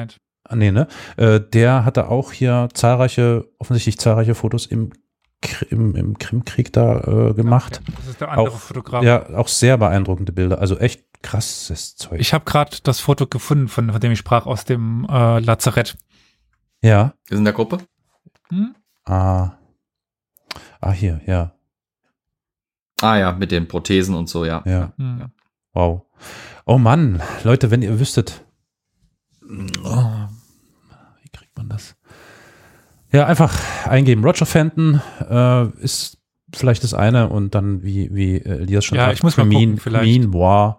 [0.55, 0.89] nee, ne?
[1.17, 4.93] Äh, der hatte auch hier zahlreiche, offensichtlich zahlreiche Fotos im
[5.71, 7.81] im, im Krimkrieg da äh, gemacht.
[7.83, 7.93] Okay.
[7.97, 9.05] Das ist der andere auch, Fotograf.
[9.05, 10.61] Ja, auch sehr beeindruckende Bilder.
[10.61, 12.21] Also echt krasses Zeug.
[12.21, 15.97] Ich habe gerade das Foto gefunden, von, von dem ich sprach, aus dem äh, Lazarett.
[16.83, 17.15] Ja.
[17.29, 17.79] Ist in der Gruppe?
[18.51, 18.75] Hm?
[19.05, 19.53] Ah.
[20.81, 21.53] Ah, hier, ja.
[23.01, 24.63] Ah ja, mit den Prothesen und so, ja.
[24.65, 24.93] Ja.
[24.97, 25.19] Hm.
[25.21, 25.31] ja.
[25.73, 26.03] Wow.
[26.67, 28.45] Oh Mann, Leute, wenn ihr wüsstet.
[29.85, 30.18] Oh,
[31.69, 31.97] man das?
[33.13, 34.25] Ja, einfach eingeben.
[34.25, 36.19] Roger Fenton äh, ist
[36.55, 39.79] vielleicht das eine und dann, wie, wie Elias schon ja, sagt, ich muss mal gucken,
[39.79, 40.05] vielleicht.
[40.05, 40.77] Mean Bois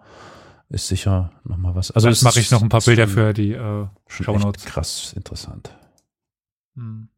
[0.68, 1.90] ist sicher nochmal was.
[1.90, 4.64] Also das mache ich noch ein paar Bilder für die äh, Shownotes.
[4.64, 5.76] Krass interessant.
[6.76, 7.08] Hm.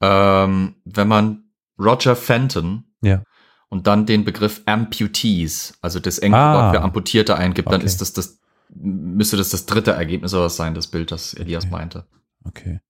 [0.00, 1.44] Ähm, wenn man
[1.78, 3.22] Roger Fenton ja.
[3.70, 7.78] und dann den Begriff Amputees, also das englische ah, Wort für Amputierte eingibt, okay.
[7.78, 11.32] dann ist das das, müsste das das dritte Ergebnis oder was sein, das Bild, das
[11.34, 11.72] Elias okay.
[11.72, 12.06] meinte.
[12.44, 12.80] Okay.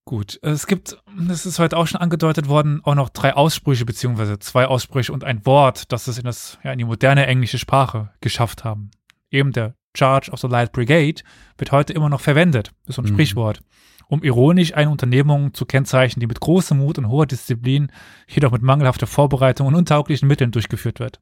[0.06, 4.38] Gut, es gibt, das ist heute auch schon angedeutet worden, auch noch drei Aussprüche, beziehungsweise
[4.40, 8.14] zwei Aussprüche und ein Wort, das es in, das, ja, in die moderne englische Sprache
[8.20, 8.92] geschafft haben
[9.34, 11.22] eben der Charge of the Light Brigade,
[11.58, 12.72] wird heute immer noch verwendet.
[12.86, 13.16] Das ist so ein mhm.
[13.16, 13.62] Sprichwort.
[14.08, 17.92] Um ironisch eine Unternehmung zu kennzeichnen, die mit großem Mut und hoher Disziplin,
[18.28, 21.20] jedoch mit mangelhafter Vorbereitung und untauglichen Mitteln durchgeführt wird.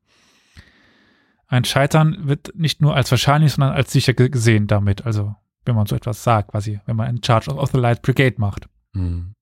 [1.51, 5.05] Ein Scheitern wird nicht nur als wahrscheinlich, sondern als sicher gesehen damit.
[5.05, 5.35] Also,
[5.65, 8.69] wenn man so etwas sagt, quasi, wenn man einen Charge of the Light Brigade macht.
[8.93, 9.33] Mhm.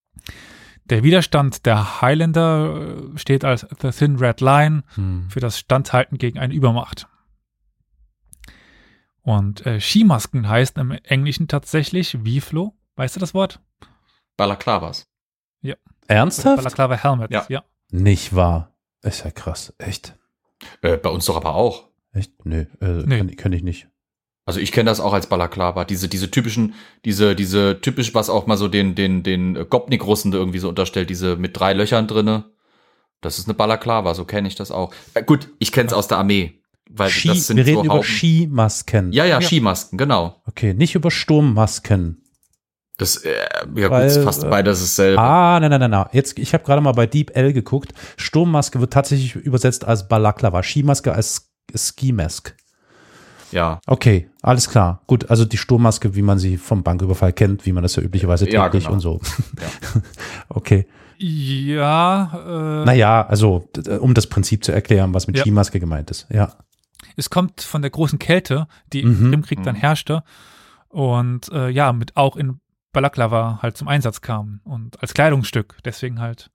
[0.86, 5.30] Der Widerstand der Highlander äh, steht als The Thin Red Line mhm.
[5.30, 7.08] für das Standhalten gegen eine Übermacht.
[9.22, 12.74] Und äh, Skimasken heißt im Englischen tatsächlich wie, Flo?
[12.96, 13.62] Weißt du das Wort?
[14.36, 15.08] Balaklavas.
[15.62, 15.76] Ja.
[16.08, 16.58] Ernsthaft?
[16.58, 17.46] Balaklava Helmets, ja.
[17.50, 17.64] ja.
[17.92, 18.74] Nicht wahr.
[19.04, 19.76] Ist ja krass.
[19.78, 20.18] Echt?
[20.82, 21.89] Äh, bei uns doch aber auch.
[22.12, 22.46] Echt?
[22.46, 23.18] Nö, äh, nee.
[23.18, 23.88] Kenn, kenn ich nicht.
[24.46, 26.74] Also ich kenne das auch als Balaklava, diese diese typischen
[27.06, 31.36] diese diese typisch was auch mal so den den den Gopnik-Russen irgendwie so unterstellt, diese
[31.36, 32.46] mit drei Löchern drinne.
[33.22, 34.94] Das ist eine Balaklava, so kenne ich das auch.
[35.14, 36.64] Äh, gut, ich kenne es aus der Armee.
[36.90, 38.04] Weil Ski, das sind wir reden so über.
[38.04, 39.12] Skimasken.
[39.12, 40.42] Ja, ja, ja, Skimasken, genau.
[40.46, 42.24] Okay, nicht über Sturmmasken.
[42.98, 43.34] Das, äh,
[43.76, 45.22] ja Weil, gut, fast äh, beides dasselbe.
[45.22, 46.08] Ah, nein, nein, nein, nein.
[46.12, 47.94] Jetzt, ich habe gerade mal bei Deep L geguckt.
[48.18, 52.56] Sturmmaske wird tatsächlich übersetzt als Balaklava, Skimaske als Skimask.
[53.52, 53.80] Ja.
[53.88, 55.02] Okay, alles klar.
[55.08, 58.46] Gut, also die Sturmmaske, wie man sie vom Banküberfall kennt, wie man das ja üblicherweise
[58.46, 58.92] täglich ja, genau.
[58.92, 59.22] und so.
[59.60, 60.02] Ja.
[60.50, 60.88] okay.
[61.18, 62.82] Ja.
[62.82, 63.68] Äh, naja, also
[64.00, 65.44] um das Prinzip zu erklären, was mit ja.
[65.44, 66.28] Skimaske gemeint ist.
[66.30, 66.54] Ja.
[67.16, 69.34] Es kommt von der großen Kälte, die mhm.
[69.34, 69.80] im Krieg dann mhm.
[69.80, 70.24] herrschte
[70.88, 72.60] und äh, ja, mit auch in
[72.94, 75.78] Balaklava halt zum Einsatz kam und als Kleidungsstück.
[75.84, 76.52] Deswegen halt.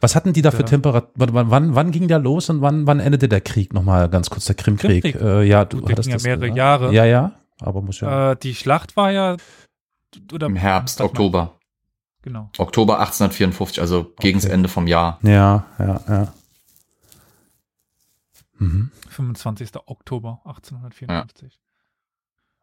[0.00, 1.10] Was hatten die da für Temperatur?
[1.14, 3.72] Wann, wann ging der los und wann, wann endete der Krieg?
[3.72, 5.02] Nochmal ganz kurz, der Krimkrieg.
[5.02, 5.22] Krimkrieg.
[5.22, 6.56] Äh, ja, du hattest ja das, mehrere oder?
[6.56, 6.94] Jahre.
[6.94, 8.32] Ja, ja, aber muss ja.
[8.32, 9.36] Äh, die Schlacht war ja
[10.32, 11.56] oder, im Herbst, Oktober.
[12.22, 12.50] Genau.
[12.58, 14.14] Oktober 1854, also okay.
[14.20, 15.18] gegen das Ende vom Jahr.
[15.22, 16.32] Ja, ja, ja.
[18.58, 18.90] Mhm.
[19.08, 19.70] 25.
[19.86, 21.52] Oktober 1854.
[21.52, 21.58] Ja.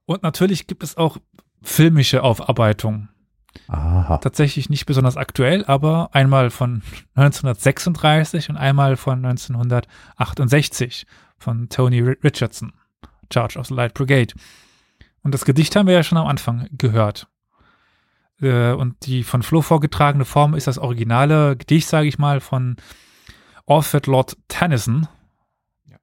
[0.06, 1.18] Und natürlich gibt es auch
[1.62, 3.10] filmische Aufarbeitungen.
[4.08, 4.20] Aha.
[4.20, 6.82] Tatsächlich nicht besonders aktuell, aber einmal von
[7.16, 11.06] 1936 und einmal von 1968
[11.38, 12.72] von Tony Richardson,
[13.32, 14.34] Charge of the Light Brigade.
[15.24, 17.28] Und das Gedicht haben wir ja schon am Anfang gehört.
[18.40, 22.78] Äh, und die von Flo vorgetragene Form ist das originale Gedicht, sage ich mal, von
[23.66, 25.10] Alfred Lord Tennyson.
[25.86, 25.98] Ja.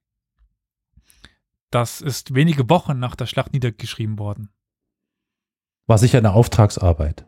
[1.70, 4.50] Das ist wenige Wochen nach der Schlacht niedergeschrieben worden.
[5.86, 7.24] War sicher eine Auftragsarbeit.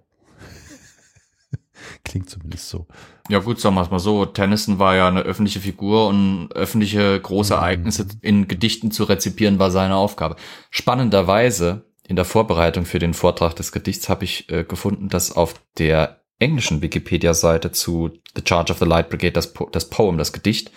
[2.05, 2.87] Klingt zumindest so.
[3.29, 4.27] Ja gut, sagen wir es mal so.
[4.27, 7.61] Tennyson war ja eine öffentliche Figur und öffentliche große mhm.
[7.61, 10.37] Ereignisse in Gedichten zu rezipieren war seine Aufgabe.
[10.71, 15.55] Spannenderweise in der Vorbereitung für den Vortrag des Gedichts habe ich äh, gefunden, dass auf
[15.79, 20.33] der englischen Wikipedia-Seite zu The Charge of the Light Brigade, das, po das Poem, das
[20.33, 20.71] Gedicht,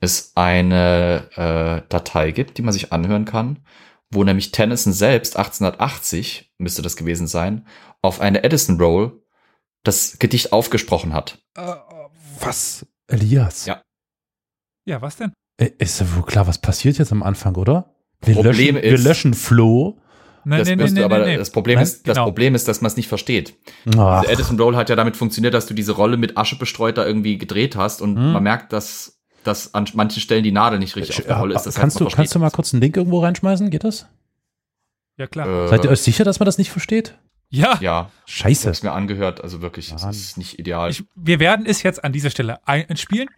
[0.00, 3.60] es eine äh, Datei gibt, die man sich anhören kann,
[4.10, 7.66] wo nämlich Tennyson selbst 1880, müsste das gewesen sein,
[8.02, 9.21] auf eine Edison Roll
[9.82, 11.38] das Gedicht aufgesprochen hat.
[11.56, 11.74] Äh,
[12.40, 12.86] was?
[13.08, 13.66] Elias?
[13.66, 13.82] Ja.
[14.84, 15.32] Ja, was denn?
[15.58, 17.94] Äh, ist ja wohl klar, was passiert jetzt am Anfang, oder?
[18.20, 19.98] Wir, Problem löschen, ist, wir löschen Flo
[20.44, 22.26] Nein, das, nee, nee, nee, aber das Problem Nein, ist, das genau.
[22.26, 23.54] Problem ist, dass man es nicht versteht.
[23.96, 27.06] Also Edison Roll hat ja damit funktioniert, dass du diese Rolle mit Asche bestreut da
[27.06, 28.32] irgendwie gedreht hast und hm.
[28.32, 31.64] man merkt, dass, dass an manchen Stellen die Nadel nicht richtig auf der Rolle ist.
[31.64, 33.70] Das kannst, heißt, du, kannst du mal kurz einen Link irgendwo reinschmeißen?
[33.70, 34.06] Geht das?
[35.16, 35.66] Ja, klar.
[35.66, 37.16] Äh, Seid ihr euch sicher, dass man das nicht versteht?
[37.52, 37.76] Ja.
[37.80, 38.10] Ja.
[38.24, 38.62] Scheiße.
[38.62, 40.90] Ich hab's mir angehört, also wirklich, es ist nicht ideal.
[40.90, 43.28] Ich, wir werden es jetzt an dieser Stelle einspielen.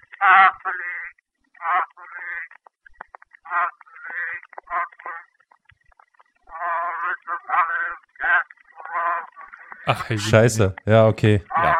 [9.86, 10.76] Ach, hey, Scheiße.
[10.86, 11.42] Ja, okay.
[11.56, 11.76] Ja.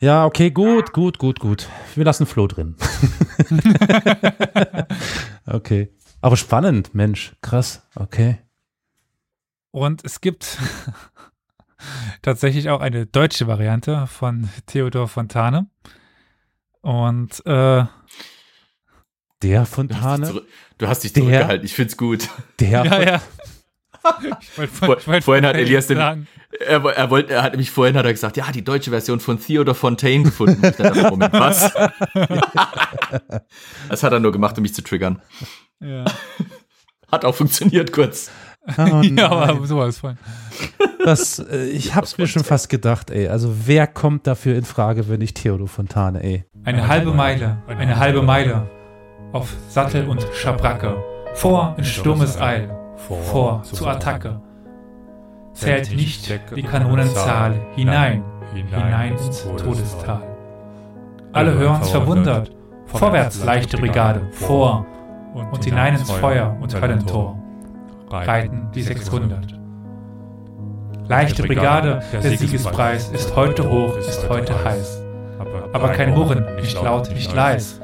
[0.00, 1.66] ja, okay, gut, gut, gut, gut.
[1.94, 2.76] Wir lassen Flo drin.
[5.46, 5.90] okay.
[6.20, 7.34] Aber spannend, Mensch.
[7.40, 7.88] Krass.
[7.96, 8.38] Okay.
[9.78, 10.58] Und es gibt
[12.22, 15.68] tatsächlich auch eine deutsche Variante von Theodor Fontane.
[16.80, 17.84] Und äh,
[19.42, 20.42] der Fontane.
[20.78, 22.28] Du hast dich zurückgehalten, ich find's gut.
[22.58, 23.22] Der ja, ja.
[24.66, 26.26] Vor, vorhin hat Elias den, er,
[26.60, 29.74] er, wollte, er hat nämlich vorhin hat er gesagt, ja, die deutsche Version von Theodor
[29.74, 30.64] Fontaine gefunden.
[30.64, 31.72] Ich dachte, Moment, was?
[33.88, 35.20] das hat er nur gemacht, um mich zu triggern.
[35.80, 36.04] Ja.
[37.10, 38.30] Hat auch funktioniert kurz.
[38.66, 40.18] Oh ja, aber sowas von.
[41.04, 43.28] Das, äh, ich hab's mir schon fast gedacht, ey.
[43.28, 46.44] Also wer kommt dafür in Frage, wenn nicht Theodor Fontane, ey?
[46.64, 48.68] Eine halbe Meile, eine halbe Meile.
[49.32, 50.96] Auf Sattel und Schabracke.
[51.34, 54.40] Vor in Sturmes Eil vor zur Attacke.
[55.52, 58.22] Zählt nicht die Kanonenzahl hinein,
[58.52, 60.22] hinein ins Todestal.
[61.32, 62.50] Alle hören's verwundert.
[62.86, 64.86] Vorwärts, leichte Brigade, vor
[65.34, 67.37] und hinein ins Feuer und Höllentor.
[68.10, 69.58] Reiten die 600.
[71.08, 75.02] Leichte Brigade, der Siegespreis ist heute hoch, ist heute heiß.
[75.72, 77.80] Aber kein Murren, nicht laut, nicht leis.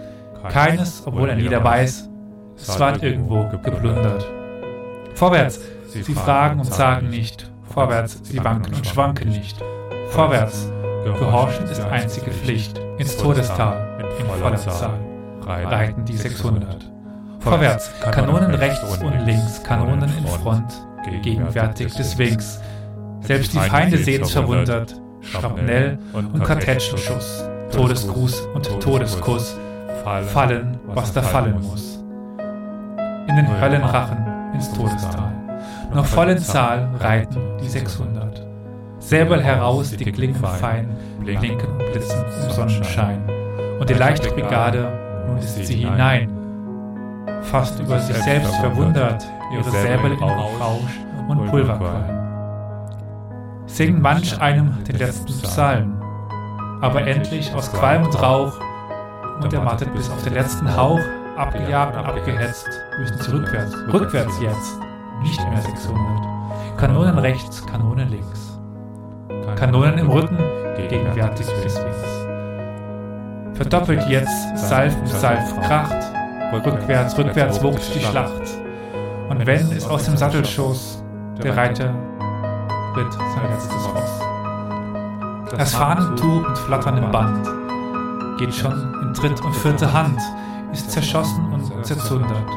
[0.51, 2.09] Keines, obwohl er nieder weiß,
[2.57, 4.27] es ward irgendwo geplundert.
[5.15, 7.51] Vorwärts, sie fragen und sagen nicht.
[7.63, 9.63] Vorwärts, sie wanken und schwanken nicht.
[10.09, 10.71] Vorwärts,
[11.05, 12.79] gehorchen ist einzige Pflicht.
[12.99, 14.99] Ins Todestal, in voller Zahl,
[15.47, 16.94] reiten die 600.
[17.45, 20.73] Vorwärts, Kanonen rechts und links, Kanonen in Front,
[21.23, 22.61] gegenwärtig des Winks.
[23.21, 24.95] Selbst die Feinde sehen's verwundert.
[25.21, 29.59] Schrapnell und Kartätschenschuss, Todesgruß und Todeskuss,
[30.33, 32.03] fallen, was da fallen muss.
[33.29, 34.19] In den Höllenrachen
[34.55, 35.33] ins Todestal.
[35.95, 38.47] Noch voll in Zahl reiten die 600.
[38.99, 40.89] Säbel heraus, die Klingen fein,
[41.21, 43.23] blinken und blitzen im Sonnenschein.
[43.79, 46.34] Und die Leichtbrigade, nun ist sie hinein.
[47.43, 52.05] Fast über sich selbst verwundert, ihre Säbel in Rausch und Pulverqualm.
[53.67, 56.01] Singen manch einem den letzten Psalm,
[56.81, 58.53] aber endlich aus Qualm und Rauch
[59.43, 61.01] und ermattet bis auf den letzten Hauch
[61.37, 62.69] abgejagt und abgehetzt,
[62.99, 64.79] müssen sie rückwärts, rückwärts jetzt,
[65.23, 65.99] nicht mehr 600.
[66.77, 68.59] Kanonen rechts, Kanonen links.
[69.57, 70.39] Kanonen im Rücken,
[70.77, 72.27] gegenwärtig bis links.
[73.55, 76.13] Verdoppelt jetzt, Salf um Salf kracht,
[76.55, 78.59] rückwärts, rückwärts wogt die Schlacht.
[79.29, 81.03] Und wenn es aus dem Sattelschoß
[81.43, 81.95] der Reiter
[82.97, 84.21] ritt sein letztes Ross.
[85.57, 87.49] Das Fahnentuch und flatternde Band
[88.39, 88.73] geht schon
[89.03, 90.21] in dritt und vierte Hand,
[90.73, 92.49] ist zerschossen und zerzundert.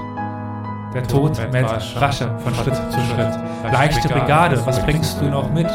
[0.93, 3.39] Der Tod meldet rascher von Schritt zu Schritt.
[3.71, 5.67] Leichte Brigade, was bringst du noch mit?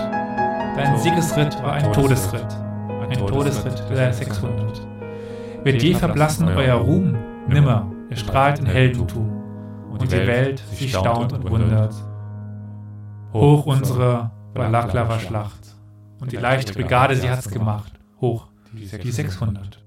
[0.76, 2.46] Dein Siegesritt war ein Todesritt,
[3.10, 4.82] ein Todesritt der 600.
[5.64, 7.16] Wird je verblassen euer Ruhm?
[7.46, 9.40] Nimmer, ihr strahlt in Heldentum.
[9.90, 11.94] Und die Welt, sie staunt und wundert.
[13.32, 15.76] Hoch unsere Balaklava-Schlacht.
[16.20, 17.94] Und die leichte Brigade, sie hat's gemacht.
[18.20, 19.82] Hoch, die 600.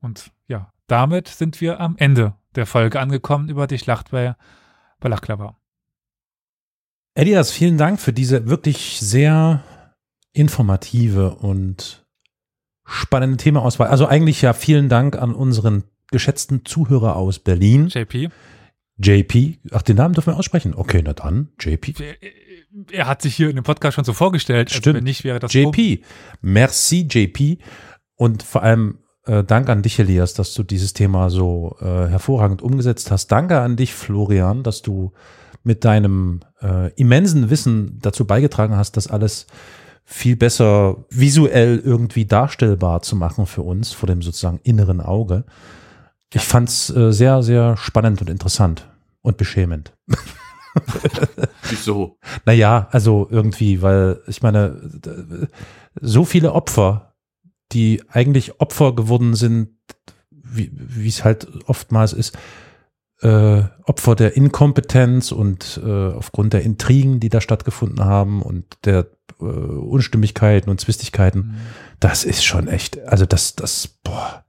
[0.00, 4.34] Und ja, damit sind wir am Ende der Folge angekommen über die Schlacht bei
[5.00, 5.56] Balaklava.
[7.14, 9.62] Elias, vielen Dank für diese wirklich sehr
[10.32, 12.06] informative und
[12.84, 13.88] spannende Themaauswahl.
[13.88, 17.88] Also eigentlich ja vielen Dank an unseren geschätzten Zuhörer aus Berlin.
[17.88, 18.28] JP.
[18.98, 19.58] JP.
[19.72, 20.74] Ach, den Namen dürfen wir aussprechen.
[20.74, 21.94] Okay, na dann, JP.
[22.90, 24.68] Er hat sich hier in dem Podcast schon so vorgestellt.
[24.68, 24.86] Also Stimmt.
[24.86, 26.02] Also wenn nicht, wäre das JP.
[26.42, 27.58] Merci, JP.
[28.16, 32.62] Und vor allem äh, Dank an dich, Elias, dass du dieses Thema so äh, hervorragend
[32.62, 33.28] umgesetzt hast.
[33.28, 35.12] Danke an dich, Florian, dass du
[35.62, 39.46] mit deinem äh, immensen Wissen dazu beigetragen hast, das alles
[40.04, 45.44] viel besser visuell irgendwie darstellbar zu machen für uns vor dem sozusagen inneren Auge.
[46.32, 48.88] Ich fand's äh, sehr, sehr spannend und interessant
[49.22, 49.92] und beschämend.
[51.68, 52.18] Wieso?
[52.44, 55.48] Naja, also irgendwie, weil ich meine,
[56.00, 57.14] so viele Opfer,
[57.72, 59.70] die eigentlich Opfer geworden sind,
[60.30, 62.36] wie es halt oftmals ist,
[63.20, 69.06] äh, Opfer der Inkompetenz und äh, aufgrund der Intrigen, die da stattgefunden haben und der
[69.40, 71.56] äh, Unstimmigkeiten und Zwistigkeiten, mhm.
[72.00, 74.44] das ist schon echt, also das, das, boah,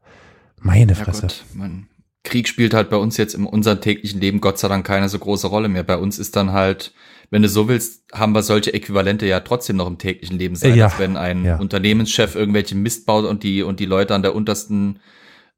[0.62, 1.22] meine Fresse.
[1.22, 1.88] Ja Gott, man,
[2.24, 5.20] Krieg spielt halt bei uns jetzt in unserem täglichen Leben Gott sei Dank keine so
[5.20, 5.84] große Rolle mehr.
[5.84, 6.94] Bei uns ist dann halt,
[7.30, 10.76] wenn du so willst, haben wir solche Äquivalente ja trotzdem noch im täglichen Leben sein,
[10.76, 11.58] ja, als wenn ein ja.
[11.58, 15.00] Unternehmenschef irgendwelche Mist baut und die, und die Leute an der untersten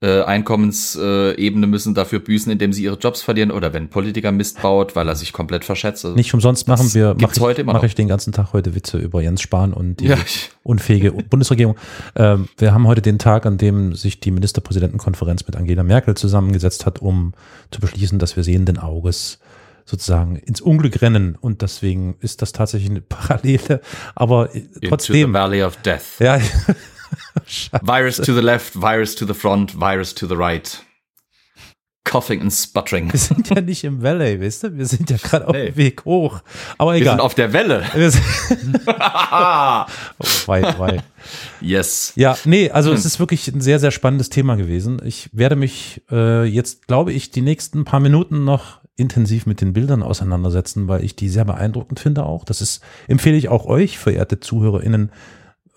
[0.01, 4.95] äh, Einkommensebene müssen dafür büßen, indem sie ihre Jobs verlieren oder wenn Politiker Mist baut,
[4.95, 6.05] weil er sich komplett verschätzt.
[6.05, 8.97] Also Nicht umsonst machen wir, mache ich, heute mach ich den ganzen Tag heute Witze
[8.97, 10.17] über Jens Spahn und die ja.
[10.63, 11.75] unfähige Bundesregierung.
[12.15, 16.87] Ähm, wir haben heute den Tag, an dem sich die Ministerpräsidentenkonferenz mit Angela Merkel zusammengesetzt
[16.87, 17.33] hat, um
[17.69, 19.37] zu beschließen, dass wir sehenden Auges
[19.85, 23.81] sozusagen ins Unglück rennen und deswegen ist das tatsächlich eine Parallele,
[24.15, 24.49] aber
[24.87, 25.15] trotzdem.
[25.15, 26.19] Into the Valley of Death.
[26.19, 26.39] Ja,
[27.81, 30.83] virus to the left, virus to the front, virus to the right.
[32.03, 33.13] Coughing and sputtering.
[33.13, 34.75] Wir sind ja nicht im Valley, weißt du?
[34.75, 36.41] Wir sind ja gerade auf dem Weg hoch.
[36.79, 37.05] Aber egal.
[37.05, 37.83] Wir sind auf der Welle.
[40.19, 41.03] oh, weit, weit.
[41.61, 42.13] Yes.
[42.15, 44.99] Ja, nee, also es ist wirklich ein sehr, sehr spannendes Thema gewesen.
[45.05, 49.73] Ich werde mich äh, jetzt, glaube ich, die nächsten paar Minuten noch intensiv mit den
[49.73, 52.45] Bildern auseinandersetzen, weil ich die sehr beeindruckend finde auch.
[52.45, 55.11] Das ist, empfehle ich auch euch, verehrte ZuhörerInnen,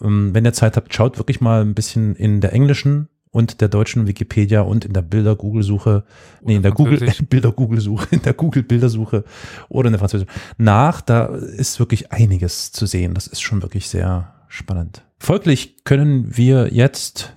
[0.04, 4.06] wenn ihr Zeit habt, schaut wirklich mal ein bisschen in der englischen und der deutschen
[4.06, 6.04] Wikipedia und in der Bilder-Google-Suche,
[6.42, 9.24] nee, in der Google, Bilder-Google-Suche, in der Google-Bildersuche
[9.68, 11.00] oder in der französischen nach.
[11.00, 13.14] Da ist wirklich einiges zu sehen.
[13.14, 15.04] Das ist schon wirklich sehr spannend.
[15.18, 17.36] Folglich können wir jetzt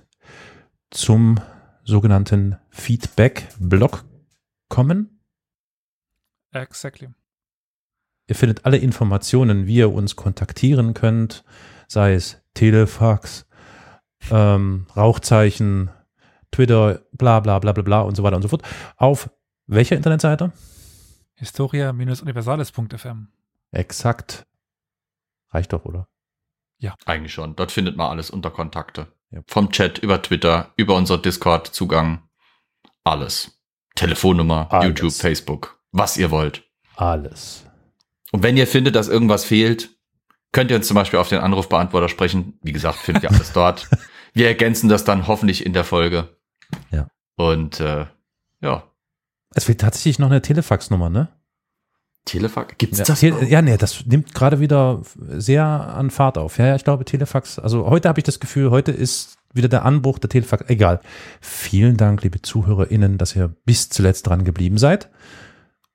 [0.90, 1.40] zum
[1.84, 4.04] sogenannten Feedback-Blog
[4.68, 5.20] kommen.
[6.52, 7.08] Exactly.
[8.28, 11.44] Ihr findet alle Informationen, wie ihr uns kontaktieren könnt,
[11.88, 13.46] sei es Telefax,
[14.30, 15.90] ähm, Rauchzeichen,
[16.52, 18.62] Twitter, bla bla bla bla bla und so weiter und so fort.
[18.96, 19.30] Auf
[19.66, 20.52] welcher Internetseite?
[21.34, 23.28] Historia-universales.fm.
[23.72, 24.46] Exakt.
[25.50, 26.08] Reicht doch, oder?
[26.78, 26.94] Ja.
[27.06, 27.56] Eigentlich schon.
[27.56, 29.08] Dort findet man alles unter Kontakte.
[29.30, 29.40] Ja.
[29.46, 32.28] Vom Chat über Twitter, über unser Discord-Zugang.
[33.04, 33.60] Alles.
[33.94, 34.86] Telefonnummer, alles.
[34.86, 35.80] YouTube, Facebook.
[35.92, 36.64] Was ihr wollt.
[36.96, 37.64] Alles.
[38.32, 39.97] Und wenn ihr findet, dass irgendwas fehlt,
[40.52, 42.58] könnt ihr uns zum Beispiel auf den Anrufbeantworter sprechen.
[42.62, 43.88] Wie gesagt, findet ihr alles dort.
[44.34, 46.36] Wir ergänzen das dann hoffentlich in der Folge.
[46.90, 47.08] Ja.
[47.36, 48.06] Und äh,
[48.60, 48.84] ja.
[49.54, 51.28] Es fehlt tatsächlich noch eine Telefax-Nummer, ne?
[52.24, 52.74] Telefax?
[52.78, 53.20] Gibt's ja, das?
[53.20, 56.58] Te ja, nee, das nimmt gerade wieder sehr an Fahrt auf.
[56.58, 57.58] Ja, ja, ich glaube Telefax.
[57.58, 60.68] Also heute habe ich das Gefühl, heute ist wieder der Anbruch der Telefax.
[60.68, 61.00] Egal.
[61.40, 65.08] Vielen Dank, liebe ZuhörerInnen, dass ihr bis zuletzt dran geblieben seid.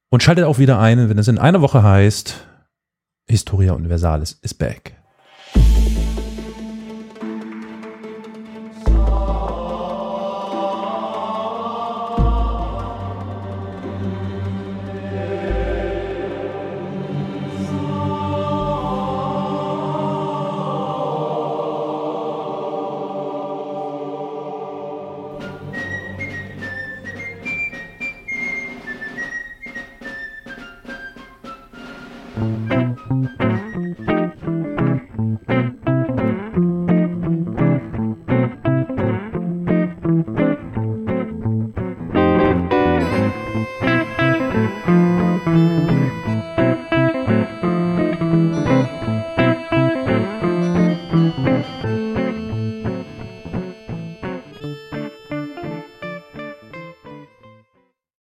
[0.09, 2.47] Und schaltet auch wieder ein, wenn es in einer Woche heißt,
[3.27, 5.02] Historia Universalis is back.